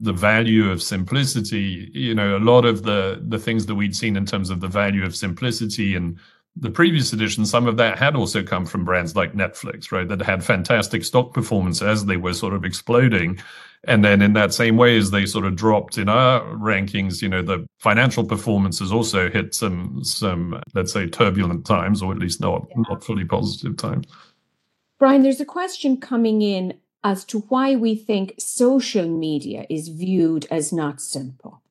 the 0.00 0.12
value 0.12 0.70
of 0.70 0.82
simplicity 0.82 1.90
you 1.94 2.14
know 2.14 2.36
a 2.36 2.46
lot 2.52 2.64
of 2.64 2.82
the 2.82 3.22
the 3.28 3.38
things 3.38 3.66
that 3.66 3.76
we'd 3.76 3.94
seen 3.94 4.16
in 4.16 4.26
terms 4.26 4.50
of 4.50 4.60
the 4.60 4.68
value 4.68 5.04
of 5.04 5.14
simplicity 5.14 5.94
and 5.94 6.18
the 6.56 6.70
previous 6.70 7.12
edition 7.12 7.46
some 7.46 7.68
of 7.68 7.76
that 7.76 7.96
had 7.96 8.16
also 8.16 8.42
come 8.42 8.66
from 8.66 8.84
brands 8.84 9.14
like 9.14 9.34
netflix 9.34 9.92
right 9.92 10.08
that 10.08 10.20
had 10.20 10.42
fantastic 10.42 11.04
stock 11.04 11.32
performance 11.32 11.80
as 11.80 12.06
they 12.06 12.16
were 12.16 12.34
sort 12.34 12.54
of 12.54 12.64
exploding 12.64 13.38
and 13.86 14.04
then 14.04 14.22
in 14.22 14.32
that 14.32 14.52
same 14.52 14.76
way 14.76 14.96
as 14.96 15.10
they 15.10 15.26
sort 15.26 15.44
of 15.44 15.56
dropped 15.56 15.98
in 15.98 16.08
our 16.08 16.40
rankings 16.54 17.20
you 17.22 17.28
know 17.28 17.42
the 17.42 17.66
financial 17.78 18.24
performance 18.24 18.78
has 18.78 18.92
also 18.92 19.30
hit 19.30 19.54
some 19.54 20.02
some 20.02 20.60
let's 20.74 20.92
say 20.92 21.06
turbulent 21.06 21.64
times 21.66 22.02
or 22.02 22.12
at 22.12 22.18
least 22.18 22.40
not 22.40 22.66
yeah. 22.70 22.82
not 22.88 23.02
fully 23.04 23.24
positive 23.24 23.76
times 23.76 24.06
brian 24.98 25.22
there's 25.22 25.40
a 25.40 25.44
question 25.44 25.96
coming 25.96 26.42
in 26.42 26.74
as 27.04 27.24
to 27.26 27.40
why 27.50 27.76
we 27.76 27.94
think 27.94 28.34
social 28.38 29.06
media 29.06 29.66
is 29.68 29.88
viewed 29.88 30.46
as 30.50 30.72
not 30.72 31.00
simple? 31.00 31.62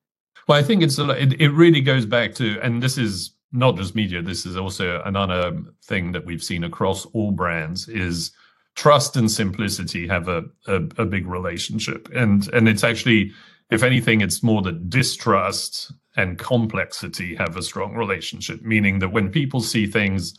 Well, 0.48 0.60
I 0.60 0.64
think 0.64 0.84
it's 0.84 1.00
a, 1.00 1.10
it, 1.10 1.42
it 1.42 1.50
really 1.50 1.82
goes 1.82 2.06
back 2.06 2.36
to, 2.36 2.60
and 2.62 2.82
this 2.82 2.98
is 2.98 3.32
not 3.52 3.76
just 3.76 3.96
media. 3.96 4.22
This 4.22 4.46
is 4.46 4.56
also 4.56 5.02
another 5.06 5.60
thing 5.84 6.12
that 6.12 6.26
we've 6.26 6.44
seen 6.44 6.64
across 6.64 7.06
all 7.08 7.32
brands 7.32 7.90
is 7.90 8.32
trust 8.76 9.16
and 9.16 9.30
simplicity 9.30 10.08
have 10.08 10.28
a, 10.28 10.44
a, 10.68 10.76
a 10.98 11.06
big 11.06 11.28
relationship, 11.28 12.10
and 12.14 12.48
and 12.54 12.68
it's 12.68 12.84
actually, 12.84 13.32
if 13.70 13.84
anything, 13.84 14.22
it's 14.22 14.44
more 14.44 14.62
that 14.64 14.90
distrust 14.90 15.92
and 16.16 16.38
complexity 16.38 17.36
have 17.36 17.58
a 17.58 17.64
strong 17.64 17.96
relationship. 17.96 18.62
Meaning 18.62 19.00
that 19.00 19.10
when 19.10 19.30
people 19.30 19.62
see 19.62 19.86
things 19.86 20.38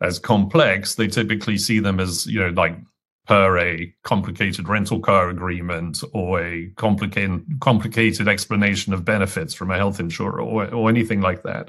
as 0.00 0.18
complex, 0.18 0.96
they 0.96 1.06
typically 1.06 1.58
see 1.58 1.78
them 1.80 2.00
as 2.00 2.26
you 2.26 2.40
know 2.40 2.50
like 2.50 2.76
per 3.26 3.56
a 3.58 3.94
complicated 4.02 4.68
rental 4.68 4.98
car 4.98 5.28
agreement 5.28 6.02
or 6.12 6.42
a 6.42 6.68
complicated 6.76 7.44
complicated 7.60 8.26
explanation 8.28 8.92
of 8.92 9.04
benefits 9.04 9.54
from 9.54 9.70
a 9.70 9.76
health 9.76 10.00
insurer 10.00 10.40
or, 10.40 10.72
or 10.74 10.88
anything 10.88 11.20
like 11.20 11.42
that 11.42 11.68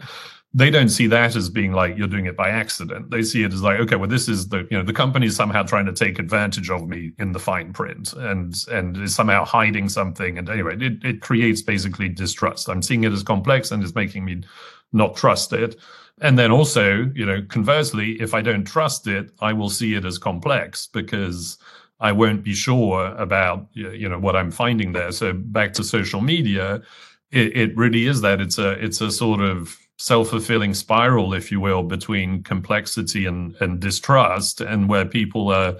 they 0.55 0.69
don't 0.69 0.89
see 0.89 1.07
that 1.07 1.35
as 1.35 1.49
being 1.49 1.71
like 1.71 1.97
you're 1.97 2.07
doing 2.07 2.27
it 2.27 2.37
by 2.37 2.49
accident. 2.49 3.09
They 3.09 3.23
see 3.23 3.43
it 3.43 3.53
as 3.53 3.63
like 3.63 3.79
okay 3.79 3.95
well 3.95 4.09
this 4.09 4.29
is 4.29 4.49
the 4.49 4.67
you 4.69 4.77
know 4.77 4.83
the 4.83 4.93
company 4.93 5.25
is 5.25 5.35
somehow 5.35 5.63
trying 5.63 5.85
to 5.87 5.93
take 5.93 6.19
advantage 6.19 6.69
of 6.69 6.87
me 6.87 7.13
in 7.17 7.31
the 7.31 7.39
fine 7.39 7.73
print 7.73 8.13
and 8.13 8.55
and 8.71 8.97
is 8.97 9.15
somehow 9.15 9.45
hiding 9.45 9.89
something. 9.89 10.37
And 10.37 10.49
anyway 10.49 10.77
it, 10.79 11.03
it 11.03 11.21
creates 11.21 11.61
basically 11.61 12.09
distrust. 12.09 12.69
I'm 12.69 12.81
seeing 12.83 13.03
it 13.03 13.11
as 13.11 13.23
complex 13.23 13.71
and 13.71 13.83
it's 13.83 13.95
making 13.95 14.25
me 14.25 14.43
not 14.91 15.15
trust 15.15 15.53
it. 15.53 15.75
And 16.21 16.37
then 16.37 16.51
also, 16.51 17.11
you 17.15 17.25
know, 17.25 17.41
conversely, 17.49 18.21
if 18.21 18.35
I 18.35 18.41
don't 18.41 18.63
trust 18.63 19.07
it, 19.07 19.31
I 19.39 19.51
will 19.53 19.71
see 19.71 19.95
it 19.95 20.05
as 20.05 20.19
complex 20.19 20.85
because 20.85 21.57
I 21.99 22.11
won't 22.11 22.43
be 22.43 22.53
sure 22.53 23.07
about 23.15 23.67
you 23.73 24.07
know 24.07 24.19
what 24.19 24.35
I'm 24.35 24.51
finding 24.51 24.91
there. 24.91 25.11
So 25.11 25.33
back 25.33 25.73
to 25.73 25.83
social 25.83 26.21
media, 26.21 26.83
it, 27.31 27.57
it 27.57 27.77
really 27.77 28.05
is 28.05 28.21
that. 28.21 28.39
It's 28.39 28.59
a 28.59 28.71
it's 28.73 29.01
a 29.01 29.09
sort 29.09 29.41
of 29.41 29.75
self-fulfilling 30.03 30.73
spiral, 30.73 31.33
if 31.33 31.49
you 31.49 31.61
will, 31.61 31.81
between 31.81 32.43
complexity 32.43 33.25
and, 33.25 33.55
and 33.61 33.79
distrust, 33.79 34.59
and 34.59 34.89
where 34.89 35.05
people 35.05 35.47
are 35.49 35.77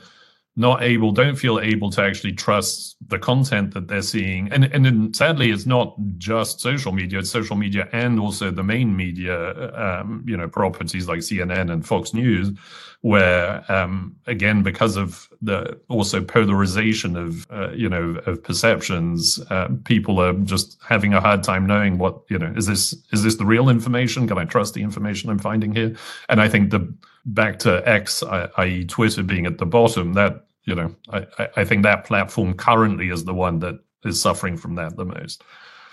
not 0.55 0.83
able, 0.83 1.11
don't 1.11 1.35
feel 1.35 1.59
able 1.59 1.89
to 1.89 2.01
actually 2.01 2.33
trust 2.33 2.95
the 3.07 3.17
content 3.17 3.73
that 3.73 3.87
they're 3.87 4.03
seeing. 4.03 4.51
And 4.51 4.65
and 4.65 4.85
then 4.85 5.13
sadly, 5.13 5.49
it's 5.49 5.65
not 5.65 5.95
just 6.17 6.59
social 6.59 6.91
media; 6.91 7.19
it's 7.19 7.31
social 7.31 7.55
media 7.55 7.89
and 7.91 8.19
also 8.19 8.51
the 8.51 8.63
main 8.63 8.95
media, 8.95 9.73
um, 9.73 10.23
you 10.27 10.37
know, 10.37 10.47
properties 10.47 11.07
like 11.07 11.19
CNN 11.19 11.71
and 11.71 11.85
Fox 11.85 12.13
News, 12.13 12.51
where 13.01 13.63
um, 13.71 14.15
again, 14.27 14.61
because 14.61 14.95
of 14.95 15.27
the 15.41 15.79
also 15.89 16.21
polarization 16.21 17.17
of 17.17 17.47
uh, 17.49 17.71
you 17.71 17.89
know 17.89 18.21
of 18.27 18.43
perceptions, 18.43 19.39
uh, 19.49 19.69
people 19.85 20.19
are 20.19 20.33
just 20.33 20.77
having 20.87 21.15
a 21.15 21.21
hard 21.21 21.41
time 21.41 21.65
knowing 21.65 21.97
what 21.97 22.21
you 22.29 22.37
know 22.37 22.53
is 22.55 22.67
this 22.67 22.93
is 23.11 23.23
this 23.23 23.37
the 23.37 23.45
real 23.45 23.69
information? 23.69 24.27
Can 24.27 24.37
I 24.37 24.45
trust 24.45 24.75
the 24.75 24.83
information 24.83 25.31
I'm 25.31 25.39
finding 25.39 25.73
here? 25.73 25.95
And 26.29 26.39
I 26.39 26.47
think 26.47 26.69
the 26.69 26.93
back 27.25 27.59
to 27.59 27.88
X, 27.88 28.23
i.e., 28.23 28.86
Twitter 28.86 29.23
being 29.23 29.45
at 29.45 29.57
the 29.57 29.65
bottom, 29.65 30.13
that 30.13 30.45
you 30.65 30.75
know, 30.75 30.95
I, 31.12 31.49
I 31.57 31.65
think 31.65 31.83
that 31.83 32.05
platform 32.05 32.53
currently 32.53 33.09
is 33.09 33.25
the 33.25 33.33
one 33.33 33.59
that 33.59 33.79
is 34.05 34.21
suffering 34.21 34.57
from 34.57 34.75
that 34.75 34.95
the 34.95 35.05
most. 35.05 35.43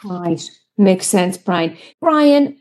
Right. 0.04 0.42
Makes 0.78 1.06
sense, 1.06 1.36
Brian. 1.36 1.76
Brian, 2.00 2.56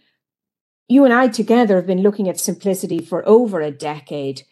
you 0.87 1.05
and 1.05 1.13
I 1.13 1.27
together 1.27 1.75
have 1.75 1.87
been 1.87 2.01
looking 2.01 2.27
at 2.27 2.39
simplicity 2.39 2.99
for 2.99 3.27
over 3.27 3.61
a 3.61 3.71
decade. 3.71 4.43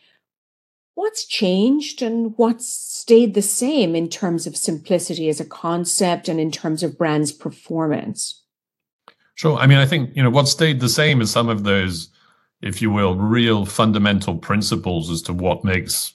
What's 0.93 1.25
changed 1.25 2.01
and 2.01 2.33
what's 2.37 2.67
stayed 2.67 3.33
the 3.33 3.41
same 3.41 3.95
in 3.95 4.09
terms 4.09 4.47
of 4.47 4.55
simplicity 4.55 5.29
as 5.29 5.39
a 5.39 5.45
concept 5.45 6.29
and 6.29 6.39
in 6.39 6.51
terms 6.51 6.81
of 6.83 6.97
brands' 6.97 7.31
performance? 7.31 8.43
Sure. 9.35 9.57
I 9.57 9.67
mean, 9.67 9.77
I 9.77 9.85
think, 9.85 10.15
you 10.15 10.23
know, 10.23 10.29
what 10.29 10.47
stayed 10.47 10.79
the 10.79 10.89
same 10.89 11.21
is 11.21 11.29
some 11.29 11.49
of 11.49 11.63
those, 11.63 12.09
if 12.61 12.81
you 12.81 12.91
will, 12.91 13.15
real 13.15 13.65
fundamental 13.65 14.37
principles 14.37 15.09
as 15.09 15.21
to 15.23 15.33
what 15.33 15.63
makes 15.63 16.13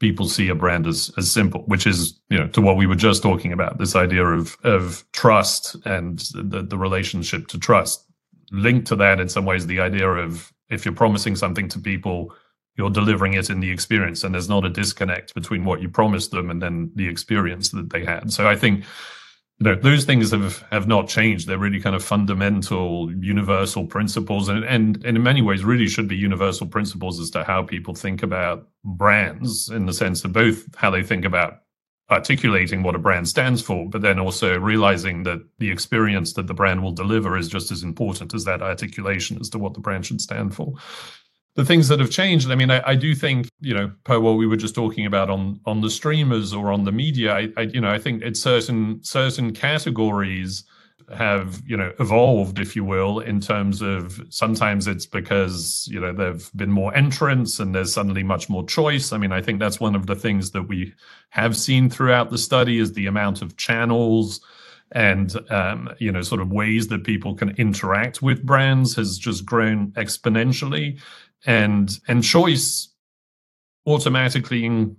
people 0.00 0.28
see 0.28 0.48
a 0.48 0.54
brand 0.54 0.86
as 0.86 1.10
as 1.16 1.30
simple, 1.30 1.62
which 1.62 1.86
is 1.86 2.20
you 2.28 2.38
know 2.38 2.48
to 2.48 2.60
what 2.60 2.76
we 2.76 2.86
were 2.86 2.94
just 2.94 3.22
talking 3.22 3.52
about 3.52 3.78
this 3.78 3.94
idea 3.96 4.24
of 4.24 4.56
of 4.64 5.04
trust 5.12 5.76
and 5.84 6.18
the 6.34 6.62
the 6.62 6.78
relationship 6.78 7.46
to 7.48 7.58
trust. 7.58 8.04
Linked 8.50 8.86
to 8.88 8.96
that 8.96 9.20
in 9.20 9.28
some 9.28 9.44
ways, 9.44 9.66
the 9.66 9.80
idea 9.80 10.08
of 10.08 10.52
if 10.68 10.84
you're 10.84 10.94
promising 10.94 11.36
something 11.36 11.68
to 11.68 11.78
people, 11.78 12.34
you're 12.76 12.90
delivering 12.90 13.34
it 13.34 13.50
in 13.50 13.60
the 13.60 13.70
experience, 13.70 14.24
and 14.24 14.34
there's 14.34 14.48
not 14.48 14.64
a 14.64 14.70
disconnect 14.70 15.34
between 15.34 15.64
what 15.64 15.80
you 15.80 15.88
promised 15.88 16.30
them 16.32 16.50
and 16.50 16.60
then 16.60 16.90
the 16.94 17.08
experience 17.08 17.70
that 17.70 17.90
they 17.90 18.04
had. 18.04 18.32
So 18.32 18.48
I 18.48 18.56
think 18.56 18.84
you 19.58 19.64
know 19.64 19.74
those 19.76 20.04
things 20.04 20.32
have 20.32 20.64
have 20.72 20.88
not 20.88 21.08
changed. 21.08 21.46
They're 21.46 21.58
really 21.58 21.80
kind 21.80 21.94
of 21.94 22.04
fundamental 22.04 23.12
universal 23.14 23.86
principles 23.86 24.48
and, 24.48 24.64
and 24.64 24.96
and 25.04 25.16
in 25.16 25.22
many 25.22 25.42
ways 25.42 25.64
really 25.64 25.88
should 25.88 26.08
be 26.08 26.16
universal 26.16 26.66
principles 26.66 27.20
as 27.20 27.30
to 27.30 27.44
how 27.44 27.62
people 27.62 27.94
think 27.94 28.22
about 28.22 28.68
brands 28.84 29.68
in 29.70 29.86
the 29.86 29.92
sense 29.92 30.24
of 30.24 30.32
both 30.32 30.66
how 30.76 30.90
they 30.90 31.02
think 31.02 31.24
about 31.24 31.60
articulating 32.10 32.82
what 32.82 32.94
a 32.94 32.98
brand 32.98 33.26
stands 33.26 33.62
for 33.62 33.88
but 33.88 34.02
then 34.02 34.18
also 34.18 34.58
realizing 34.58 35.22
that 35.22 35.38
the 35.58 35.70
experience 35.70 36.34
that 36.34 36.46
the 36.46 36.52
brand 36.52 36.82
will 36.82 36.92
deliver 36.92 37.34
is 37.34 37.48
just 37.48 37.70
as 37.70 37.82
important 37.82 38.34
as 38.34 38.44
that 38.44 38.60
articulation 38.60 39.38
as 39.40 39.48
to 39.48 39.58
what 39.58 39.72
the 39.72 39.80
brand 39.80 40.04
should 40.04 40.20
stand 40.20 40.54
for 40.54 40.74
the 41.54 41.64
things 41.64 41.88
that 41.88 42.00
have 42.00 42.10
changed. 42.10 42.50
I 42.50 42.56
mean, 42.56 42.70
I, 42.70 42.82
I, 42.90 42.94
do 42.96 43.14
think, 43.14 43.48
you 43.60 43.74
know, 43.74 43.92
per 44.02 44.18
what 44.18 44.32
we 44.32 44.46
were 44.46 44.56
just 44.56 44.74
talking 44.74 45.06
about 45.06 45.30
on 45.30 45.60
on 45.66 45.80
the 45.80 45.90
streamers 45.90 46.52
or 46.52 46.72
on 46.72 46.84
the 46.84 46.92
media, 46.92 47.34
I, 47.34 47.48
I 47.56 47.62
you 47.62 47.80
know, 47.80 47.90
I 47.90 47.98
think 47.98 48.22
it's 48.22 48.40
certain 48.40 49.02
certain 49.02 49.52
categories 49.52 50.64
have 51.12 51.62
you 51.66 51.76
know 51.76 51.92
evolved 52.00 52.58
if 52.58 52.74
you 52.74 52.84
will 52.84 53.20
in 53.20 53.40
terms 53.40 53.82
of 53.82 54.20
sometimes 54.30 54.86
it's 54.86 55.06
because 55.06 55.86
you 55.90 56.00
know 56.00 56.12
there've 56.12 56.50
been 56.56 56.70
more 56.70 56.94
entrants 56.96 57.58
and 57.58 57.74
there's 57.74 57.92
suddenly 57.92 58.22
much 58.22 58.48
more 58.48 58.64
choice 58.64 59.12
i 59.12 59.18
mean 59.18 59.32
i 59.32 59.40
think 59.40 59.60
that's 59.60 59.78
one 59.78 59.94
of 59.94 60.06
the 60.06 60.14
things 60.14 60.52
that 60.52 60.62
we 60.62 60.94
have 61.28 61.56
seen 61.56 61.90
throughout 61.90 62.30
the 62.30 62.38
study 62.38 62.78
is 62.78 62.94
the 62.94 63.06
amount 63.06 63.42
of 63.42 63.56
channels 63.56 64.40
and 64.92 65.36
um, 65.50 65.90
you 65.98 66.10
know 66.10 66.22
sort 66.22 66.40
of 66.40 66.52
ways 66.52 66.88
that 66.88 67.04
people 67.04 67.34
can 67.34 67.50
interact 67.56 68.22
with 68.22 68.44
brands 68.44 68.94
has 68.94 69.18
just 69.18 69.44
grown 69.44 69.90
exponentially 69.92 70.98
and 71.46 71.98
and 72.08 72.22
choice 72.22 72.88
automatically 73.86 74.64
in, 74.64 74.96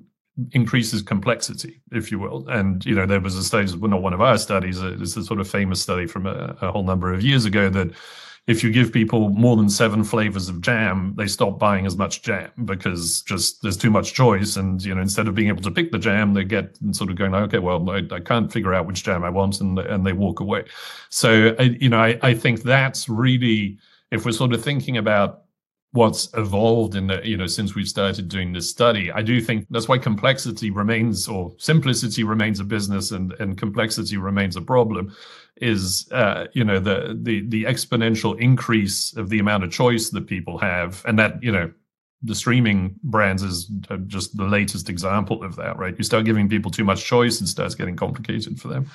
increases 0.52 1.02
complexity, 1.02 1.82
if 1.92 2.12
you 2.12 2.20
will. 2.20 2.48
And 2.50 2.86
you 2.86 2.96
know, 2.96 3.06
there 3.06 3.22
was 3.22 3.36
a 3.36 3.44
study, 3.44 3.76
well, 3.78 3.90
not 3.90 4.02
one 4.02 4.14
of 4.14 4.22
our 4.22 4.38
studies. 4.38 4.82
Uh, 4.82 4.98
it's 5.00 5.16
a 5.18 5.24
sort 5.24 5.40
of 5.40 5.50
famous 5.50 5.82
study 5.82 6.06
from 6.08 6.26
a, 6.26 6.56
a 6.62 6.72
whole 6.72 6.84
number 6.84 7.14
of 7.14 7.24
years 7.24 7.46
ago 7.46 7.70
that 7.70 7.92
if 8.48 8.64
you 8.64 8.72
give 8.72 8.94
people 8.94 9.30
more 9.30 9.56
than 9.56 9.70
seven 9.70 10.04
flavors 10.04 10.50
of 10.50 10.62
jam, 10.62 11.16
they 11.18 11.26
stop 11.26 11.58
buying 11.58 11.88
as 11.88 11.98
much 11.98 12.22
jam 12.22 12.52
because 12.66 13.24
just 13.24 13.62
there's 13.64 13.78
too 13.78 13.90
much 13.90 14.14
choice. 14.14 14.56
And 14.56 14.84
you 14.84 14.94
know, 14.94 15.02
instead 15.02 15.28
of 15.28 15.34
being 15.34 15.48
able 15.48 15.64
to 15.64 15.72
pick 15.72 15.92
the 15.92 15.98
jam, 15.98 16.34
they 16.34 16.44
get 16.44 16.78
sort 16.92 17.10
of 17.10 17.16
going, 17.16 17.32
like, 17.32 17.44
okay, 17.44 17.60
well, 17.60 17.90
I, 17.90 18.04
I 18.12 18.20
can't 18.20 18.52
figure 18.52 18.74
out 18.74 18.86
which 18.86 19.04
jam 19.04 19.24
I 19.24 19.30
want, 19.30 19.62
and 19.62 19.80
and 19.80 20.06
they 20.06 20.14
walk 20.14 20.42
away. 20.42 20.66
So 21.10 21.56
you 21.60 21.90
know, 21.90 22.00
I, 22.00 22.20
I 22.22 22.34
think 22.36 22.62
that's 22.62 23.10
really 23.10 23.80
if 24.12 24.26
we're 24.26 24.32
sort 24.32 24.54
of 24.54 24.64
thinking 24.64 24.98
about 24.98 25.45
what's 25.96 26.28
evolved 26.36 26.94
in 26.94 27.08
the 27.08 27.22
you 27.24 27.38
know 27.38 27.48
since 27.48 27.74
we've 27.74 27.88
started 27.88 28.28
doing 28.28 28.52
this 28.52 28.70
study. 28.70 29.12
I 29.12 29.22
do 29.22 29.40
think 29.40 29.66
that's 29.70 29.88
why 29.88 29.98
complexity 29.98 30.70
remains 30.70 31.28
or 31.28 31.54
simplicity 31.58 32.24
remains 32.24 32.60
a 32.60 32.66
business 32.66 33.12
and 33.12 33.34
and 33.40 33.58
complexity 33.58 34.18
remains 34.18 34.56
a 34.56 34.62
problem 34.62 35.16
is 35.58 36.08
uh, 36.12 36.46
you 36.54 36.66
know 36.66 36.80
the 36.80 37.18
the 37.22 37.48
the 37.48 37.64
exponential 37.64 38.38
increase 38.40 39.16
of 39.16 39.30
the 39.30 39.40
amount 39.40 39.64
of 39.64 39.72
choice 39.72 40.10
that 40.10 40.28
people 40.28 40.58
have. 40.58 41.02
And 41.06 41.18
that 41.18 41.42
you 41.42 41.52
know 41.52 41.72
the 42.22 42.36
streaming 42.36 42.96
brands 43.04 43.42
is 43.42 43.72
uh, 43.90 43.98
just 44.08 44.36
the 44.36 44.46
latest 44.46 44.90
example 44.90 45.44
of 45.44 45.56
that 45.56 45.78
right? 45.78 45.96
You 45.98 46.04
start 46.04 46.26
giving 46.26 46.50
people 46.50 46.72
too 46.72 46.84
much 46.84 47.06
choice 47.06 47.40
and 47.40 47.48
starts 47.48 47.76
getting 47.76 47.96
complicated 47.96 48.60
for 48.60 48.68
them. 48.68 48.90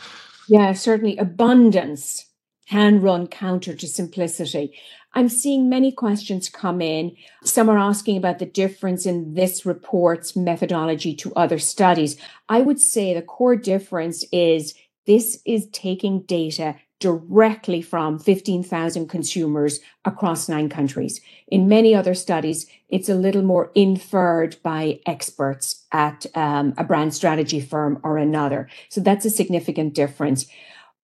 Yeah 0.48 0.74
certainly. 0.74 1.16
Abundance 1.16 2.26
can 2.68 3.00
run 3.00 3.26
counter 3.26 3.74
to 3.74 3.86
simplicity. 3.88 4.78
I'm 5.12 5.28
seeing 5.28 5.68
many 5.68 5.90
questions 5.90 6.48
come 6.48 6.80
in. 6.80 7.16
Some 7.42 7.68
are 7.68 7.78
asking 7.78 8.16
about 8.16 8.38
the 8.38 8.46
difference 8.46 9.06
in 9.06 9.34
this 9.34 9.66
report's 9.66 10.36
methodology 10.36 11.14
to 11.16 11.34
other 11.34 11.58
studies. 11.58 12.16
I 12.48 12.60
would 12.60 12.78
say 12.78 13.12
the 13.12 13.22
core 13.22 13.56
difference 13.56 14.24
is 14.32 14.74
this 15.06 15.40
is 15.44 15.68
taking 15.72 16.22
data 16.22 16.76
directly 17.00 17.80
from 17.80 18.18
15,000 18.18 19.08
consumers 19.08 19.80
across 20.04 20.48
nine 20.48 20.68
countries. 20.68 21.20
In 21.48 21.66
many 21.66 21.94
other 21.94 22.14
studies, 22.14 22.66
it's 22.90 23.08
a 23.08 23.14
little 23.14 23.42
more 23.42 23.72
inferred 23.74 24.56
by 24.62 25.00
experts 25.06 25.86
at 25.90 26.26
um, 26.34 26.74
a 26.76 26.84
brand 26.84 27.14
strategy 27.14 27.60
firm 27.60 27.98
or 28.04 28.18
another. 28.18 28.68
So 28.90 29.00
that's 29.00 29.24
a 29.24 29.30
significant 29.30 29.94
difference. 29.94 30.46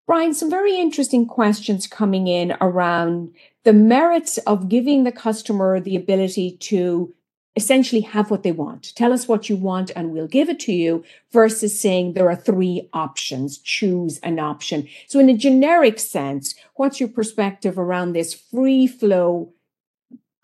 Brian, 0.06 0.34
some 0.34 0.50
very 0.50 0.78
interesting 0.78 1.26
questions 1.26 1.88
coming 1.88 2.28
in 2.28 2.56
around 2.62 3.34
the 3.66 3.74
merits 3.74 4.38
of 4.40 4.70
giving 4.70 5.04
the 5.04 5.12
customer 5.12 5.80
the 5.80 5.96
ability 5.96 6.56
to 6.58 7.14
essentially 7.56 8.02
have 8.02 8.30
what 8.30 8.44
they 8.44 8.52
want. 8.52 8.94
Tell 8.96 9.12
us 9.12 9.28
what 9.28 9.50
you 9.50 9.56
want 9.56 9.92
and 9.96 10.12
we'll 10.12 10.28
give 10.28 10.50
it 10.50 10.60
to 10.62 10.74
you 10.74 11.04
versus 11.32 11.80
saying 11.80 12.14
there 12.14 12.30
are 12.30 12.36
three 12.36 12.90
options, 12.94 13.58
choose 13.58 14.20
an 14.20 14.40
option. 14.40 14.88
So 15.08 15.20
in 15.20 15.30
a 15.30 15.38
generic 15.38 16.00
sense, 16.00 16.54
what's 16.76 17.00
your 17.00 17.10
perspective 17.10 17.80
around 17.80 18.14
this 18.14 18.34
free 18.34 18.88
flow, 18.88 19.54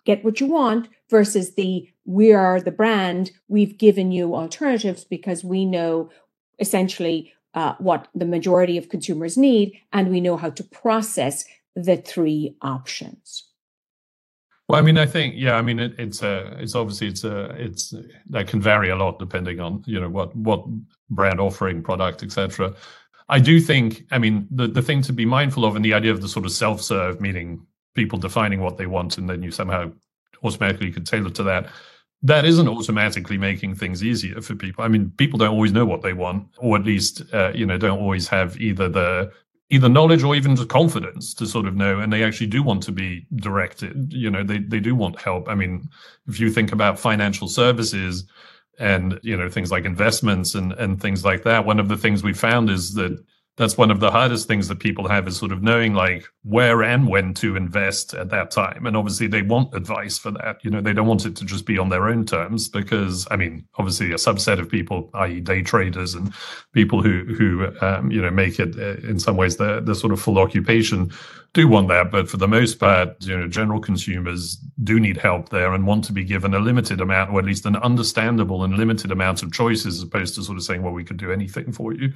get 0.06 0.24
what 0.24 0.40
you 0.40 0.48
want 0.48 0.88
versus 1.10 1.54
the 1.56 1.90
we 2.06 2.34
are 2.34 2.60
the 2.60 2.72
brand, 2.72 3.32
we've 3.48 3.78
given 3.78 4.12
you 4.12 4.34
alternatives 4.34 5.04
because 5.04 5.44
we 5.44 5.66
know 5.66 6.10
essentially 6.60 7.34
uh, 7.54 7.76
what 7.78 8.08
the 8.16 8.26
majority 8.26 8.78
of 8.78 8.90
consumers 8.90 9.38
need, 9.38 9.80
and 9.92 10.10
we 10.10 10.22
know 10.22 10.38
how 10.38 10.50
to 10.50 10.64
process 10.64 11.46
the 11.76 11.98
three 11.98 12.56
options. 12.62 13.48
Well, 14.68 14.80
I 14.80 14.84
mean, 14.84 14.98
I 14.98 15.06
think, 15.06 15.36
yeah, 15.38 15.56
I 15.56 15.62
mean, 15.62 15.80
it, 15.80 15.94
it's 15.98 16.24
a, 16.24 16.56
it's 16.60 16.76
obviously, 16.76 17.08
it's 17.08 17.24
a, 17.24 17.46
it's 17.58 17.94
that 18.30 18.48
can 18.48 18.62
vary 18.62 18.90
a 18.90 18.96
lot 18.96 19.20
depending 19.20 19.60
on, 19.60 19.84
you 19.86 20.00
know, 20.00 20.10
what 20.10 20.36
what 20.36 20.66
brand 21.10 21.40
offering, 21.40 21.84
product, 21.84 22.24
etc. 22.24 22.74
I 23.28 23.40
do 23.40 23.60
think, 23.60 24.06
I 24.12 24.18
mean, 24.18 24.48
the 24.50 24.68
the 24.68 24.82
thing 24.82 25.02
to 25.04 25.14
be 25.14 25.26
mindful 25.26 25.66
of, 25.66 25.76
and 25.76 25.84
the 25.84 25.94
idea 25.94 26.12
of 26.12 26.22
the 26.22 26.30
sort 26.30 26.46
of 26.46 26.52
self-serve, 26.52 27.20
meaning 27.20 27.66
people 27.96 28.18
defining 28.18 28.62
what 28.62 28.78
they 28.78 28.88
want, 28.88 29.18
and 29.18 29.30
then 29.30 29.44
you 29.44 29.52
somehow 29.52 29.92
automatically 30.44 30.92
could 30.92 31.06
tailor 31.06 31.30
to 31.32 31.44
that 31.44 31.68
that 32.24 32.46
isn't 32.46 32.68
automatically 32.68 33.38
making 33.38 33.76
things 33.76 34.04
easier 34.04 34.42
for 34.42 34.56
people. 34.56 34.84
I 34.84 34.88
mean, 34.88 35.12
people 35.18 35.40
don't 35.40 35.50
always 35.50 35.72
know 35.72 35.86
what 35.86 36.04
they 36.04 36.14
want, 36.14 36.48
or 36.58 36.78
at 36.78 36.86
least, 36.86 37.24
uh, 37.34 37.52
you 37.54 37.66
know, 37.66 37.78
don't 37.78 38.00
always 38.00 38.28
have 38.28 38.60
either 38.62 38.90
the 38.90 39.32
either 39.72 39.88
knowledge 39.88 40.22
or 40.22 40.36
even 40.36 40.54
the 40.54 40.66
confidence 40.66 41.34
to 41.34 41.48
sort 41.48 41.66
of 41.66 41.76
know, 41.76 42.00
and 42.00 42.12
they 42.12 42.24
actually 42.24 42.48
do 42.48 42.62
want 42.62 42.84
to 42.84 42.92
be 42.92 43.26
directed. 43.36 44.12
You 44.14 44.30
know, 44.30 44.44
they 44.44 44.60
they 44.60 44.80
do 44.80 44.94
want 44.94 45.20
help. 45.20 45.48
I 45.50 45.56
mean, 45.56 45.90
if 46.28 46.40
you 46.40 46.52
think 46.52 46.72
about 46.72 47.00
financial 47.00 47.48
services 47.48 48.26
and 48.78 49.20
you 49.24 49.36
know 49.36 49.50
things 49.50 49.72
like 49.72 49.86
investments 49.86 50.54
and 50.54 50.74
and 50.74 51.02
things 51.02 51.26
like 51.26 51.44
that, 51.44 51.66
one 51.66 51.80
of 51.80 51.88
the 51.88 51.98
things 51.98 52.22
we 52.22 52.34
found 52.34 52.70
is 52.70 52.94
that 52.96 53.18
that's 53.62 53.78
one 53.78 53.92
of 53.92 54.00
the 54.00 54.10
hardest 54.10 54.48
things 54.48 54.68
that 54.68 54.80
people 54.80 55.08
have 55.08 55.28
is 55.28 55.38
sort 55.38 55.52
of 55.52 55.62
knowing 55.62 55.94
like 55.94 56.28
where 56.44 56.82
and 56.82 57.08
when 57.08 57.34
to 57.36 57.56
invest 57.56 58.14
at 58.16 58.30
that 58.30 58.50
time. 58.50 58.86
And 58.86 58.98
obviously 58.98 59.28
they 59.28 59.44
want 59.44 59.76
advice 59.76 60.18
for 60.18 60.32
that. 60.32 60.64
You 60.64 60.72
know 60.72 60.82
they 60.82 60.94
don't 60.94 61.08
want 61.08 61.26
it 61.26 61.36
to 61.36 61.46
just 61.46 61.66
be 61.66 61.78
on 61.78 61.90
their 61.90 62.08
own 62.08 62.26
terms 62.26 62.68
because 62.68 63.28
i 63.30 63.36
mean 63.36 63.66
obviously 63.78 64.12
a 64.12 64.16
subset 64.16 64.60
of 64.60 64.70
people 64.70 65.10
i.e 65.14 65.40
day 65.40 65.62
traders 65.62 66.16
and 66.16 66.34
people 66.74 67.02
who 67.02 67.24
who 67.26 67.72
um, 67.82 68.10
you 68.12 68.22
know 68.22 68.32
make 68.32 68.60
it 68.60 68.78
uh, 68.78 69.08
in 69.08 69.20
some 69.20 69.38
ways 69.38 69.58
their 69.58 69.94
sort 69.94 70.14
of 70.14 70.20
full 70.20 70.40
occupation 70.40 71.12
do 71.54 71.68
want 71.68 71.90
that. 71.90 72.10
But 72.12 72.30
for 72.30 72.38
the 72.38 72.48
most 72.48 72.80
part 72.80 73.16
you 73.22 73.38
know 73.38 73.48
general 73.48 73.80
consumers 73.80 74.56
do 74.84 75.00
need 75.00 75.18
help 75.18 75.50
there 75.50 75.74
and 75.74 75.86
want 75.86 76.04
to 76.06 76.14
be 76.14 76.24
given 76.24 76.54
a 76.54 76.60
limited 76.60 77.00
amount 77.00 77.32
or 77.32 77.40
at 77.40 77.46
least 77.46 77.66
an 77.66 77.76
understandable 77.76 78.64
and 78.64 78.76
limited 78.76 79.12
amount 79.12 79.44
of 79.44 79.52
choices 79.52 79.98
as 79.98 80.04
opposed 80.04 80.36
to 80.36 80.44
sort 80.44 80.58
of 80.58 80.64
saying 80.64 80.82
well 80.82 80.94
we 80.94 81.04
could 81.04 81.18
do 81.18 81.32
anything 81.32 81.72
for 81.72 81.94
you. 81.94 82.12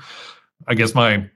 I 0.68 0.74
guess 0.74 0.96
my 0.96 1.30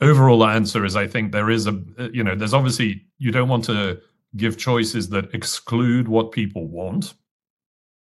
overall 0.00 0.44
answer 0.46 0.84
is 0.84 0.96
I 0.96 1.06
think 1.06 1.32
there 1.32 1.50
is 1.50 1.66
a, 1.66 1.80
uh, 1.98 2.08
you 2.12 2.24
know, 2.24 2.34
there's 2.34 2.54
obviously, 2.54 3.04
you 3.18 3.30
don't 3.32 3.48
want 3.48 3.64
to 3.66 4.00
give 4.36 4.58
choices 4.58 5.08
that 5.10 5.34
exclude 5.34 6.08
what 6.08 6.32
people 6.32 6.66
want. 6.68 7.14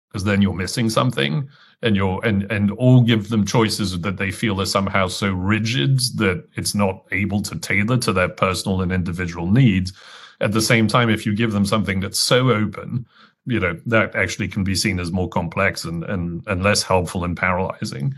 because 0.09 0.25
then 0.25 0.43
you're 0.43 0.55
missing 0.55 0.91
something 0.91 1.49
and 1.83 1.97
you're 1.97 2.21
and 2.25 2.51
and 2.51 2.71
all 2.73 3.03
give 3.03 3.29
them 3.29 3.45
choices 3.47 3.99
that 4.01 4.17
they 4.17 4.31
feel 4.31 4.61
are 4.61 4.67
somehow 4.67 5.07
so 5.07 5.33
rigid 5.33 5.99
that 6.17 6.45
it's 6.57 6.75
not 6.75 7.05
able 7.13 7.41
to 7.43 7.59
tailor 7.59 7.97
to 7.99 8.13
their 8.13 8.29
personal 8.29 8.83
and 8.83 8.93
individual 8.93 9.51
needs 9.51 9.93
at 10.41 10.53
the 10.53 10.61
same 10.61 10.89
time 10.89 11.09
if 11.11 11.25
you 11.25 11.35
give 11.35 11.53
them 11.53 11.65
something 11.67 12.01
that's 12.01 12.19
so 12.19 12.51
open 12.51 13.07
you 13.47 13.61
know 13.61 13.79
that 13.87 14.15
actually 14.15 14.49
can 14.49 14.65
be 14.65 14.75
seen 14.75 14.99
as 15.01 15.13
more 15.13 15.29
complex 15.29 15.85
and 15.85 16.05
and, 16.05 16.43
and 16.47 16.63
less 16.63 16.83
helpful 16.83 17.25
and 17.25 17.37
paralyzing 17.37 18.15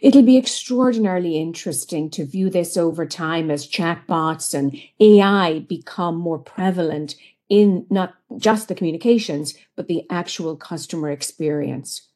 It'll 0.00 0.22
be 0.22 0.36
extraordinarily 0.36 1.36
interesting 1.36 2.10
to 2.10 2.24
view 2.24 2.50
this 2.50 2.76
over 2.76 3.06
time 3.06 3.50
as 3.50 3.68
chatbots 3.68 4.54
and 4.54 4.80
AI 5.00 5.60
become 5.60 6.16
more 6.16 6.38
prevalent 6.38 7.16
in 7.48 7.86
not 7.90 8.14
just 8.38 8.68
the 8.68 8.74
communications, 8.74 9.54
but 9.76 9.88
the 9.88 10.04
actual 10.08 10.56
customer 10.56 11.10
experience, 11.10 12.08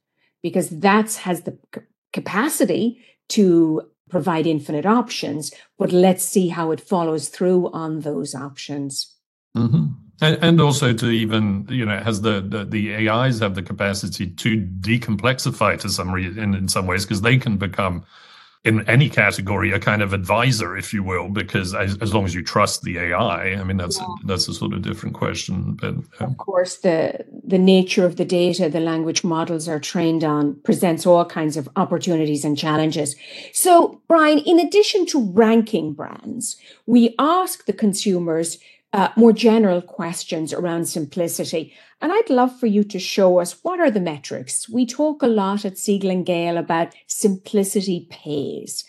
because 0.42 0.70
that 0.70 1.14
has 1.14 1.42
the 1.42 1.58
capacity 2.12 3.00
to 3.30 3.82
provide 4.08 4.46
infinite 4.46 4.86
options. 4.86 5.52
But 5.76 5.90
let's 5.90 6.24
see 6.24 6.48
how 6.48 6.70
it 6.70 6.80
follows 6.80 7.28
through 7.28 7.72
on 7.72 8.00
those 8.00 8.34
options. 8.34 9.16
Mm-hmm. 9.56 10.03
And, 10.20 10.38
and 10.42 10.60
also 10.60 10.92
to 10.92 11.10
even 11.10 11.66
you 11.68 11.84
know 11.84 11.98
has 11.98 12.20
the, 12.20 12.40
the, 12.40 12.64
the 12.64 13.08
AIs 13.08 13.40
have 13.40 13.54
the 13.54 13.62
capacity 13.62 14.28
to 14.28 14.60
decomplexify 14.60 15.78
to 15.80 15.88
some 15.88 16.12
reason 16.12 16.42
in, 16.42 16.54
in 16.54 16.68
some 16.68 16.86
ways 16.86 17.04
because 17.04 17.22
they 17.22 17.36
can 17.36 17.56
become 17.56 18.04
in 18.64 18.88
any 18.88 19.10
category 19.10 19.72
a 19.72 19.78
kind 19.78 20.02
of 20.02 20.14
advisor 20.14 20.76
if 20.76 20.94
you 20.94 21.02
will 21.02 21.28
because 21.28 21.74
as, 21.74 21.98
as 21.98 22.14
long 22.14 22.24
as 22.24 22.34
you 22.34 22.42
trust 22.42 22.82
the 22.82 22.98
ai 22.98 23.52
i 23.52 23.62
mean 23.62 23.76
that's 23.76 23.98
yeah. 23.98 24.06
that's 24.24 24.48
a 24.48 24.54
sort 24.54 24.72
of 24.72 24.80
different 24.82 25.14
question 25.14 25.74
but 25.74 25.88
um. 25.88 26.06
of 26.20 26.36
course 26.38 26.78
the 26.78 27.24
the 27.46 27.58
nature 27.58 28.06
of 28.06 28.16
the 28.16 28.24
data 28.24 28.68
the 28.68 28.80
language 28.80 29.22
models 29.22 29.68
are 29.68 29.78
trained 29.78 30.24
on 30.24 30.54
presents 30.64 31.06
all 31.06 31.24
kinds 31.24 31.56
of 31.56 31.68
opportunities 31.76 32.44
and 32.44 32.56
challenges 32.56 33.14
so 33.52 34.00
brian 34.08 34.38
in 34.38 34.58
addition 34.58 35.04
to 35.04 35.22
ranking 35.32 35.92
brands 35.92 36.56
we 36.86 37.14
ask 37.18 37.66
the 37.66 37.72
consumers 37.72 38.58
uh, 38.94 39.08
more 39.16 39.32
general 39.32 39.82
questions 39.82 40.52
around 40.52 40.86
simplicity. 40.86 41.74
And 42.00 42.12
I'd 42.12 42.30
love 42.30 42.58
for 42.60 42.66
you 42.66 42.84
to 42.84 42.98
show 43.00 43.40
us 43.40 43.58
what 43.64 43.80
are 43.80 43.90
the 43.90 44.00
metrics. 44.00 44.68
We 44.68 44.86
talk 44.86 45.20
a 45.20 45.26
lot 45.26 45.64
at 45.64 45.76
Siegel 45.76 46.10
and 46.10 46.24
Gale 46.24 46.56
about 46.56 46.94
simplicity 47.08 48.06
pays. 48.08 48.84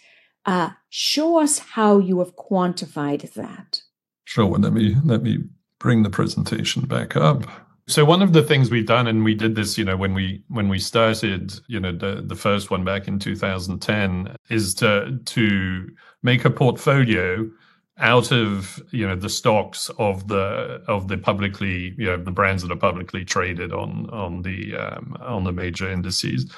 Uh, 0.46 0.70
show 0.90 1.40
us 1.40 1.58
how 1.58 1.98
you 1.98 2.20
have 2.20 2.36
quantified 2.36 3.34
that. 3.34 3.82
Sure. 4.26 4.46
Well, 4.46 4.62
let 4.62 4.74
me 4.74 4.96
let 5.04 5.24
me 5.24 5.40
bring 5.80 6.04
the 6.04 6.12
presentation 6.12 6.84
back 6.84 7.16
up. 7.16 7.48
So 7.88 8.06
one 8.06 8.22
of 8.22 8.34
the 8.34 8.44
things 8.44 8.70
we've 8.70 8.86
done, 8.86 9.08
and 9.08 9.24
we 9.24 9.34
did 9.34 9.56
this, 9.56 9.76
you 9.76 9.86
know, 9.86 9.98
when 9.98 10.14
we 10.14 10.44
when 10.50 10.70
we 10.70 10.78
started, 10.78 11.60
you 11.68 11.80
know, 11.80 11.92
the 11.92 12.24
the 12.24 12.36
first 12.36 12.70
one 12.70 12.84
back 12.84 13.08
in 13.08 13.18
2010, 13.18 14.36
is 14.50 14.76
to 14.76 15.18
to 15.26 15.90
make 16.22 16.46
a 16.46 16.52
portfolio 16.52 17.50
out 17.98 18.32
of 18.32 18.82
you 18.92 19.08
know 19.08 19.16
the 19.16 19.30
stocks 19.30 19.90
of 19.98 20.28
the 20.28 20.84
of 20.88 21.08
the 21.08 21.18
publicly 21.18 21.94
you 21.98 22.06
know 22.06 22.18
the 22.18 22.32
brands 22.32 22.62
that 22.62 22.72
are 22.72 22.76
publicly 22.76 23.24
traded 23.24 23.72
on 23.72 24.10
on 24.10 24.42
the 24.42 24.76
um, 24.76 25.16
on 25.22 25.44
the 25.46 25.52
major 25.52 25.90
indices 25.90 26.52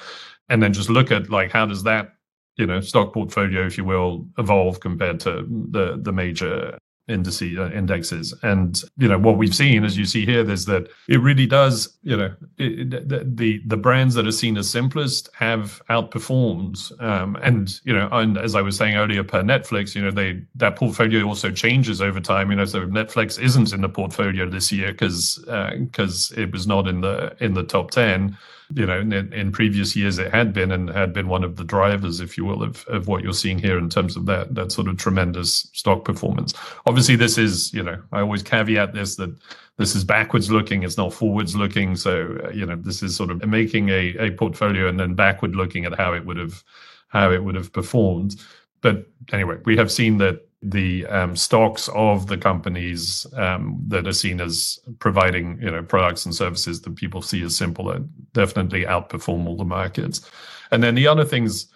and 0.50 0.64
then 0.64 0.74
just 0.74 0.90
look 0.90 1.12
at 1.12 1.30
like 1.30 1.52
how 1.52 1.66
does 1.66 1.84
that 1.84 2.14
you 2.56 2.66
know 2.66 2.82
stock 2.82 3.14
portfolio 3.14 3.66
if 3.66 3.78
you 3.78 3.86
will 3.86 4.28
evolve 4.40 4.80
compared 4.80 5.20
to 5.20 5.46
the 5.70 6.00
the 6.02 6.12
major 6.12 6.78
indices 7.08 7.58
uh, 7.58 7.72
indexes. 7.72 8.34
And 8.44 8.82
you 8.98 9.08
know 9.08 9.18
what 9.18 9.38
we've 9.38 9.56
seen 9.56 9.84
as 9.84 9.98
you 9.98 10.06
see 10.06 10.26
here 10.26 10.50
is 10.50 10.66
that 10.66 10.90
it 11.08 11.20
really 11.20 11.46
does 11.46 11.98
you 12.04 12.18
know 12.18 12.34
it, 12.58 12.90
the, 13.10 13.24
the, 13.26 13.62
the 13.66 13.78
brands 13.78 14.16
that 14.16 14.28
are 14.28 14.32
seen 14.32 14.58
as 14.58 14.70
simplest 14.70 15.30
have 15.34 15.82
outperformed 15.90 16.92
um, 17.02 17.36
and 17.42 17.80
you 17.84 17.94
know 17.94 18.08
and 18.12 18.38
as 18.38 18.56
i 18.56 18.62
was 18.62 18.78
saying 18.78 18.96
earlier 18.96 19.24
per 19.24 19.42
netflix 19.42 19.96
you 19.96 20.02
know 20.02 20.12
they 20.12 20.42
that 20.56 20.76
portfolio 20.76 21.24
also 21.26 21.52
changes 21.52 22.02
over 22.02 22.20
time 22.20 22.50
you 22.50 22.56
know 22.56 22.66
so 22.66 22.86
netflix 22.88 23.40
isn't 23.42 23.74
in 23.74 23.82
the 23.82 23.90
portfolio 23.90 24.50
this 24.50 24.72
year 24.72 24.92
because 24.92 25.38
because 25.80 26.32
uh, 26.32 26.42
it 26.42 26.52
was 26.52 26.68
not 26.68 26.88
in 26.88 27.02
the 27.02 27.36
in 27.40 27.54
the 27.54 27.64
top 27.64 27.92
10 27.92 28.38
you 28.74 28.86
know, 28.86 29.00
in, 29.00 29.14
in, 29.14 29.52
previous 29.52 29.96
years 29.96 30.18
it 30.18 30.34
had 30.34 30.52
been 30.52 30.72
and 30.72 30.90
had 30.90 31.14
been 31.14 31.30
one 31.30 31.44
of 31.44 31.56
the 31.56 31.64
drivers, 31.64 32.20
if 32.20 32.38
you 32.38 32.44
will, 32.44 32.64
of, 32.64 32.86
of 32.88 33.08
what 33.08 33.24
you're 33.24 33.34
seeing 33.34 33.58
here 33.58 33.78
in 33.78 33.90
terms 33.90 34.18
of 34.18 34.26
that 34.26 34.56
that 34.56 34.72
sort 34.72 34.88
of 34.88 34.98
tremendous 34.98 35.70
stock 35.74 36.04
performance. 36.04 36.54
Obviously, 36.86 37.16
this 37.16 37.38
is, 37.38 37.74
you 37.74 37.82
know, 37.82 38.02
I 38.12 38.20
always 38.20 38.44
caveat 38.44 38.94
this 38.94 39.16
that 39.16 39.34
this 39.78 39.96
is 39.96 40.04
backwards 40.04 40.52
looking, 40.52 40.84
it's 40.84 40.98
not 40.98 41.14
forwards 41.14 41.56
looking. 41.56 41.96
So, 41.96 42.40
uh, 42.44 42.50
you 42.50 42.66
know, 42.66 42.76
this 42.76 43.02
is 43.02 43.16
sort 43.16 43.32
of 43.32 43.46
making 43.48 43.90
a, 43.90 44.16
a 44.18 44.32
portfolio 44.32 44.90
and 44.90 45.00
then 45.00 45.14
backward 45.14 45.56
looking 45.56 45.86
at 45.86 45.98
how 45.98 46.14
it 46.14 46.26
would 46.26 46.38
have 46.38 46.64
how 47.10 47.32
it 47.32 47.44
would 47.44 47.56
have 47.56 47.72
performed. 47.72 48.36
But 48.82 49.08
anyway, 49.32 49.58
we 49.66 49.78
have 49.78 49.92
seen 49.92 50.18
that 50.18 50.47
the 50.62 51.06
um, 51.08 51.36
stocks 51.36 51.88
of 51.90 52.28
the 52.28 52.38
companies 52.38 53.28
um, 53.34 53.80
that 53.88 54.08
are 54.08 54.14
seen 54.14 54.42
as 54.42 54.80
providing 55.00 55.60
you 55.62 55.70
know 55.70 55.84
products 55.84 56.26
and 56.26 56.34
services 56.34 56.82
that 56.82 56.96
people 56.96 57.22
see 57.22 57.44
as 57.44 57.56
simple 57.56 57.92
and 57.92 58.10
definitely 58.34 58.84
outperform 58.84 59.46
all 59.48 59.56
the 59.56 59.66
markets. 59.66 60.30
And 60.72 60.84
then 60.84 60.96
the 60.96 61.08
other 61.08 61.24
things, 61.24 61.68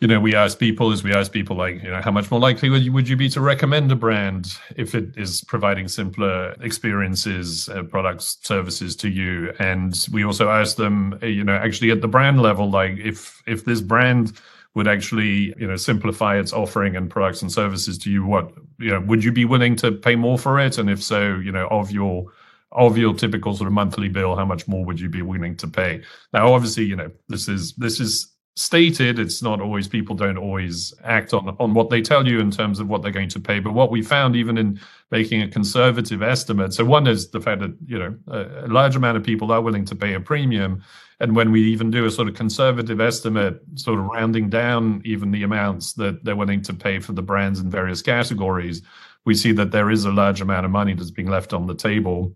you 0.00 0.06
know, 0.06 0.20
we 0.20 0.34
ask 0.34 0.58
people 0.58 0.92
is 0.92 1.02
we 1.02 1.12
ask 1.12 1.32
people 1.32 1.56
like, 1.56 1.82
you 1.82 1.90
know, 1.90 2.00
how 2.00 2.10
much 2.10 2.30
more 2.30 2.38
likely 2.38 2.68
would 2.68 2.82
you, 2.82 2.92
would 2.92 3.08
you 3.08 3.16
be 3.16 3.28
to 3.30 3.40
recommend 3.40 3.90
a 3.90 3.96
brand 3.96 4.52
if 4.76 4.94
it 4.94 5.16
is 5.16 5.42
providing 5.42 5.88
simpler 5.88 6.54
experiences, 6.60 7.68
uh, 7.70 7.82
products, 7.84 8.38
services 8.42 8.94
to 8.96 9.08
you? 9.08 9.52
And 9.58 10.06
we 10.12 10.24
also 10.24 10.50
ask 10.50 10.76
them, 10.76 11.18
you 11.22 11.42
know, 11.42 11.54
actually 11.54 11.90
at 11.90 12.02
the 12.02 12.08
brand 12.08 12.40
level, 12.40 12.70
like 12.70 12.98
if 12.98 13.42
if 13.46 13.64
this 13.64 13.80
brand 13.80 14.38
would 14.74 14.86
actually 14.86 15.54
you 15.58 15.66
know 15.66 15.76
simplify 15.76 16.38
its 16.38 16.52
offering 16.52 16.96
and 16.96 17.10
products 17.10 17.42
and 17.42 17.50
services 17.50 17.98
to 17.98 18.10
you 18.10 18.24
what 18.24 18.52
you 18.78 18.90
know 18.90 19.00
would 19.00 19.24
you 19.24 19.32
be 19.32 19.44
willing 19.44 19.76
to 19.76 19.92
pay 19.92 20.16
more 20.16 20.38
for 20.38 20.58
it? 20.60 20.78
And 20.78 20.88
if 20.88 21.02
so 21.02 21.36
you 21.36 21.52
know 21.52 21.66
of 21.68 21.90
your 21.90 22.26
of 22.72 22.96
your 22.96 23.14
typical 23.14 23.54
sort 23.56 23.66
of 23.66 23.72
monthly 23.72 24.08
bill 24.08 24.36
how 24.36 24.44
much 24.44 24.68
more 24.68 24.84
would 24.84 25.00
you 25.00 25.08
be 25.08 25.22
willing 25.22 25.56
to 25.56 25.68
pay? 25.68 26.02
Now 26.32 26.52
obviously 26.52 26.84
you 26.84 26.96
know 26.96 27.10
this 27.28 27.48
is 27.48 27.72
this 27.74 28.00
is 28.00 28.32
stated. 28.56 29.18
It's 29.18 29.42
not 29.42 29.60
always 29.60 29.88
people 29.88 30.14
don't 30.14 30.36
always 30.36 30.94
act 31.02 31.34
on 31.34 31.56
on 31.58 31.74
what 31.74 31.90
they 31.90 32.00
tell 32.00 32.26
you 32.26 32.38
in 32.38 32.50
terms 32.50 32.78
of 32.78 32.88
what 32.88 33.02
they're 33.02 33.10
going 33.10 33.28
to 33.30 33.40
pay. 33.40 33.58
But 33.58 33.74
what 33.74 33.90
we 33.90 34.02
found 34.02 34.36
even 34.36 34.56
in 34.56 34.80
making 35.10 35.42
a 35.42 35.48
conservative 35.48 36.22
estimate 36.22 36.72
so 36.74 36.84
one 36.84 37.08
is 37.08 37.30
the 37.30 37.40
fact 37.40 37.60
that 37.60 37.74
you 37.86 37.98
know 37.98 38.14
a, 38.28 38.66
a 38.66 38.68
large 38.68 38.94
amount 38.94 39.16
of 39.16 39.24
people 39.24 39.50
are 39.50 39.62
willing 39.62 39.84
to 39.86 39.96
pay 39.96 40.14
a 40.14 40.20
premium 40.20 40.82
and 41.20 41.36
when 41.36 41.52
we 41.52 41.62
even 41.62 41.90
do 41.90 42.06
a 42.06 42.10
sort 42.10 42.28
of 42.28 42.34
conservative 42.34 43.00
estimate, 43.00 43.60
sort 43.74 43.98
of 43.98 44.06
rounding 44.06 44.48
down 44.48 45.02
even 45.04 45.30
the 45.30 45.42
amounts 45.42 45.92
that 45.94 46.24
they're 46.24 46.34
willing 46.34 46.62
to 46.62 46.72
pay 46.72 46.98
for 46.98 47.12
the 47.12 47.22
brands 47.22 47.60
in 47.60 47.70
various 47.70 48.00
categories, 48.00 48.80
we 49.26 49.34
see 49.34 49.52
that 49.52 49.70
there 49.70 49.90
is 49.90 50.06
a 50.06 50.10
large 50.10 50.40
amount 50.40 50.64
of 50.64 50.72
money 50.72 50.94
that's 50.94 51.10
being 51.10 51.28
left 51.28 51.52
on 51.52 51.66
the 51.66 51.74
table. 51.74 52.34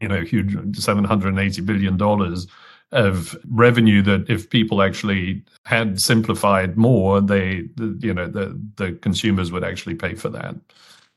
You 0.00 0.08
know, 0.08 0.22
huge 0.22 0.52
$780 0.52 1.64
billion 1.64 2.36
of 2.90 3.36
revenue 3.48 4.02
that 4.02 4.28
if 4.28 4.50
people 4.50 4.82
actually 4.82 5.44
had 5.64 6.00
simplified 6.00 6.76
more, 6.76 7.20
they, 7.20 7.68
you 8.00 8.12
know, 8.12 8.26
the, 8.26 8.60
the 8.76 8.92
consumers 9.00 9.52
would 9.52 9.64
actually 9.64 9.94
pay 9.94 10.16
for 10.16 10.28
that. 10.30 10.56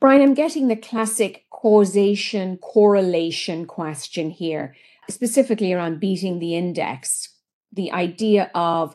Brian, 0.00 0.22
I'm 0.22 0.34
getting 0.34 0.68
the 0.68 0.76
classic 0.76 1.46
causation 1.50 2.58
correlation 2.58 3.66
question 3.66 4.30
here 4.30 4.76
specifically 5.10 5.72
around 5.72 6.00
beating 6.00 6.38
the 6.38 6.54
index, 6.56 7.28
the 7.72 7.92
idea 7.92 8.50
of 8.54 8.94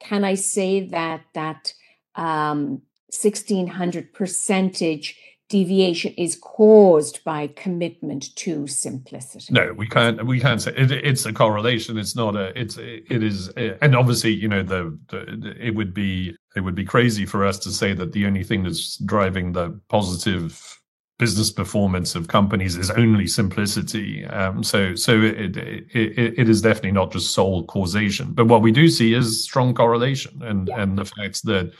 can 0.00 0.24
I 0.24 0.34
say 0.34 0.80
that 0.88 1.22
that 1.34 1.72
um, 2.14 2.82
1600 3.10 4.12
percentage 4.12 5.16
deviation 5.48 6.12
is 6.18 6.36
caused 6.36 7.24
by 7.24 7.46
commitment 7.48 8.34
to 8.36 8.66
simplicity? 8.66 9.52
No 9.52 9.72
we 9.72 9.88
can't 9.88 10.24
we 10.26 10.40
can't 10.40 10.60
say 10.60 10.72
it, 10.76 10.92
it's 10.92 11.24
a 11.24 11.32
correlation 11.32 11.96
it's 11.96 12.14
not 12.14 12.36
a 12.36 12.58
it's 12.60 12.76
it 12.78 13.22
is 13.22 13.48
and 13.80 13.96
obviously 13.96 14.32
you 14.32 14.48
know 14.48 14.62
the, 14.62 14.96
the 15.08 15.54
it 15.58 15.74
would 15.74 15.94
be 15.94 16.36
it 16.54 16.60
would 16.60 16.74
be 16.74 16.84
crazy 16.84 17.24
for 17.24 17.44
us 17.44 17.58
to 17.60 17.70
say 17.70 17.94
that 17.94 18.12
the 18.12 18.26
only 18.26 18.44
thing 18.44 18.62
that's 18.62 18.96
driving 18.98 19.52
the 19.52 19.80
positive 19.88 20.77
business 21.18 21.50
performance 21.50 22.14
of 22.14 22.28
companies 22.28 22.76
is 22.76 22.90
only 22.92 23.26
simplicity. 23.26 24.24
Um, 24.26 24.62
so 24.62 24.94
so 24.94 25.20
it, 25.20 25.56
it, 25.56 26.38
it 26.38 26.48
is 26.48 26.62
definitely 26.62 26.92
not 26.92 27.12
just 27.12 27.34
sole 27.34 27.64
causation. 27.64 28.32
But 28.32 28.46
what 28.46 28.62
we 28.62 28.72
do 28.72 28.88
see 28.88 29.14
is 29.14 29.42
strong 29.42 29.74
correlation 29.74 30.40
and, 30.42 30.68
yeah. 30.68 30.80
and 30.80 30.96
the 30.96 31.04
fact 31.04 31.44
that 31.44 31.72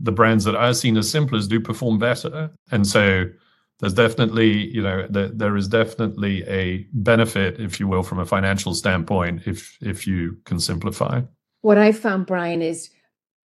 the 0.00 0.12
brands 0.12 0.44
that 0.44 0.54
are 0.54 0.74
seen 0.74 0.96
as 0.96 1.10
simplest 1.10 1.50
do 1.50 1.60
perform 1.60 1.98
better. 1.98 2.50
And 2.70 2.86
so 2.86 3.26
there's 3.80 3.94
definitely, 3.94 4.74
you 4.74 4.82
know, 4.82 5.06
there, 5.10 5.28
there 5.28 5.56
is 5.56 5.68
definitely 5.68 6.42
a 6.48 6.86
benefit, 6.92 7.60
if 7.60 7.78
you 7.78 7.88
will, 7.88 8.02
from 8.02 8.18
a 8.18 8.26
financial 8.26 8.74
standpoint, 8.74 9.42
if 9.46 9.76
if 9.82 10.06
you 10.06 10.38
can 10.44 10.58
simplify. 10.58 11.20
What 11.60 11.76
I 11.76 11.92
found, 11.92 12.26
Brian, 12.26 12.62
is 12.62 12.90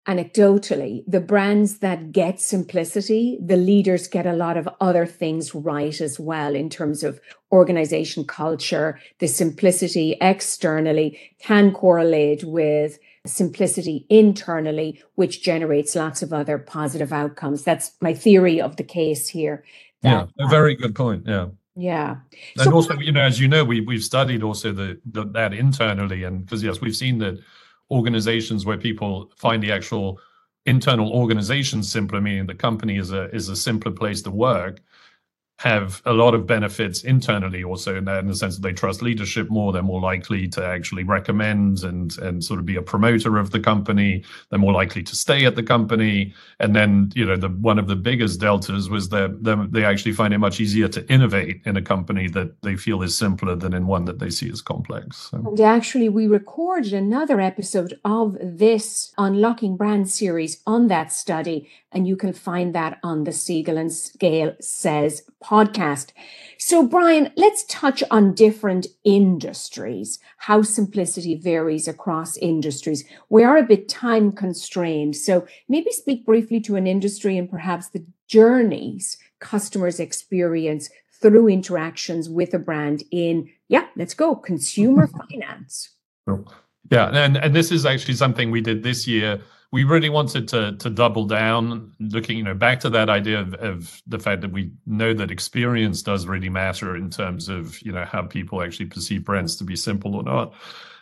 anecdotally, 0.08 1.04
the 1.06 1.20
brands 1.20 1.78
that 1.78 2.12
get 2.12 2.40
simplicity, 2.40 3.38
the 3.44 3.56
leaders 3.56 4.08
get 4.08 4.26
a 4.26 4.32
lot 4.32 4.56
of 4.56 4.68
other 4.80 5.04
things 5.04 5.54
right 5.54 6.00
as 6.00 6.18
well 6.18 6.54
in 6.54 6.70
terms 6.70 7.04
of 7.04 7.20
organization 7.52 8.24
culture. 8.24 8.98
The 9.18 9.28
simplicity 9.28 10.16
externally 10.20 11.18
can 11.38 11.72
correlate 11.72 12.42
with 12.42 12.98
simplicity 13.26 14.06
internally, 14.08 15.02
which 15.16 15.42
generates 15.42 15.94
lots 15.94 16.22
of 16.22 16.32
other 16.32 16.56
positive 16.56 17.12
outcomes. 17.12 17.62
That's 17.62 17.92
my 18.00 18.14
theory 18.14 18.62
of 18.62 18.76
the 18.76 18.84
case 18.84 19.28
here. 19.28 19.62
That, 20.00 20.30
yeah, 20.38 20.44
a 20.44 20.46
uh, 20.46 20.48
very 20.48 20.74
good 20.74 20.94
point. 20.94 21.24
Yeah. 21.26 21.48
Yeah. 21.76 22.16
And 22.56 22.64
so, 22.64 22.72
also, 22.72 22.94
you 22.94 23.12
know, 23.12 23.20
as 23.20 23.38
you 23.38 23.46
know, 23.46 23.62
we 23.62 23.80
we've 23.80 24.02
studied 24.02 24.42
also 24.42 24.72
the, 24.72 25.00
the 25.04 25.24
that 25.26 25.52
internally, 25.52 26.24
and 26.24 26.44
because 26.44 26.64
yes, 26.64 26.80
we've 26.80 26.96
seen 26.96 27.18
that 27.18 27.38
organizations 27.90 28.66
where 28.66 28.76
people 28.76 29.30
find 29.36 29.62
the 29.62 29.72
actual 29.72 30.20
internal 30.66 31.12
organization 31.12 31.82
simpler, 31.82 32.20
meaning 32.20 32.46
the 32.46 32.54
company 32.54 32.98
is 32.98 33.12
a 33.12 33.34
is 33.34 33.48
a 33.48 33.56
simpler 33.56 33.92
place 33.92 34.22
to 34.22 34.30
work, 34.30 34.80
have 35.58 36.00
a 36.04 36.12
lot 36.12 36.34
of 36.34 36.46
benefits 36.46 37.02
internally 37.02 37.64
also 37.64 37.96
in 37.96 38.04
that 38.04 38.20
in 38.20 38.28
the 38.28 38.34
sense 38.34 38.54
that 38.54 38.62
they 38.62 38.72
trust 38.72 39.02
leadership 39.02 39.50
more 39.50 39.72
they're 39.72 39.82
more 39.82 40.00
likely 40.00 40.46
to 40.46 40.64
actually 40.64 41.02
recommend 41.02 41.82
and 41.82 42.16
and 42.18 42.44
sort 42.44 42.60
of 42.60 42.64
be 42.64 42.76
a 42.76 42.82
promoter 42.82 43.38
of 43.38 43.50
the 43.50 43.58
company 43.58 44.22
they're 44.50 44.58
more 44.58 44.72
likely 44.72 45.02
to 45.02 45.16
stay 45.16 45.44
at 45.44 45.56
the 45.56 45.62
company 45.62 46.32
and 46.60 46.76
then 46.76 47.10
you 47.16 47.24
know 47.24 47.36
the 47.36 47.48
one 47.48 47.76
of 47.76 47.88
the 47.88 47.96
biggest 47.96 48.40
deltas 48.40 48.88
was 48.88 49.08
that 49.08 49.68
they 49.72 49.84
actually 49.84 50.12
find 50.12 50.32
it 50.32 50.38
much 50.38 50.60
easier 50.60 50.86
to 50.86 51.04
innovate 51.12 51.60
in 51.64 51.76
a 51.76 51.82
company 51.82 52.28
that 52.28 52.62
they 52.62 52.76
feel 52.76 53.02
is 53.02 53.18
simpler 53.18 53.56
than 53.56 53.74
in 53.74 53.88
one 53.88 54.04
that 54.04 54.20
they 54.20 54.30
see 54.30 54.48
as 54.48 54.62
complex 54.62 55.28
so. 55.30 55.38
and 55.38 55.60
actually 55.60 56.08
we 56.08 56.28
recorded 56.28 56.92
another 56.92 57.40
episode 57.40 57.98
of 58.04 58.36
this 58.40 59.12
unlocking 59.18 59.76
brand 59.76 60.08
series 60.08 60.62
on 60.68 60.86
that 60.86 61.10
study 61.10 61.68
and 61.92 62.06
you 62.06 62.16
can 62.16 62.32
find 62.32 62.74
that 62.74 62.98
on 63.02 63.24
the 63.24 63.32
Siegel 63.32 63.78
and 63.78 63.90
Gale 64.18 64.54
Says. 64.60 65.22
So, 66.58 66.86
Brian, 66.86 67.32
let's 67.36 67.64
touch 67.64 68.02
on 68.10 68.34
different 68.34 68.86
industries, 69.04 70.18
how 70.36 70.60
simplicity 70.60 71.36
varies 71.36 71.88
across 71.88 72.36
industries. 72.36 73.04
We 73.30 73.44
are 73.44 73.56
a 73.56 73.62
bit 73.62 73.88
time 73.88 74.32
constrained. 74.32 75.16
So, 75.16 75.46
maybe 75.66 75.90
speak 75.90 76.26
briefly 76.26 76.60
to 76.62 76.76
an 76.76 76.86
industry 76.86 77.38
and 77.38 77.48
perhaps 77.48 77.88
the 77.88 78.04
journeys 78.26 79.16
customers 79.38 79.98
experience 79.98 80.90
through 81.22 81.48
interactions 81.48 82.28
with 82.28 82.52
a 82.52 82.58
brand 82.58 83.04
in, 83.10 83.48
yeah, 83.68 83.86
let's 83.96 84.12
go, 84.14 84.36
consumer 84.36 85.06
finance. 85.30 85.90
Oh, 86.26 86.44
yeah, 86.90 87.08
and, 87.08 87.38
and 87.38 87.54
this 87.54 87.72
is 87.72 87.86
actually 87.86 88.14
something 88.14 88.50
we 88.50 88.60
did 88.60 88.82
this 88.82 89.06
year 89.06 89.40
we 89.70 89.84
really 89.84 90.08
wanted 90.08 90.48
to 90.48 90.76
to 90.76 90.90
double 90.90 91.24
down, 91.24 91.92
looking 92.00 92.38
you 92.38 92.44
know 92.44 92.54
back 92.54 92.80
to 92.80 92.90
that 92.90 93.10
idea 93.10 93.40
of, 93.40 93.54
of 93.54 94.02
the 94.06 94.18
fact 94.18 94.40
that 94.40 94.52
we 94.52 94.70
know 94.86 95.12
that 95.12 95.30
experience 95.30 96.02
does 96.02 96.26
really 96.26 96.48
matter 96.48 96.96
in 96.96 97.10
terms 97.10 97.48
of 97.48 97.80
you 97.82 97.92
know 97.92 98.04
how 98.04 98.22
people 98.22 98.62
actually 98.62 98.86
perceive 98.86 99.24
brands 99.24 99.56
to 99.56 99.64
be 99.64 99.76
simple 99.76 100.14
or 100.14 100.22
not. 100.22 100.54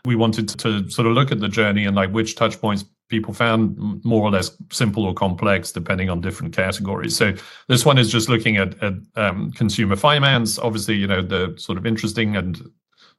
We 0.04 0.16
wanted 0.16 0.48
to, 0.50 0.56
to 0.58 0.90
sort 0.90 1.06
of 1.06 1.14
look 1.14 1.32
at 1.32 1.40
the 1.40 1.48
journey 1.48 1.84
and 1.84 1.96
like 1.96 2.10
which 2.10 2.36
touch 2.36 2.60
points 2.60 2.84
people 3.08 3.32
found 3.32 4.04
more 4.04 4.22
or 4.22 4.30
less 4.32 4.50
simple 4.72 5.04
or 5.04 5.14
complex 5.14 5.70
depending 5.70 6.10
on 6.10 6.20
different 6.20 6.54
categories. 6.54 7.16
So 7.16 7.34
this 7.68 7.84
one 7.84 7.98
is 7.98 8.10
just 8.10 8.28
looking 8.28 8.56
at, 8.56 8.82
at 8.82 8.94
um, 9.14 9.52
consumer 9.52 9.94
finance. 9.94 10.58
Obviously, 10.58 10.96
you 10.96 11.06
know 11.06 11.22
the 11.22 11.54
sort 11.56 11.78
of 11.78 11.86
interesting 11.86 12.34
and 12.34 12.60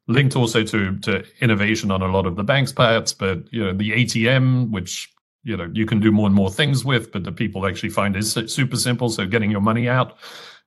linked 0.10 0.36
also 0.36 0.64
to 0.64 0.98
to 1.00 1.24
innovation 1.40 1.90
on 1.90 2.02
a 2.02 2.08
lot 2.08 2.26
of 2.26 2.36
the 2.36 2.44
bank's 2.44 2.74
parts, 2.74 3.14
but 3.14 3.52
you 3.54 3.64
know 3.64 3.72
the 3.72 3.92
ATM, 3.92 4.72
which 4.72 5.10
you 5.48 5.56
know 5.58 5.70
you 5.74 5.86
can 5.86 6.00
do 6.00 6.12
more 6.12 6.28
and 6.28 6.36
more 6.36 6.52
things 6.52 6.84
with, 6.84 7.12
but 7.12 7.24
the 7.24 7.32
people 7.32 7.66
actually 7.66 7.90
find 7.90 8.16
is 8.16 8.34
super 8.48 8.76
simple. 8.76 9.10
So 9.10 9.26
getting 9.26 9.50
your 9.50 9.62
money 9.62 9.88
out 9.88 10.18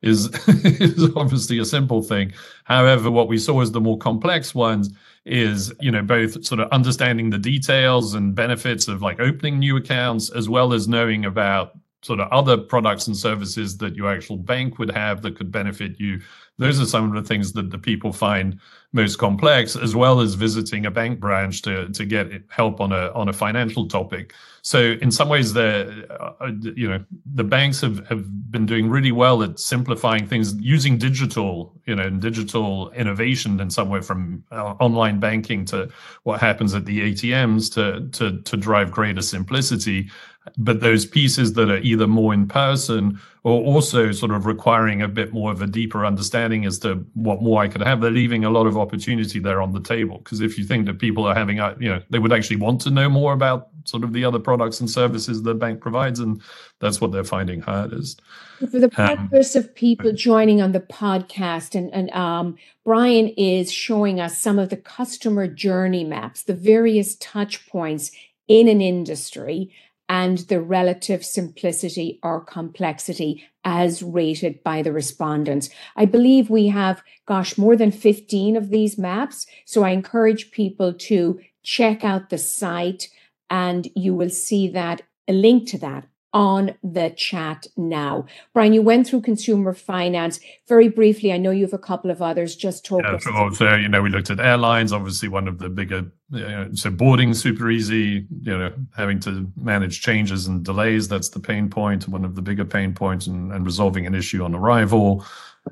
is 0.03 0.27
is 0.49 1.15
obviously 1.17 1.59
a 1.59 1.65
simple 1.65 2.03
thing. 2.03 2.33
However, 2.65 3.11
what 3.11 3.29
we 3.29 3.39
saw 3.39 3.61
as 3.61 3.71
the 3.73 3.81
more 3.81 3.99
complex 3.99 4.55
ones 4.55 4.91
is 5.27 5.73
you 5.81 5.91
know 5.91 6.03
both 6.03 6.45
sort 6.45 6.61
of 6.61 6.69
understanding 6.73 7.29
the 7.29 7.39
details 7.39 8.15
and 8.15 8.35
benefits 8.35 8.89
of 8.89 9.03
like 9.03 9.21
opening 9.21 9.59
new 9.59 9.77
accounts 9.77 10.31
as 10.31 10.49
well 10.49 10.73
as 10.73 10.89
knowing 10.89 11.27
about 11.27 11.73
sort 12.03 12.19
of 12.19 12.27
other 12.33 12.57
products 12.57 13.07
and 13.07 13.15
services 13.15 13.77
that 13.77 13.95
your 13.95 14.11
actual 14.11 14.39
bank 14.39 14.79
would 14.79 14.91
have 14.91 15.21
that 15.21 15.37
could 15.37 15.53
benefit 15.53 16.01
you 16.01 16.19
those 16.61 16.79
are 16.79 16.87
some 16.87 17.09
of 17.09 17.23
the 17.23 17.27
things 17.27 17.53
that 17.55 17.71
the 17.71 17.79
people 17.79 18.13
find 18.13 18.61
most 18.93 19.17
complex, 19.17 19.77
as 19.77 19.97
well 19.97 20.21
as 20.21 20.35
visiting 20.35 20.85
a 20.85 20.91
bank 20.91 21.19
branch 21.19 21.63
to 21.63 21.89
to 21.89 22.05
get 22.05 22.31
help 22.49 22.81
on 22.81 22.93
a 22.93 23.11
on 23.13 23.29
a 23.29 23.33
financial 23.33 23.89
topic. 23.89 24.35
So 24.63 24.97
in 25.01 25.11
some 25.11 25.29
ways, 25.29 25.53
the 25.53 26.07
uh, 26.41 26.51
you 26.77 26.89
know 26.89 27.05
the 27.35 27.45
banks 27.45 27.81
have 27.81 28.07
have 28.09 28.51
been 28.51 28.67
doing 28.67 28.89
really 28.89 29.13
well 29.13 29.43
at 29.43 29.59
simplifying 29.59 30.27
things 30.27 30.55
using 30.61 30.99
digital 30.99 31.75
you 31.87 31.95
know 31.95 32.05
and 32.05 32.21
digital 32.21 32.91
innovation 32.91 33.61
in 33.61 33.71
some 33.71 33.89
way 33.89 34.01
from 34.01 34.45
uh, 34.51 34.75
online 34.81 35.19
banking 35.21 35.65
to 35.67 35.89
what 36.25 36.41
happens 36.41 36.75
at 36.75 36.85
the 36.85 37.13
ATMs 37.13 37.73
to 37.75 38.09
to 38.19 38.41
to 38.43 38.57
drive 38.57 38.91
greater 38.91 39.23
simplicity 39.23 40.11
but 40.57 40.81
those 40.81 41.05
pieces 41.05 41.53
that 41.55 41.71
are 41.71 41.79
either 41.79 42.07
more 42.07 42.33
in 42.33 42.47
person 42.47 43.21
or 43.43 43.63
also 43.63 44.13
sort 44.13 44.33
of 44.33 44.47
requiring 44.47 45.01
a 45.01 45.09
bit 45.09 45.33
more 45.33 45.51
of 45.53 45.63
a 45.63 45.67
deeper 45.67 46.05
understanding 46.05 46.67
as 46.67 46.79
to 46.79 46.95
what 47.15 47.43
more 47.43 47.63
I 47.63 47.69
could 47.69 47.81
have, 47.83 48.01
they're 48.01 48.11
leaving 48.11 48.45
a 48.45 48.51
lot 48.51 48.67
of 48.67 48.77
opportunity 48.77 49.39
there 49.39 49.63
on 49.63 49.73
the 49.73 49.81
table. 49.81 50.19
Because 50.19 50.41
if 50.41 50.59
you 50.59 50.65
think 50.65 50.87
that 50.87 50.99
people 50.99 51.25
are 51.27 51.35
having, 51.35 51.57
you 51.79 51.89
know, 51.89 52.03
they 52.11 52.19
would 52.19 52.33
actually 52.33 52.57
want 52.57 52.81
to 52.83 52.91
know 52.91 53.09
more 53.09 53.33
about 53.33 53.69
sort 53.85 54.05
of 54.05 54.13
the 54.13 54.25
other 54.25 54.39
products 54.39 54.81
and 54.81 54.91
services 54.91 55.43
the 55.43 55.55
bank 55.55 55.81
provides, 55.81 56.21
and 56.21 56.41
that's 56.81 57.01
what 57.01 57.13
they're 57.13 57.25
finding 57.25 57.61
hardest. 57.61 58.21
For 58.59 58.67
the 58.79 58.93
um, 58.97 59.29
purpose 59.31 59.57
um, 59.57 59.63
of 59.63 59.75
people 59.75 60.13
joining 60.13 60.61
on 60.61 60.73
the 60.73 60.81
podcast, 60.81 61.75
and, 61.75 61.93
and 61.95 62.11
um, 62.11 62.57
Brian 62.85 63.29
is 63.29 63.73
showing 63.73 64.21
us 64.21 64.39
some 64.39 64.59
of 64.59 64.69
the 64.69 64.77
customer 64.77 65.47
journey 65.47 66.05
maps, 66.05 66.43
the 66.43 66.55
various 66.55 67.17
touch 67.17 67.67
points 67.69 68.11
in 68.49 68.69
an 68.69 68.81
industry 68.81 69.71
and 70.11 70.39
the 70.49 70.61
relative 70.61 71.25
simplicity 71.25 72.19
or 72.25 72.41
complexity 72.45 73.45
as 73.65 74.03
rated 74.03 74.61
by 74.65 74.83
the 74.83 74.93
respondents. 74.93 75.71
I 75.95 76.05
believe 76.05 76.51
we 76.51 76.67
have, 76.67 77.01
gosh, 77.27 77.57
more 77.57 77.77
than 77.77 77.93
15 77.93 78.57
of 78.57 78.71
these 78.71 78.99
maps. 78.99 79.47
So 79.67 79.85
I 79.85 79.91
encourage 79.91 80.51
people 80.51 80.93
to 80.95 81.41
check 81.63 82.05
out 82.05 82.29
the 82.29 82.39
site 82.39 83.09
and 83.51 83.89
you 83.95 84.13
will 84.13 84.31
see 84.31 84.67
that 84.71 85.03
a 85.29 85.33
link 85.33 85.69
to 85.69 85.79
that 85.79 86.09
on 86.33 86.75
the 86.83 87.11
chat 87.11 87.67
now. 87.77 88.27
Brian, 88.55 88.73
you 88.73 88.83
went 88.83 89.07
through 89.07 89.21
consumer 89.21 89.75
finance 89.75 90.41
very 90.69 90.89
briefly. 90.89 91.33
I 91.33 91.39
know 91.39 91.51
you 91.51 91.65
have 91.65 91.73
a 91.73 91.79
couple 91.79 92.11
of 92.11 92.23
others. 92.23 92.55
Just 92.55 92.85
talk. 92.85 93.03
Yeah, 93.03 93.19
so 93.51 93.75
you 93.75 93.89
know, 93.89 94.03
we 94.03 94.11
looked 94.11 94.31
at 94.31 94.41
airlines, 94.41 94.93
obviously 94.93 95.29
one 95.29 95.49
of 95.49 95.59
the 95.59 95.69
bigger, 95.69 96.11
you 96.31 96.41
know, 96.41 96.71
so 96.75 96.91
boarding 96.91 97.35
super 97.35 97.71
easy, 97.71 98.27
you 98.43 98.59
know, 98.59 98.73
having 98.97 99.19
to 99.21 99.51
manage 99.57 100.03
changes 100.03 100.47
and 100.47 100.65
delays. 100.65 101.09
That's 101.09 101.31
the 101.31 101.41
pain 101.41 101.69
point, 101.69 102.07
one 102.09 102.25
of 102.25 102.37
the 102.37 102.43
bigger 102.43 102.65
pain 102.65 102.95
points 102.95 103.27
and, 103.27 103.53
and 103.53 103.67
resolving 103.67 104.07
an 104.07 104.15
issue 104.15 104.45
on 104.45 104.55
arrival. 104.55 105.25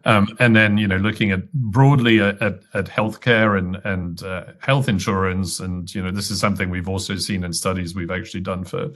Um, 0.05 0.37
and 0.39 0.55
then, 0.55 0.77
you 0.77 0.87
know, 0.87 0.99
looking 0.99 1.31
at 1.31 1.51
broadly 1.53 2.21
at, 2.21 2.41
at, 2.43 2.61
at 2.75 2.85
healthcare 2.87 3.59
and, 3.59 3.77
and 3.85 4.23
uh, 4.23 4.45
health 4.61 4.87
insurance. 4.87 5.61
And, 5.61 5.93
you 5.95 6.03
know, 6.03 6.11
this 6.11 6.31
is 6.31 6.39
something 6.39 6.69
we've 6.69 6.91
also 6.91 7.17
seen 7.17 7.43
in 7.43 7.55
studies 7.55 7.95
we've 7.95 8.11
actually 8.11 8.41
done 8.41 8.65
for 8.65 8.91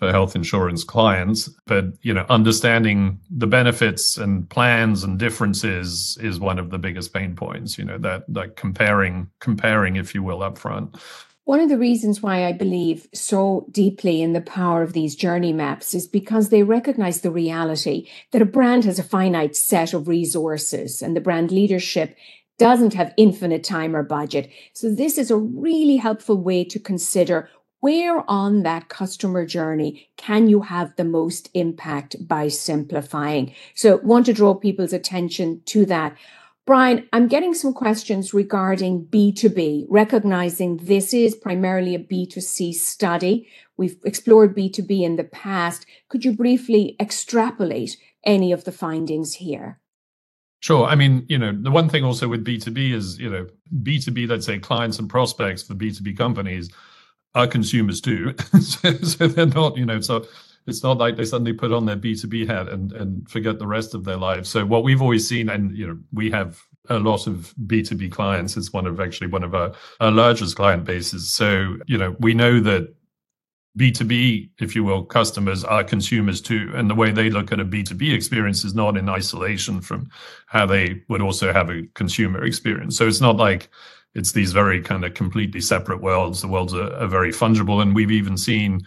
for 0.00 0.10
health 0.10 0.34
insurance 0.34 0.82
clients 0.82 1.50
but 1.66 1.84
you 2.00 2.12
know 2.14 2.24
understanding 2.30 3.20
the 3.30 3.46
benefits 3.46 4.16
and 4.16 4.48
plans 4.48 5.04
and 5.04 5.18
differences 5.18 6.16
is 6.22 6.40
one 6.40 6.58
of 6.58 6.70
the 6.70 6.78
biggest 6.78 7.12
pain 7.12 7.36
points 7.36 7.76
you 7.76 7.84
know 7.84 7.98
that 7.98 8.24
that 8.26 8.56
comparing 8.56 9.28
comparing 9.40 9.96
if 9.96 10.14
you 10.14 10.22
will 10.22 10.38
upfront 10.38 10.98
one 11.44 11.60
of 11.60 11.68
the 11.68 11.78
reasons 11.78 12.22
why 12.22 12.44
I 12.44 12.52
believe 12.52 13.08
so 13.12 13.66
deeply 13.72 14.22
in 14.22 14.34
the 14.34 14.40
power 14.40 14.82
of 14.82 14.92
these 14.92 15.16
journey 15.16 15.52
maps 15.52 15.94
is 15.94 16.06
because 16.06 16.48
they 16.48 16.62
recognize 16.62 17.22
the 17.22 17.30
reality 17.32 18.08
that 18.30 18.42
a 18.42 18.44
brand 18.46 18.84
has 18.84 19.00
a 19.00 19.02
finite 19.02 19.56
set 19.56 19.92
of 19.92 20.06
resources 20.06 21.02
and 21.02 21.16
the 21.16 21.20
brand 21.20 21.50
leadership 21.50 22.16
doesn't 22.60 22.92
have 22.92 23.14
infinite 23.16 23.64
time 23.64 23.96
or 23.96 24.02
budget. 24.02 24.50
So, 24.74 24.94
this 24.94 25.16
is 25.18 25.30
a 25.30 25.36
really 25.36 25.96
helpful 25.96 26.36
way 26.36 26.62
to 26.64 26.78
consider 26.78 27.48
where 27.80 28.28
on 28.30 28.62
that 28.62 28.88
customer 28.88 29.44
journey 29.44 30.08
can 30.16 30.48
you 30.48 30.62
have 30.62 30.94
the 30.96 31.04
most 31.04 31.50
impact 31.54 32.28
by 32.28 32.48
simplifying? 32.48 33.54
So, 33.74 33.96
want 33.98 34.26
to 34.26 34.32
draw 34.32 34.54
people's 34.54 34.92
attention 34.92 35.62
to 35.66 35.86
that. 35.86 36.16
Brian, 36.66 37.08
I'm 37.12 37.26
getting 37.26 37.54
some 37.54 37.72
questions 37.72 38.32
regarding 38.32 39.06
B2B, 39.06 39.86
recognizing 39.88 40.76
this 40.76 41.12
is 41.12 41.34
primarily 41.34 41.94
a 41.94 41.98
B2C 41.98 42.74
study. 42.74 43.48
We've 43.76 43.96
explored 44.04 44.56
B2B 44.56 45.02
in 45.02 45.16
the 45.16 45.24
past. 45.24 45.86
Could 46.08 46.24
you 46.24 46.32
briefly 46.32 46.96
extrapolate 47.00 47.96
any 48.24 48.52
of 48.52 48.64
the 48.64 48.72
findings 48.72 49.34
here? 49.34 49.80
Sure. 50.60 50.86
I 50.86 50.94
mean, 50.94 51.24
you 51.28 51.38
know, 51.38 51.56
the 51.58 51.70
one 51.70 51.88
thing 51.88 52.04
also 52.04 52.28
with 52.28 52.44
B2B 52.44 52.92
is, 52.92 53.18
you 53.18 53.30
know, 53.30 53.46
B2B, 53.82 54.28
let's 54.28 54.44
say 54.44 54.58
clients 54.58 54.98
and 54.98 55.08
prospects 55.08 55.62
for 55.62 55.74
B2B 55.74 56.16
companies 56.18 56.70
our 57.34 57.46
consumers 57.46 58.00
too. 58.00 58.34
so, 58.60 58.92
so, 58.98 59.26
they're 59.28 59.46
not, 59.46 59.76
you 59.76 59.86
know, 59.86 60.00
so 60.00 60.26
it's 60.66 60.82
not 60.82 60.98
like 60.98 61.16
they 61.16 61.24
suddenly 61.24 61.52
put 61.52 61.72
on 61.72 61.86
their 61.86 61.96
B2B 61.96 62.46
hat 62.46 62.68
and, 62.68 62.92
and 62.92 63.28
forget 63.28 63.58
the 63.58 63.66
rest 63.66 63.94
of 63.94 64.04
their 64.04 64.16
lives. 64.16 64.48
So 64.48 64.64
what 64.64 64.84
we've 64.84 65.02
always 65.02 65.26
seen, 65.26 65.48
and 65.48 65.76
you 65.76 65.86
know, 65.86 65.98
we 66.12 66.30
have 66.30 66.60
a 66.88 66.98
lot 66.98 67.26
of 67.26 67.54
B2B 67.66 68.10
clients. 68.10 68.56
It's 68.56 68.72
one 68.72 68.86
of 68.86 69.00
actually 69.00 69.28
one 69.28 69.44
of 69.44 69.54
our, 69.54 69.72
our 70.00 70.10
largest 70.10 70.56
client 70.56 70.84
bases. 70.84 71.32
So, 71.32 71.76
you 71.86 71.98
know, 71.98 72.16
we 72.18 72.34
know 72.34 72.60
that 72.60 72.94
B2B, 73.78 74.50
if 74.58 74.74
you 74.74 74.82
will, 74.82 75.04
customers 75.04 75.62
are 75.62 75.84
consumers 75.84 76.40
too. 76.40 76.72
And 76.74 76.90
the 76.90 76.94
way 76.94 77.12
they 77.12 77.30
look 77.30 77.52
at 77.52 77.60
a 77.60 77.64
B2B 77.64 78.12
experience 78.12 78.64
is 78.64 78.74
not 78.74 78.96
in 78.96 79.08
isolation 79.08 79.80
from 79.80 80.10
how 80.46 80.66
they 80.66 81.02
would 81.08 81.22
also 81.22 81.52
have 81.52 81.70
a 81.70 81.84
consumer 81.94 82.44
experience. 82.44 82.96
So 82.96 83.06
it's 83.06 83.20
not 83.20 83.36
like 83.36 83.70
it's 84.14 84.32
these 84.32 84.52
very 84.52 84.82
kind 84.82 85.04
of 85.04 85.14
completely 85.14 85.60
separate 85.60 86.00
worlds. 86.00 86.40
The 86.40 86.48
worlds 86.48 86.74
are, 86.74 86.92
are 86.94 87.06
very 87.06 87.32
fungible. 87.32 87.80
And 87.80 87.94
we've 87.94 88.10
even 88.10 88.36
seen, 88.36 88.80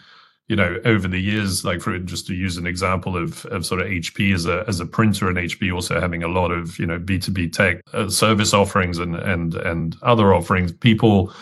you 0.48 0.56
know, 0.56 0.78
over 0.84 1.08
the 1.08 1.20
years, 1.20 1.64
like 1.64 1.80
for 1.80 1.98
just 1.98 2.26
to 2.26 2.34
use 2.34 2.56
an 2.56 2.66
example 2.66 3.16
of, 3.16 3.46
of 3.46 3.64
sort 3.64 3.80
of 3.80 3.86
HP 3.86 4.34
as 4.34 4.46
a 4.46 4.64
as 4.68 4.80
a 4.80 4.86
printer 4.86 5.28
and 5.28 5.38
HP 5.38 5.72
also 5.72 6.00
having 6.00 6.22
a 6.22 6.28
lot 6.28 6.50
of, 6.50 6.78
you 6.78 6.86
know, 6.86 6.98
B2B 6.98 7.52
tech 7.52 7.80
uh, 7.92 8.08
service 8.08 8.52
offerings 8.52 8.98
and 8.98 9.16
and 9.16 9.54
and 9.54 9.96
other 10.02 10.34
offerings, 10.34 10.72
people 10.72 11.32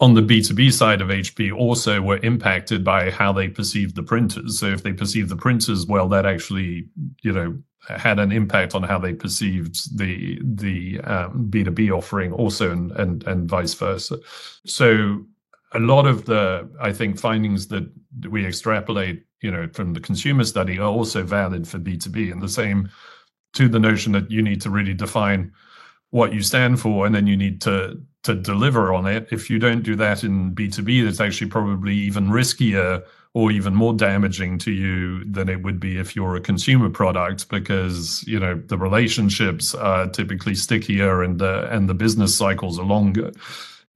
on 0.00 0.14
the 0.14 0.22
B2B 0.22 0.72
side 0.72 1.02
of 1.02 1.08
HP 1.08 1.54
also 1.54 2.00
were 2.00 2.16
impacted 2.18 2.82
by 2.82 3.10
how 3.10 3.32
they 3.32 3.48
perceived 3.48 3.94
the 3.94 4.02
printers. 4.02 4.58
So 4.58 4.66
if 4.66 4.82
they 4.82 4.94
perceived 4.94 5.28
the 5.28 5.36
printers 5.36 5.86
well, 5.86 6.08
that 6.08 6.24
actually, 6.24 6.88
you 7.22 7.32
know, 7.32 7.58
had 7.88 8.18
an 8.18 8.32
impact 8.32 8.74
on 8.74 8.82
how 8.82 8.98
they 8.98 9.14
perceived 9.14 9.96
the 9.98 10.40
the 10.42 11.00
um, 11.00 11.48
B2B 11.50 11.90
offering 11.90 12.32
also 12.32 12.70
and, 12.70 12.92
and 12.92 13.24
and 13.24 13.48
vice 13.48 13.74
versa. 13.74 14.18
So 14.66 15.24
a 15.72 15.78
lot 15.78 16.06
of 16.06 16.26
the 16.26 16.68
I 16.80 16.92
think 16.92 17.18
findings 17.18 17.68
that 17.68 17.90
we 18.28 18.46
extrapolate, 18.46 19.24
you 19.40 19.50
know, 19.50 19.68
from 19.72 19.94
the 19.94 20.00
consumer 20.00 20.44
study 20.44 20.78
are 20.78 20.90
also 20.90 21.22
valid 21.22 21.66
for 21.66 21.78
B2B 21.78 22.32
and 22.32 22.42
the 22.42 22.48
same 22.48 22.90
to 23.54 23.68
the 23.68 23.78
notion 23.78 24.12
that 24.12 24.30
you 24.30 24.42
need 24.42 24.60
to 24.62 24.70
really 24.70 24.94
define 24.94 25.52
what 26.10 26.32
you 26.32 26.42
stand 26.42 26.80
for 26.80 27.06
and 27.06 27.14
then 27.14 27.26
you 27.26 27.36
need 27.36 27.60
to 27.62 28.00
to 28.22 28.34
deliver 28.34 28.92
on 28.92 29.06
it. 29.06 29.28
If 29.30 29.48
you 29.48 29.58
don't 29.58 29.82
do 29.82 29.96
that 29.96 30.24
in 30.24 30.54
B2B, 30.54 31.04
that's 31.04 31.20
actually 31.20 31.48
probably 31.48 31.94
even 31.94 32.28
riskier 32.28 33.02
or 33.32 33.50
even 33.52 33.74
more 33.74 33.92
damaging 33.92 34.58
to 34.58 34.72
you 34.72 35.24
than 35.24 35.48
it 35.48 35.62
would 35.62 35.78
be 35.78 35.98
if 35.98 36.16
you're 36.16 36.36
a 36.36 36.40
consumer 36.40 36.90
product 36.90 37.48
because 37.48 38.24
you 38.26 38.38
know 38.38 38.60
the 38.66 38.78
relationships 38.78 39.74
are 39.74 40.08
typically 40.08 40.54
stickier 40.54 41.22
and 41.22 41.38
the 41.38 41.68
and 41.72 41.88
the 41.88 41.94
business 41.94 42.36
cycles 42.36 42.78
are 42.78 42.84
longer 42.84 43.30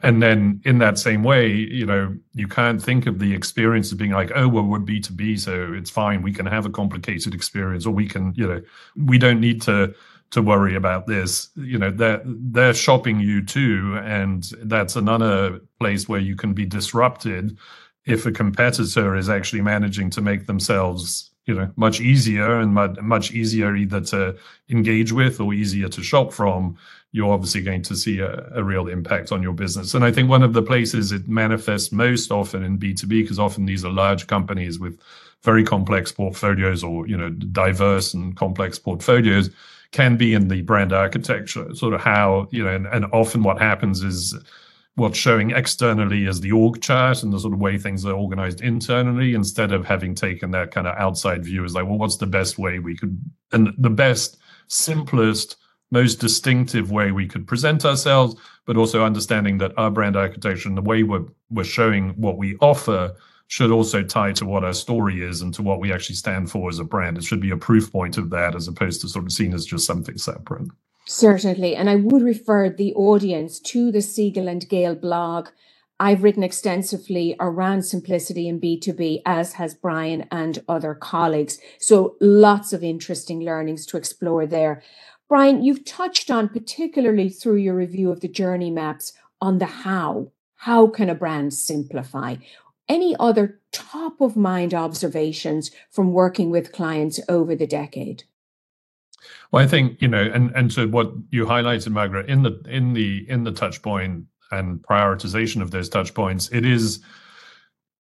and 0.01 0.23
then 0.23 0.61
in 0.65 0.79
that 0.79 0.99
same 0.99 1.25
way 1.25 1.51
you 1.51 1.85
know 1.85 2.15
you 2.35 2.47
can't 2.47 2.81
think 2.83 3.07
of 3.07 3.19
the 3.19 3.35
experience 3.35 3.91
as 3.91 3.99
being 3.99 4.13
like 4.13 4.31
oh 4.37 4.47
well 4.47 4.65
we're 4.65 4.79
b2b 4.79 5.39
so 5.41 5.73
it's 5.73 5.91
fine 5.91 6.23
we 6.23 6.33
can 6.33 6.47
have 6.47 6.67
a 6.67 6.71
complicated 6.71 7.35
experience 7.35 7.87
or 7.87 7.91
we 7.91 8.07
can 8.07 8.33
you 8.37 8.47
know 8.47 8.63
we 8.97 9.19
don't 9.19 9.41
need 9.41 9.61
to 9.61 9.93
to 10.35 10.43
worry 10.43 10.75
about 10.75 11.07
this. 11.07 11.49
You 11.55 11.79
know, 11.79 11.93
they're 11.93 12.21
they're 12.25 12.75
shopping 12.75 13.21
you 13.21 13.45
too, 13.45 13.97
and 14.03 14.43
that's 14.65 14.97
another 14.97 15.61
place 15.79 16.09
where 16.09 16.19
you 16.19 16.35
can 16.35 16.55
be 16.55 16.67
disrupted 16.67 17.57
if 18.07 18.27
a 18.27 18.33
competitor 18.33 19.17
is 19.17 19.29
actually 19.29 19.63
managing 19.63 20.11
to 20.11 20.21
make 20.21 20.47
themselves 20.47 21.31
you 21.47 21.55
know 21.55 21.71
much 21.77 22.01
easier 22.01 22.59
and 22.59 22.73
much, 22.73 23.33
easier 23.33 23.77
either 23.77 24.01
to 24.01 24.37
engage 24.71 25.13
with 25.13 25.41
or 25.41 25.53
easier 25.53 25.89
to 25.89 26.03
shop 26.03 26.33
from 26.33 26.77
you're 27.13 27.33
obviously 27.33 27.63
going 27.63 27.83
to 27.83 27.95
see 27.95 28.19
a, 28.19 28.51
a, 28.55 28.65
real 28.65 28.89
impact 28.89 29.31
on 29.31 29.43
your 29.43 29.53
business. 29.53 29.95
And 29.95 30.05
i 30.05 30.11
think 30.11 30.29
one 30.29 30.43
of 30.43 30.55
the 30.55 30.63
places 30.63 31.13
it 31.13 31.29
manifests 31.29 31.93
most 31.93 32.31
often 32.31 32.65
in 32.65 32.79
b2b 32.79 33.09
because 33.09 33.39
often 33.39 33.67
these 33.67 33.85
are 33.85 33.93
large 33.93 34.27
companies 34.27 34.79
with 34.79 34.99
very 35.43 35.65
complex 35.65 36.11
portfolios 36.11 36.83
or 36.83 37.07
you 37.07 37.17
know 37.17 37.29
diverse 37.29 38.15
and 38.15 38.37
complex 38.37 38.79
portfolios 38.79 39.51
can 39.95 40.17
be 40.17 40.35
in 40.35 40.49
the 40.49 40.61
brand 40.63 40.93
architecture, 40.93 41.73
sort 41.73 41.95
of 41.95 42.01
how, 42.01 42.49
you 42.51 42.65
know, 42.65 42.75
and, 42.75 42.87
and 42.89 43.05
often 43.13 43.45
what 43.45 43.61
happens 43.61 44.03
is 44.03 44.37
what's 44.97 45.19
showing 45.19 45.51
externally 45.51 46.27
as 46.27 46.41
the 46.41 46.53
org 46.53 46.81
chart 46.81 47.23
and 47.23 47.33
the 47.33 47.41
sort 47.41 47.53
of 47.53 47.61
way 47.61 47.77
things 47.77 48.07
are 48.07 48.13
organized 48.13 48.61
internally 48.61 49.35
instead 49.35 49.73
of 49.73 49.85
having 49.85 50.15
taken 50.15 50.53
that 50.53 50.71
kind 50.71 50.87
of 50.87 50.97
outside 50.97 51.45
view 51.45 51.65
is 51.65 51.75
like, 51.75 51.85
well, 51.85 51.99
what's 51.99 52.17
the 52.19 52.27
best 52.27 52.59
way 52.59 52.79
we 52.79 52.97
could, 52.97 53.21
and 53.53 53.73
the 53.79 53.91
best, 53.91 54.39
simplest, 54.69 55.57
most 55.91 56.21
distinctive 56.21 56.93
way 56.93 57.11
we 57.11 57.27
could 57.27 57.47
present 57.47 57.85
ourselves, 57.85 58.37
but 58.67 58.77
also 58.77 59.05
understanding 59.05 59.59
that 59.59 59.77
our 59.77 59.91
brand 59.91 60.17
architecture 60.17 60.69
and 60.69 60.79
the 60.79 60.83
way 60.83 61.03
we're, 61.03 61.25
we're 61.51 61.65
showing 61.65 62.11
what 62.11 62.39
we 62.39 62.57
offer 62.61 63.15
should 63.49 63.71
also 63.71 64.03
tie 64.03 64.33
to 64.33 64.47
what 64.47 64.65
our 64.65 64.73
story 64.73 65.23
is 65.23 65.43
and 65.43 65.53
to 65.55 65.63
what 65.63 65.81
we 65.81 65.93
actually 65.93 66.15
stand 66.15 66.51
for 66.51 66.69
as 66.69 66.79
a 66.79 66.85
brand. 66.85 67.19
It 67.19 67.25
should 67.25 67.41
be 67.41 67.51
a 67.51 67.57
proof 67.57 67.93
point 67.93 68.17
of 68.17 68.31
that 68.31 68.55
as 68.55 68.69
opposed 68.69 69.01
to 69.03 69.09
sort 69.09 69.25
of 69.25 69.33
seen 69.33 69.53
as 69.53 69.67
just 69.67 69.87
something 69.87 70.17
separate. 70.17 70.69
Certainly. 71.07 71.77
And 71.77 71.91
I 71.91 71.97
would 71.97 72.23
refer 72.23 72.71
the 72.71 72.95
audience 72.95 73.61
to 73.61 73.93
the 73.93 74.01
Siegel 74.01 74.49
and 74.49 74.69
Gale 74.69 74.95
blog. 74.95 75.49
I've 76.01 76.23
written 76.23 76.43
extensively 76.43 77.37
around 77.39 77.83
simplicity 77.83 78.49
in 78.49 78.61
B2B, 78.61 79.23
as 79.25 79.55
has 79.55 79.75
Brian 79.75 80.27
and 80.31 80.63
other 80.69 80.95
colleagues. 80.95 81.59
So 81.79 82.17
lots 82.21 82.73
of 82.73 82.83
interesting 82.83 83.41
learnings 83.41 83.87
to 83.87 83.97
explore 83.97 84.47
there. 84.47 84.83
Brian, 85.29 85.63
you've 85.63 85.85
touched 85.85 86.31
on, 86.31 86.49
particularly 86.49 87.29
through 87.29 87.57
your 87.57 87.75
review 87.75 88.11
of 88.11 88.21
the 88.21 88.29
journey 88.29 88.71
maps, 88.71 89.13
on 89.41 89.59
the 89.59 89.67
how. 89.67 90.33
How 90.57 90.87
can 90.87 91.11
a 91.11 91.15
brand 91.15 91.53
simplify? 91.55 92.37
any 92.89 93.17
other 93.19 93.61
top 93.73 94.21
of 94.21 94.37
mind 94.37 94.75
observations 94.75 95.71
from 95.91 96.13
working 96.13 96.51
with 96.51 96.73
clients 96.73 97.21
over 97.29 97.55
the 97.55 97.67
decade? 97.67 98.25
Well, 99.53 99.65
I 99.65 99.69
think 99.69 100.01
you 100.03 100.09
know, 100.09 100.23
and 100.23 100.51
and 100.55 100.71
to 100.73 100.87
what 100.89 101.13
you 101.31 101.47
highlighted, 101.47 101.91
Margaret, 101.91 102.29
in 102.29 102.43
the 102.43 102.61
in 102.69 102.93
the 102.93 103.29
in 103.29 103.45
the 103.45 103.53
touch 103.53 103.83
point 103.83 104.25
and 104.51 104.81
prioritization 104.83 105.63
of 105.63 105.71
those 105.71 105.89
touch 105.89 106.15
points, 106.15 106.49
it 106.53 106.65
is 106.65 107.01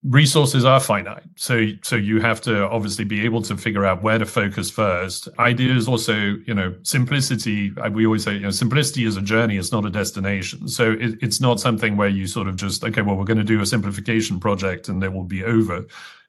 resources 0.04 0.66
are 0.66 0.80
finite. 0.80 1.22
So 1.36 1.68
so 1.82 1.96
you 1.96 2.20
have 2.20 2.40
to 2.42 2.68
obviously 2.68 3.04
be 3.04 3.24
able 3.24 3.40
to 3.42 3.56
figure 3.56 3.86
out 3.86 4.02
where 4.02 4.18
to 4.18 4.26
focus 4.26 4.70
first. 4.70 5.28
Ideas 5.38 5.88
also 5.88 6.14
you 6.14 6.54
know 6.54 6.74
simplicity 6.82 7.72
we 7.90 8.04
always 8.04 8.24
say 8.24 8.34
you 8.34 8.40
know 8.40 8.50
simplicity 8.50 9.06
is 9.06 9.16
a 9.16 9.22
journey 9.22 9.56
it's 9.56 9.72
not 9.72 9.86
a 9.86 9.90
destination. 9.90 10.68
So 10.68 10.92
it, 10.92 11.18
it's 11.22 11.40
not 11.40 11.58
something 11.58 11.96
where 11.96 12.08
you 12.08 12.26
sort 12.26 12.48
of 12.48 12.56
just 12.56 12.84
okay 12.84 13.00
well 13.00 13.16
we're 13.16 13.24
going 13.24 13.38
to 13.38 13.44
do 13.44 13.60
a 13.60 13.66
simplification 13.66 14.38
project 14.38 14.88
and 14.88 15.02
it 15.02 15.12
will 15.12 15.24
be 15.24 15.42
over. 15.42 15.86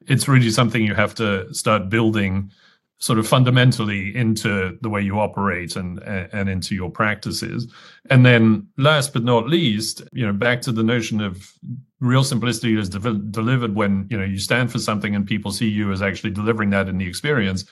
It's 0.07 0.27
really 0.27 0.51
something 0.51 0.81
you 0.81 0.95
have 0.95 1.15
to 1.15 1.53
start 1.53 1.89
building 1.89 2.51
sort 2.97 3.19
of 3.19 3.27
fundamentally 3.27 4.15
into 4.15 4.77
the 4.81 4.89
way 4.89 5.01
you 5.01 5.19
operate 5.19 5.75
and 5.75 5.99
and 5.99 6.49
into 6.49 6.75
your 6.75 6.89
practices. 6.89 7.71
And 8.09 8.25
then 8.25 8.67
last 8.77 9.13
but 9.13 9.23
not 9.23 9.47
least 9.47 10.01
you 10.13 10.25
know 10.25 10.33
back 10.33 10.61
to 10.61 10.71
the 10.71 10.83
notion 10.83 11.21
of 11.21 11.51
real 11.99 12.23
simplicity 12.23 12.77
is 12.77 12.89
de- 12.89 13.13
delivered 13.31 13.75
when 13.75 14.07
you 14.09 14.17
know 14.17 14.23
you 14.23 14.39
stand 14.39 14.71
for 14.71 14.79
something 14.79 15.15
and 15.15 15.27
people 15.27 15.51
see 15.51 15.67
you 15.67 15.91
as 15.91 16.01
actually 16.01 16.31
delivering 16.31 16.69
that 16.71 16.87
in 16.87 16.97
the 16.97 17.07
experience. 17.07 17.65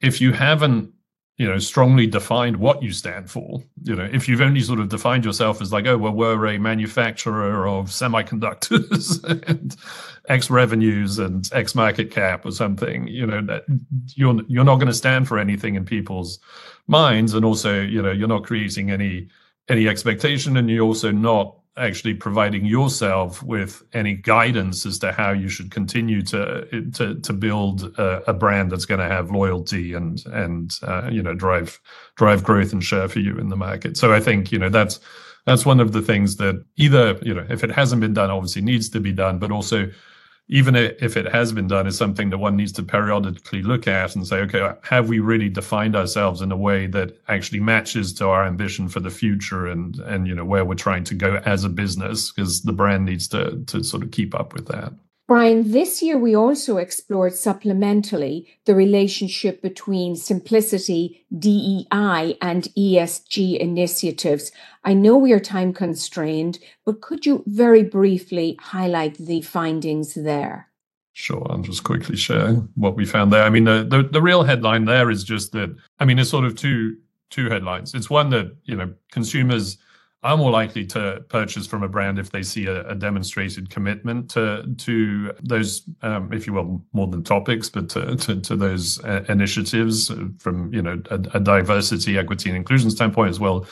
If 0.00 0.20
you 0.20 0.32
haven't 0.32 0.92
you 1.38 1.46
know 1.46 1.58
strongly 1.58 2.06
defined 2.06 2.56
what 2.56 2.82
you 2.82 2.92
stand 2.92 3.30
for. 3.30 3.62
You 3.84 3.94
know 3.94 4.08
if 4.12 4.28
you've 4.28 4.40
only 4.40 4.60
sort 4.60 4.80
of 4.80 4.88
defined 4.88 5.24
yourself 5.24 5.62
as 5.62 5.72
like 5.72 5.86
oh 5.86 5.96
well 5.96 6.12
we're 6.12 6.46
a 6.46 6.58
manufacturer 6.58 7.66
of 7.66 7.86
semiconductors 7.86 9.24
and 9.48 9.76
x 10.28 10.50
revenues 10.50 11.18
and 11.18 11.48
x 11.52 11.74
market 11.74 12.10
cap 12.10 12.44
or 12.44 12.50
something 12.50 13.06
you 13.06 13.24
know 13.24 13.40
that 13.42 13.64
you're 14.14 14.42
you're 14.48 14.64
not 14.64 14.76
going 14.76 14.88
to 14.88 14.94
stand 14.94 15.26
for 15.26 15.38
anything 15.38 15.76
in 15.76 15.84
people's 15.84 16.38
minds. 16.88 17.34
And 17.34 17.44
also 17.44 17.80
you 17.80 18.02
know 18.02 18.10
you're 18.10 18.28
not 18.28 18.44
creating 18.44 18.90
any 18.90 19.28
any 19.68 19.86
expectation 19.86 20.56
and 20.56 20.68
you're 20.68 20.84
also 20.84 21.12
not 21.12 21.56
actually 21.78 22.14
providing 22.14 22.64
yourself 22.64 23.42
with 23.42 23.82
any 23.92 24.14
guidance 24.14 24.84
as 24.84 24.98
to 24.98 25.12
how 25.12 25.30
you 25.30 25.48
should 25.48 25.70
continue 25.70 26.22
to 26.22 26.90
to 26.92 27.14
to 27.20 27.32
build 27.32 27.84
a, 27.98 28.30
a 28.30 28.34
brand 28.34 28.70
that's 28.70 28.84
going 28.84 29.00
to 29.00 29.06
have 29.06 29.30
loyalty 29.30 29.94
and 29.94 30.24
and 30.26 30.78
uh, 30.82 31.08
you 31.10 31.22
know 31.22 31.34
drive 31.34 31.80
drive 32.16 32.42
growth 32.42 32.72
and 32.72 32.84
share 32.84 33.08
for 33.08 33.20
you 33.20 33.36
in 33.38 33.48
the 33.48 33.56
market. 33.56 33.96
So 33.96 34.12
I 34.12 34.20
think 34.20 34.52
you 34.52 34.58
know 34.58 34.68
that's 34.68 35.00
that's 35.46 35.64
one 35.64 35.80
of 35.80 35.92
the 35.92 36.02
things 36.02 36.36
that 36.36 36.62
either 36.76 37.18
you 37.22 37.34
know 37.34 37.46
if 37.48 37.64
it 37.64 37.70
hasn't 37.70 38.00
been 38.00 38.14
done, 38.14 38.30
obviously 38.30 38.62
needs 38.62 38.88
to 38.90 39.00
be 39.00 39.12
done, 39.12 39.38
but 39.38 39.50
also 39.50 39.90
even 40.48 40.74
if 40.74 41.16
it 41.16 41.30
has 41.30 41.52
been 41.52 41.66
done, 41.66 41.86
is 41.86 41.96
something 41.96 42.30
that 42.30 42.38
one 42.38 42.56
needs 42.56 42.72
to 42.72 42.82
periodically 42.82 43.62
look 43.62 43.86
at 43.86 44.16
and 44.16 44.26
say, 44.26 44.38
okay, 44.38 44.72
have 44.82 45.08
we 45.08 45.18
really 45.18 45.50
defined 45.50 45.94
ourselves 45.94 46.40
in 46.40 46.50
a 46.50 46.56
way 46.56 46.86
that 46.86 47.18
actually 47.28 47.60
matches 47.60 48.14
to 48.14 48.28
our 48.28 48.46
ambition 48.46 48.88
for 48.88 49.00
the 49.00 49.10
future 49.10 49.66
and 49.66 49.98
and 50.00 50.26
you 50.26 50.34
know 50.34 50.44
where 50.44 50.64
we're 50.64 50.74
trying 50.74 51.04
to 51.04 51.14
go 51.14 51.36
as 51.44 51.64
a 51.64 51.68
business? 51.68 52.32
Because 52.32 52.62
the 52.62 52.72
brand 52.72 53.04
needs 53.04 53.28
to 53.28 53.62
to 53.66 53.84
sort 53.84 54.02
of 54.02 54.10
keep 54.10 54.34
up 54.34 54.54
with 54.54 54.66
that. 54.68 54.92
Brian, 55.28 55.72
this 55.72 56.00
year 56.00 56.16
we 56.16 56.34
also 56.34 56.78
explored 56.78 57.34
supplementally 57.34 58.46
the 58.64 58.74
relationship 58.74 59.60
between 59.60 60.16
simplicity, 60.16 61.26
DEI, 61.38 62.38
and 62.40 62.64
ESG 62.74 63.58
initiatives. 63.58 64.50
I 64.84 64.94
know 64.94 65.18
we 65.18 65.34
are 65.34 65.38
time 65.38 65.74
constrained, 65.74 66.58
but 66.86 67.02
could 67.02 67.26
you 67.26 67.44
very 67.46 67.82
briefly 67.82 68.56
highlight 68.58 69.18
the 69.18 69.42
findings 69.42 70.14
there? 70.14 70.70
Sure, 71.12 71.46
I'll 71.50 71.58
just 71.58 71.84
quickly 71.84 72.16
share 72.16 72.54
what 72.74 72.96
we 72.96 73.04
found 73.04 73.30
there. 73.30 73.42
I 73.42 73.50
mean, 73.50 73.64
the, 73.64 73.84
the, 73.84 74.04
the 74.04 74.22
real 74.22 74.44
headline 74.44 74.86
there 74.86 75.10
is 75.10 75.24
just 75.24 75.52
that. 75.52 75.76
I 76.00 76.06
mean, 76.06 76.18
it's 76.18 76.30
sort 76.30 76.46
of 76.46 76.56
two 76.56 76.96
two 77.28 77.50
headlines. 77.50 77.92
It's 77.92 78.08
one 78.08 78.30
that 78.30 78.56
you 78.64 78.76
know 78.76 78.94
consumers 79.10 79.76
are 80.22 80.36
more 80.36 80.50
likely 80.50 80.84
to 80.84 81.24
purchase 81.28 81.66
from 81.66 81.82
a 81.82 81.88
brand 81.88 82.18
if 82.18 82.30
they 82.30 82.42
see 82.42 82.66
a, 82.66 82.88
a 82.88 82.94
demonstrated 82.94 83.70
commitment 83.70 84.28
to 84.30 84.64
to 84.78 85.32
those, 85.42 85.84
um, 86.02 86.32
if 86.32 86.46
you 86.46 86.52
will, 86.52 86.84
more 86.92 87.06
than 87.06 87.22
topics, 87.22 87.68
but 87.68 87.88
to, 87.90 88.16
to, 88.16 88.40
to 88.40 88.56
those 88.56 89.02
uh, 89.04 89.24
initiatives 89.28 90.10
from 90.38 90.72
you 90.72 90.82
know 90.82 91.00
a, 91.10 91.20
a, 91.34 91.40
diversity, 91.40 92.18
equity, 92.18 92.50
and 92.50 92.56
inclusion 92.56 92.90
standpoint, 92.90 93.30
as 93.30 93.38
well 93.38 93.66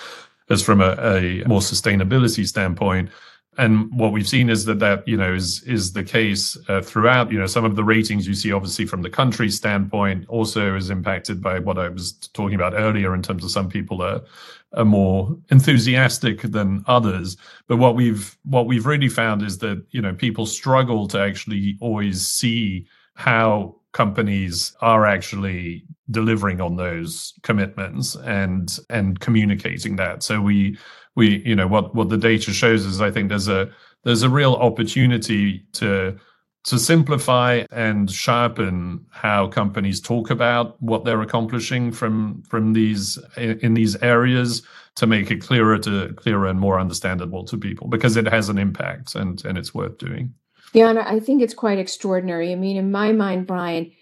as 0.49 0.63
from 0.63 0.81
a, 0.81 0.93
a 1.01 1.45
more 1.47 1.61
sustainability 1.61 2.47
standpoint. 2.47 3.11
And 3.59 3.91
what 3.91 4.13
we've 4.13 4.29
seen 4.29 4.51
is 4.51 4.67
that 4.67 4.79
that 4.81 5.09
you 5.09 5.17
know 5.17 5.35
is 5.35 5.65
is 5.65 5.95
the 5.95 6.05
case 6.05 6.57
uh, 6.69 6.81
throughout. 6.81 7.33
You 7.33 7.41
know, 7.41 7.47
some 7.47 7.65
of 7.65 7.75
the 7.75 7.83
ratings 7.83 8.29
you 8.29 8.35
see, 8.35 8.53
obviously 8.53 8.87
from 8.87 9.03
the 9.03 9.11
country 9.11 9.51
standpoint, 9.51 10.27
also 10.29 10.77
is 10.77 10.91
impacted 10.91 11.43
by 11.43 11.59
what 11.59 11.77
I 11.77 11.89
was 11.89 12.13
talking 12.35 12.55
about 12.55 12.75
earlier 12.75 13.15
in 13.15 13.23
terms 13.23 13.43
of 13.43 13.51
some 13.51 13.69
people 13.69 14.01
are 14.03 14.21
are 14.75 14.85
more 14.85 15.37
enthusiastic 15.51 16.43
than 16.43 16.85
others. 16.87 17.37
But 17.69 17.77
what 17.79 17.95
we've 17.95 18.37
what 18.45 18.67
we've 18.67 18.87
really 18.87 19.09
found 19.09 19.43
is 19.43 19.59
that 19.59 19.85
you 19.91 20.03
know 20.03 20.15
people 20.15 20.47
struggle 20.47 21.09
to 21.09 21.21
actually 21.21 21.77
always 21.81 22.27
see 22.27 22.87
how 23.15 23.77
companies 23.93 24.77
are 24.83 25.07
actually 25.07 25.83
delivering 26.11 26.61
on 26.61 26.77
those 26.77 27.33
commitments 27.43 28.15
and 28.17 28.79
and 28.91 29.21
communicating 29.21 29.97
that. 29.97 30.23
So 30.23 30.41
we 30.41 30.77
we 31.15 31.43
you 31.47 31.57
know 31.57 31.67
what 31.67 31.95
what 31.95 32.09
the 32.09 32.19
data 32.19 32.53
shows 32.53 32.85
is 32.85 33.01
I 33.01 33.11
think 33.11 33.29
there's 33.29 33.49
a 33.49 33.71
there's 34.05 34.23
a 34.23 34.31
real 34.31 34.55
opportunity 34.55 35.65
to 35.73 36.19
to 36.67 36.79
simplify 36.81 37.65
and 37.71 38.11
sharpen 38.11 39.05
how 39.11 39.47
companies 39.47 40.01
talk 40.01 40.31
about 40.31 40.81
what 40.83 41.05
they're 41.05 41.23
accomplishing 41.23 41.93
from 41.93 42.43
from 42.43 42.73
these 42.73 43.19
in 43.37 43.75
these 43.75 43.97
areas 44.03 44.63
to 44.97 45.07
make 45.07 45.31
it 45.31 45.41
clearer 45.41 45.79
to 45.79 46.13
clearer 46.15 46.47
and 46.47 46.59
more 46.59 46.79
understandable 46.79 47.45
to 47.45 47.57
people 47.57 47.87
because 47.89 48.17
it 48.17 48.27
has 48.27 48.49
an 48.49 48.59
impact 48.59 49.15
and 49.15 49.45
and 49.45 49.57
it's 49.57 49.75
worth 49.75 49.97
doing. 49.99 50.35
Yeah, 50.73 51.05
I 51.07 51.21
think 51.21 51.41
it's 51.41 51.55
quite 51.55 51.79
extraordinary. 51.79 52.53
I 52.53 52.57
mean, 52.57 52.77
in 52.77 52.91
my 52.91 53.13
mind, 53.13 53.47
Brian, 53.47 53.93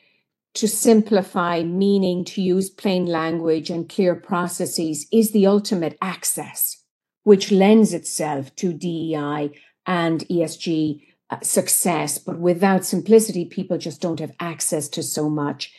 to 0.54 0.66
simplify 0.66 1.62
meaning, 1.62 2.24
to 2.24 2.42
use 2.42 2.70
plain 2.70 3.06
language 3.06 3.70
and 3.70 3.88
clear 3.88 4.14
processes 4.14 5.06
is 5.12 5.30
the 5.30 5.46
ultimate 5.46 5.96
access 6.00 6.80
which 7.24 7.50
lends 7.50 7.94
itself 7.94 8.54
to 8.56 8.72
DEI 8.72 9.50
and 9.86 10.20
ESG 10.28 11.02
Uh, 11.30 11.40
success. 11.40 12.18
But 12.18 12.38
without 12.38 12.84
simplicity, 12.84 13.46
people 13.46 13.78
just 13.78 14.02
don't 14.02 14.20
have 14.20 14.36
access 14.38 14.88
to 14.90 15.02
so 15.02 15.30
much. 15.30 15.72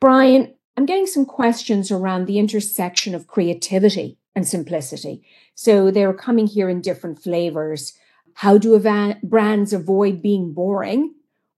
Brian, 0.00 0.54
I'm 0.76 0.86
getting 0.86 1.06
some 1.06 1.26
questions 1.26 1.90
around 1.90 2.26
the 2.26 2.38
intersection 2.38 3.12
of 3.12 3.26
creativity 3.26 4.16
and 4.36 4.46
simplicity. 4.46 5.26
So 5.56 5.90
they're 5.90 6.14
coming 6.14 6.46
here 6.46 6.68
in 6.68 6.82
different 6.82 7.20
flavors. 7.20 7.98
How 8.34 8.58
do 8.58 8.78
brands 9.24 9.72
avoid 9.72 10.22
being 10.22 10.52
boring? 10.52 11.14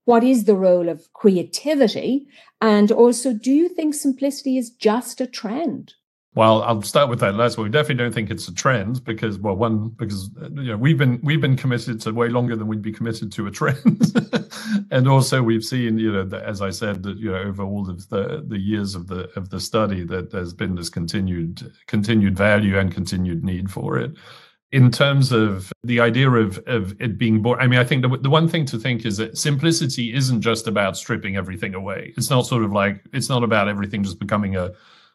What 0.06 0.24
is 0.24 0.44
the 0.44 0.56
role 0.56 0.88
of 0.88 1.12
creativity? 1.12 2.28
And 2.62 2.90
also, 2.90 3.34
do 3.34 3.52
you 3.52 3.68
think 3.68 3.94
simplicity 3.94 4.56
is 4.56 4.70
just 4.70 5.20
a 5.20 5.26
trend? 5.26 5.94
Well, 6.34 6.62
I'll 6.62 6.82
start 6.82 7.08
with 7.08 7.20
that 7.20 7.34
last 7.34 7.56
one. 7.56 7.64
We 7.64 7.70
definitely 7.70 8.04
don't 8.04 8.12
think 8.12 8.30
it's 8.30 8.48
a 8.48 8.54
trend 8.54 9.02
because, 9.04 9.38
well, 9.38 9.56
one 9.56 9.88
because 9.88 10.30
uh, 10.40 10.50
you 10.50 10.70
know 10.70 10.76
we've 10.76 10.98
been 10.98 11.18
we've 11.22 11.40
been 11.40 11.56
committed 11.56 12.00
to 12.02 12.12
way 12.12 12.28
longer 12.28 12.54
than 12.54 12.68
we'd 12.68 12.82
be 12.82 12.92
committed 12.92 13.32
to 13.32 13.46
a 13.46 13.50
trend, 13.50 14.02
and 14.90 15.08
also 15.08 15.42
we've 15.42 15.64
seen 15.64 15.98
you 15.98 16.12
know 16.12 16.38
as 16.38 16.60
I 16.60 16.70
said 16.70 17.02
that 17.04 17.16
you 17.16 17.32
know 17.32 17.38
over 17.38 17.62
all 17.62 17.88
of 17.88 18.08
the 18.10 18.44
the 18.46 18.58
years 18.58 18.94
of 18.94 19.06
the 19.06 19.30
of 19.36 19.48
the 19.48 19.58
study 19.58 20.04
that 20.04 20.30
there's 20.30 20.52
been 20.52 20.74
this 20.74 20.90
continued 20.90 21.72
continued 21.86 22.36
value 22.36 22.78
and 22.78 22.92
continued 22.92 23.42
need 23.42 23.70
for 23.70 23.98
it. 23.98 24.12
In 24.70 24.90
terms 24.90 25.32
of 25.32 25.72
the 25.82 25.98
idea 25.98 26.30
of 26.30 26.58
of 26.66 26.94
it 27.00 27.16
being 27.16 27.40
boring, 27.40 27.62
I 27.62 27.66
mean, 27.66 27.78
I 27.80 27.84
think 27.84 28.02
the 28.02 28.16
the 28.18 28.30
one 28.30 28.48
thing 28.48 28.66
to 28.66 28.78
think 28.78 29.06
is 29.06 29.16
that 29.16 29.38
simplicity 29.38 30.12
isn't 30.12 30.42
just 30.42 30.66
about 30.66 30.98
stripping 30.98 31.36
everything 31.36 31.74
away. 31.74 32.12
It's 32.18 32.28
not 32.28 32.46
sort 32.46 32.64
of 32.64 32.70
like 32.70 33.02
it's 33.14 33.30
not 33.30 33.42
about 33.42 33.66
everything 33.66 34.04
just 34.04 34.20
becoming 34.20 34.56
a 34.56 34.72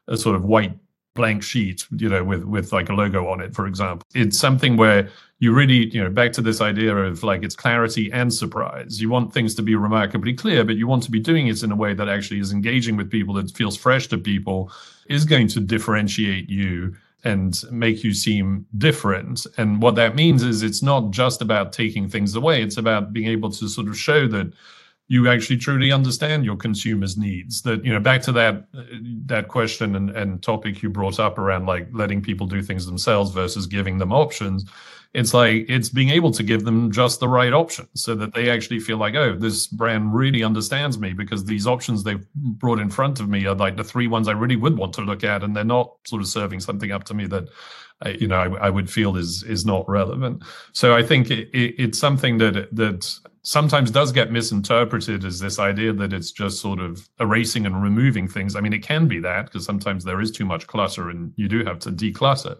a 0.07 0.17
sort 0.17 0.35
of 0.35 0.43
white 0.43 0.77
blank 1.15 1.43
sheet, 1.43 1.85
you 1.97 2.09
know, 2.09 2.23
with 2.23 2.43
with 2.43 2.71
like 2.71 2.89
a 2.89 2.93
logo 2.93 3.27
on 3.27 3.41
it, 3.41 3.53
for 3.53 3.67
example. 3.67 4.05
It's 4.15 4.37
something 4.37 4.77
where 4.77 5.09
you 5.39 5.53
really, 5.53 5.89
you 5.89 6.01
know, 6.01 6.09
back 6.09 6.31
to 6.33 6.41
this 6.41 6.61
idea 6.61 6.95
of 6.95 7.23
like 7.23 7.43
it's 7.43 7.55
clarity 7.55 8.11
and 8.11 8.33
surprise. 8.33 9.01
You 9.01 9.09
want 9.09 9.33
things 9.33 9.55
to 9.55 9.61
be 9.61 9.75
remarkably 9.75 10.33
clear, 10.33 10.63
but 10.63 10.75
you 10.75 10.87
want 10.87 11.03
to 11.03 11.11
be 11.11 11.19
doing 11.19 11.47
it 11.47 11.63
in 11.63 11.71
a 11.71 11.75
way 11.75 11.93
that 11.93 12.09
actually 12.09 12.39
is 12.39 12.51
engaging 12.51 12.95
with 12.95 13.11
people, 13.11 13.33
that 13.35 13.51
feels 13.51 13.77
fresh 13.77 14.07
to 14.07 14.17
people, 14.17 14.71
is 15.09 15.25
going 15.25 15.47
to 15.49 15.59
differentiate 15.59 16.49
you 16.49 16.95
and 17.25 17.63
make 17.71 18.03
you 18.03 18.13
seem 18.13 18.65
different. 18.77 19.45
And 19.57 19.81
what 19.81 19.95
that 19.95 20.15
means 20.15 20.43
is 20.43 20.61
it's 20.61 20.81
not 20.81 21.11
just 21.11 21.41
about 21.41 21.71
taking 21.71 22.09
things 22.09 22.35
away, 22.35 22.61
it's 22.61 22.77
about 22.77 23.13
being 23.13 23.27
able 23.27 23.51
to 23.51 23.67
sort 23.67 23.87
of 23.87 23.97
show 23.97 24.27
that 24.27 24.53
you 25.07 25.29
actually 25.29 25.57
truly 25.57 25.91
understand 25.91 26.45
your 26.45 26.55
consumers 26.55 27.17
needs. 27.17 27.61
That 27.63 27.83
you 27.83 27.93
know 27.93 27.99
back 27.99 28.21
to 28.23 28.31
that 28.33 28.67
that 29.25 29.47
question 29.47 29.95
and, 29.95 30.09
and 30.11 30.41
topic 30.41 30.81
you 30.81 30.89
brought 30.89 31.19
up 31.19 31.37
around 31.37 31.65
like 31.65 31.87
letting 31.93 32.21
people 32.21 32.47
do 32.47 32.61
things 32.61 32.85
themselves 32.85 33.31
versus 33.31 33.67
giving 33.67 33.97
them 33.97 34.11
options 34.11 34.65
it's 35.13 35.33
like 35.33 35.65
it's 35.69 35.89
being 35.89 36.09
able 36.09 36.31
to 36.31 36.41
give 36.41 36.63
them 36.65 36.91
just 36.91 37.19
the 37.19 37.27
right 37.27 37.53
option 37.53 37.87
so 37.93 38.15
that 38.15 38.33
they 38.33 38.49
actually 38.49 38.79
feel 38.79 38.97
like 38.97 39.13
oh 39.15 39.35
this 39.35 39.67
brand 39.67 40.13
really 40.13 40.43
understands 40.43 40.97
me 40.97 41.13
because 41.13 41.45
these 41.45 41.67
options 41.67 42.03
they've 42.03 42.25
brought 42.33 42.79
in 42.79 42.89
front 42.89 43.19
of 43.19 43.29
me 43.29 43.45
are 43.45 43.55
like 43.55 43.77
the 43.77 43.83
three 43.83 44.07
ones 44.07 44.27
i 44.27 44.31
really 44.31 44.55
would 44.55 44.77
want 44.77 44.93
to 44.93 45.01
look 45.01 45.23
at 45.23 45.43
and 45.43 45.55
they're 45.55 45.63
not 45.63 45.93
sort 46.05 46.21
of 46.21 46.27
serving 46.27 46.59
something 46.59 46.91
up 46.91 47.03
to 47.03 47.13
me 47.13 47.27
that 47.27 47.47
you 48.19 48.27
know 48.27 48.37
I, 48.37 48.67
I 48.67 48.69
would 48.69 48.89
feel 48.89 49.17
is 49.17 49.43
is 49.43 49.65
not 49.65 49.87
relevant 49.89 50.43
so 50.73 50.95
i 50.95 51.01
think 51.03 51.31
it, 51.31 51.49
it, 51.53 51.75
it's 51.77 51.99
something 51.99 52.37
that 52.39 52.67
that 52.75 53.19
sometimes 53.43 53.91
does 53.91 54.11
get 54.11 54.31
misinterpreted 54.31 55.25
as 55.25 55.39
this 55.39 55.59
idea 55.59 55.91
that 55.93 56.13
it's 56.13 56.31
just 56.31 56.61
sort 56.61 56.79
of 56.79 57.07
erasing 57.19 57.65
and 57.65 57.83
removing 57.83 58.27
things. 58.27 58.55
I 58.55 58.61
mean, 58.61 58.73
it 58.73 58.83
can 58.83 59.07
be 59.07 59.19
that 59.19 59.45
because 59.45 59.65
sometimes 59.65 60.05
there 60.05 60.21
is 60.21 60.31
too 60.31 60.45
much 60.45 60.65
clutter 60.65 61.09
and 61.09 61.33
you 61.35 61.49
do 61.49 61.63
have 61.65 61.79
to 61.79 61.91
declutter. 61.91 62.57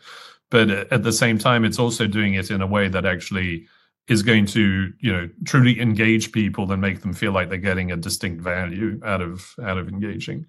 But 0.52 0.70
at 0.70 1.04
the 1.04 1.14
same 1.14 1.38
time, 1.38 1.64
it's 1.64 1.80
also 1.80 2.06
doing 2.06 2.34
it 2.34 2.52
in 2.52 2.62
a 2.62 2.68
way 2.68 2.90
that 2.90 3.06
actually 3.06 3.66
is 4.10 4.22
going 4.22 4.46
to, 4.48 4.92
you 5.00 5.14
know, 5.14 5.30
truly 5.46 5.80
engage 5.80 6.34
people 6.34 6.70
and 6.72 6.82
make 6.82 7.02
them 7.02 7.14
feel 7.14 7.32
like 7.32 7.48
they're 7.48 7.58
getting 7.58 7.92
a 7.92 7.98
distinct 7.98 8.42
value 8.42 9.00
out 9.06 9.22
of 9.22 9.56
out 9.64 9.78
of 9.78 9.88
engaging. 9.88 10.46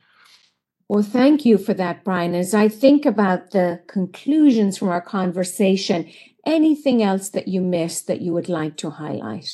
Well, 0.88 1.02
thank 1.02 1.46
you 1.46 1.56
for 1.56 1.74
that, 1.74 2.04
Brian. 2.04 2.34
As 2.34 2.54
I 2.54 2.68
think 2.68 3.06
about 3.06 3.52
the 3.52 3.82
conclusions 3.88 4.76
from 4.76 4.88
our 4.88 5.00
conversation, 5.00 6.10
anything 6.46 7.02
else 7.02 7.30
that 7.30 7.48
you 7.48 7.60
missed 7.60 8.06
that 8.06 8.20
you 8.20 8.32
would 8.34 8.48
like 8.48 8.76
to 8.78 8.90
highlight? 8.90 9.50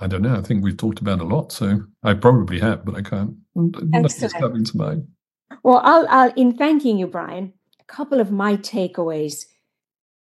I 0.00 0.06
don't 0.06 0.22
know. 0.22 0.36
I 0.36 0.42
think 0.42 0.62
we've 0.62 0.76
talked 0.76 1.00
about 1.00 1.20
a 1.20 1.24
lot, 1.24 1.50
so 1.50 1.82
I 2.04 2.14
probably 2.14 2.60
have, 2.60 2.84
but 2.84 2.94
I 2.94 3.02
can't. 3.02 3.34
Mm, 3.56 3.90
Nothing's 3.90 4.32
coming 4.32 4.64
to 4.64 4.76
mind. 4.76 5.08
Well, 5.64 5.80
I'll, 5.82 6.06
I'll, 6.08 6.32
in 6.36 6.56
thanking 6.56 6.98
you, 6.98 7.08
Brian, 7.08 7.52
a 7.80 7.84
couple 7.84 8.20
of 8.20 8.30
my 8.30 8.56
takeaways. 8.56 9.46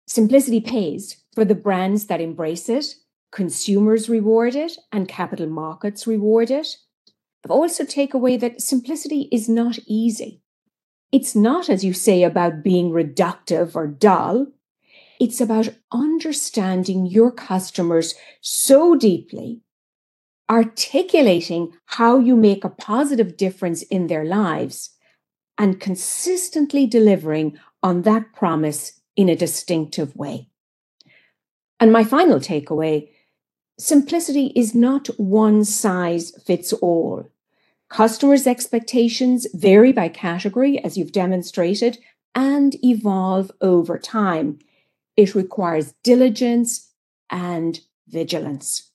Simplicity 0.07 0.61
pays 0.61 1.17
for 1.35 1.45
the 1.45 1.57
brands 1.57 2.07
that 2.07 2.21
embrace 2.21 2.69
it, 2.69 2.87
consumers 3.33 4.09
reward 4.09 4.55
it, 4.55 4.77
and 4.93 5.09
capital 5.09 5.49
markets 5.49 6.07
reward 6.07 6.53
it. 6.53 6.77
Also 7.51 7.85
take 7.85 8.15
away 8.15 8.37
that 8.37 8.61
simplicity 8.61 9.29
is 9.33 9.49
not 9.49 9.79
easy. 9.87 10.43
It's 11.13 11.35
not, 11.35 11.69
as 11.69 11.85
you 11.85 11.93
say, 11.93 12.23
about 12.23 12.63
being 12.63 12.91
reductive 12.91 13.77
or 13.77 13.87
dull. 13.87 14.49
It's 15.19 15.41
about 15.41 15.69
understanding 15.93 17.07
your 17.07 17.31
customers 17.31 18.15
so 18.41 18.95
deeply, 18.97 19.63
articulating 20.51 21.73
how 21.87 22.19
you 22.19 22.37
make 22.37 22.65
a 22.65 22.69
positive 22.69 23.37
difference 23.37 23.83
in 23.83 24.09
their 24.09 24.25
lives, 24.25 24.91
and 25.59 25.81
consistently 25.81 26.87
delivering 26.87 27.59
on 27.83 28.03
that 28.03 28.33
promise 28.35 29.01
in 29.17 29.29
a 29.29 29.37
distinctive 29.37 30.15
way. 30.15 30.49
And 31.81 31.93
my 31.93 32.05
final 32.05 32.39
takeaway 32.41 33.09
simplicity 33.79 34.53
is 34.57 34.75
not 34.75 35.07
one 35.19 35.65
size 35.65 36.33
fits 36.45 36.73
all. 36.73 37.29
Customers' 37.89 38.47
expectations 38.47 39.47
vary 39.55 39.93
by 39.93 40.09
category, 40.09 40.83
as 40.85 40.97
you've 40.97 41.13
demonstrated, 41.13 41.99
and 42.35 42.77
evolve 42.85 43.51
over 43.61 43.99
time. 43.99 44.59
It 45.17 45.35
requires 45.35 45.95
diligence 46.03 46.93
and 47.31 47.81
vigilance. 48.09 48.91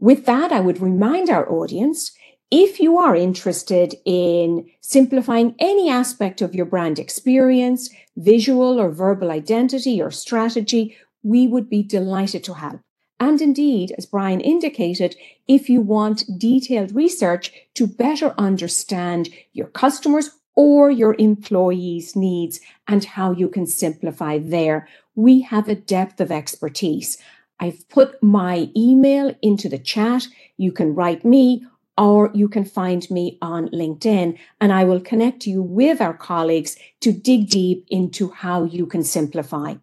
With 0.00 0.26
that, 0.26 0.52
I 0.52 0.60
would 0.60 0.80
remind 0.80 1.28
our 1.28 1.50
audience 1.50 2.12
if 2.50 2.80
you 2.80 2.96
are 2.96 3.14
interested 3.14 3.94
in 4.06 4.70
simplifying 4.80 5.54
any 5.58 5.90
aspect 5.90 6.40
of 6.40 6.54
your 6.54 6.64
brand 6.64 6.98
experience, 6.98 7.90
visual 8.16 8.80
or 8.80 8.90
verbal 8.90 9.30
identity 9.30 10.00
or 10.00 10.10
strategy, 10.10 10.96
we 11.22 11.46
would 11.46 11.68
be 11.68 11.82
delighted 11.82 12.44
to 12.44 12.54
help. 12.54 12.80
And 13.20 13.40
indeed, 13.42 13.92
as 13.98 14.06
Brian 14.06 14.40
indicated, 14.40 15.16
if 15.48 15.68
you 15.68 15.80
want 15.80 16.38
detailed 16.38 16.94
research 16.94 17.52
to 17.74 17.86
better 17.86 18.34
understand 18.38 19.28
your 19.52 19.66
customers 19.66 20.30
or 20.54 20.90
your 20.90 21.16
employees' 21.18 22.14
needs 22.14 22.60
and 22.86 23.04
how 23.04 23.32
you 23.32 23.48
can 23.48 23.66
simplify 23.66 24.38
there, 24.38 24.88
we 25.14 25.40
have 25.42 25.68
a 25.68 25.74
depth 25.74 26.20
of 26.20 26.30
expertise. 26.30 27.18
I've 27.60 27.88
put 27.88 28.22
my 28.22 28.70
email 28.76 29.34
into 29.42 29.68
the 29.68 29.78
chat. 29.78 30.28
You 30.56 30.70
can 30.70 30.94
write 30.94 31.24
me 31.24 31.66
or 31.96 32.30
you 32.32 32.48
can 32.48 32.64
find 32.64 33.10
me 33.10 33.36
on 33.42 33.68
LinkedIn 33.70 34.38
and 34.60 34.72
I 34.72 34.84
will 34.84 35.00
connect 35.00 35.46
you 35.46 35.60
with 35.60 36.00
our 36.00 36.14
colleagues 36.14 36.76
to 37.00 37.12
dig 37.12 37.50
deep 37.50 37.84
into 37.88 38.30
how 38.30 38.62
you 38.62 38.86
can 38.86 39.02
simplify. 39.02 39.74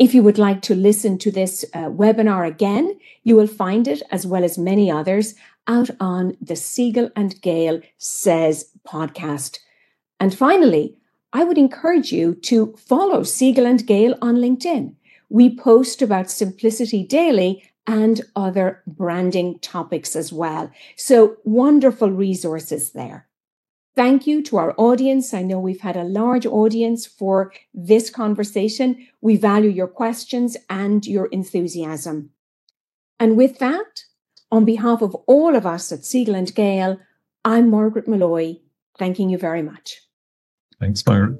If 0.00 0.14
you 0.14 0.22
would 0.22 0.38
like 0.38 0.62
to 0.62 0.74
listen 0.74 1.18
to 1.18 1.30
this 1.30 1.62
uh, 1.74 1.90
webinar 1.90 2.48
again, 2.48 2.98
you 3.22 3.36
will 3.36 3.46
find 3.46 3.86
it 3.86 4.02
as 4.10 4.26
well 4.26 4.42
as 4.42 4.56
many 4.56 4.90
others 4.90 5.34
out 5.66 5.90
on 6.00 6.38
the 6.40 6.56
Siegel 6.56 7.10
and 7.14 7.38
Gale 7.42 7.82
Says 7.98 8.70
podcast. 8.88 9.58
And 10.18 10.34
finally, 10.34 10.96
I 11.34 11.44
would 11.44 11.58
encourage 11.58 12.12
you 12.12 12.34
to 12.36 12.74
follow 12.78 13.24
Siegel 13.24 13.66
and 13.66 13.86
Gale 13.86 14.16
on 14.22 14.36
LinkedIn. 14.36 14.94
We 15.28 15.54
post 15.54 16.00
about 16.00 16.30
simplicity 16.30 17.04
daily 17.04 17.70
and 17.86 18.22
other 18.34 18.82
branding 18.86 19.58
topics 19.58 20.16
as 20.16 20.32
well. 20.32 20.70
So 20.96 21.36
wonderful 21.44 22.10
resources 22.10 22.92
there. 22.92 23.26
Thank 23.96 24.26
you 24.26 24.42
to 24.44 24.56
our 24.56 24.74
audience. 24.76 25.34
I 25.34 25.42
know 25.42 25.58
we've 25.58 25.80
had 25.80 25.96
a 25.96 26.04
large 26.04 26.46
audience 26.46 27.06
for 27.06 27.52
this 27.74 28.08
conversation. 28.08 29.06
We 29.20 29.36
value 29.36 29.70
your 29.70 29.88
questions 29.88 30.56
and 30.68 31.04
your 31.06 31.26
enthusiasm. 31.26 32.30
And 33.18 33.36
with 33.36 33.58
that, 33.58 34.04
on 34.52 34.64
behalf 34.64 35.02
of 35.02 35.14
all 35.26 35.54
of 35.54 35.66
us 35.66 35.92
at 35.92 36.04
Siegel 36.04 36.34
and 36.34 36.54
Gale, 36.54 36.98
I'm 37.44 37.70
Margaret 37.70 38.08
Molloy, 38.08 38.56
thanking 38.98 39.28
you 39.28 39.38
very 39.38 39.62
much. 39.62 40.00
Thanks, 40.78 41.04
Margaret. 41.06 41.38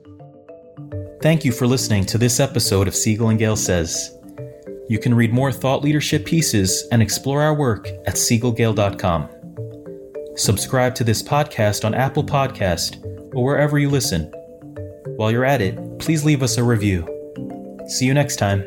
Thank 1.22 1.44
you 1.44 1.52
for 1.52 1.66
listening 1.66 2.04
to 2.06 2.18
this 2.18 2.40
episode 2.40 2.88
of 2.88 2.94
Siegel 2.94 3.28
and 3.28 3.38
Gale 3.38 3.56
Says. 3.56 4.16
You 4.88 4.98
can 4.98 5.14
read 5.14 5.32
more 5.32 5.52
thought 5.52 5.82
leadership 5.82 6.24
pieces 6.24 6.86
and 6.90 7.00
explore 7.00 7.42
our 7.42 7.54
work 7.54 7.88
at 8.06 8.14
siegelgale.com. 8.14 9.39
Subscribe 10.40 10.94
to 10.94 11.04
this 11.04 11.22
podcast 11.22 11.84
on 11.84 11.92
Apple 11.92 12.24
Podcast 12.24 13.04
or 13.34 13.44
wherever 13.44 13.78
you 13.78 13.90
listen. 13.90 14.22
While 15.16 15.30
you're 15.30 15.44
at 15.44 15.60
it, 15.60 15.98
please 15.98 16.24
leave 16.24 16.42
us 16.42 16.56
a 16.56 16.64
review. 16.64 17.06
See 17.88 18.06
you 18.06 18.14
next 18.14 18.36
time. 18.36 18.64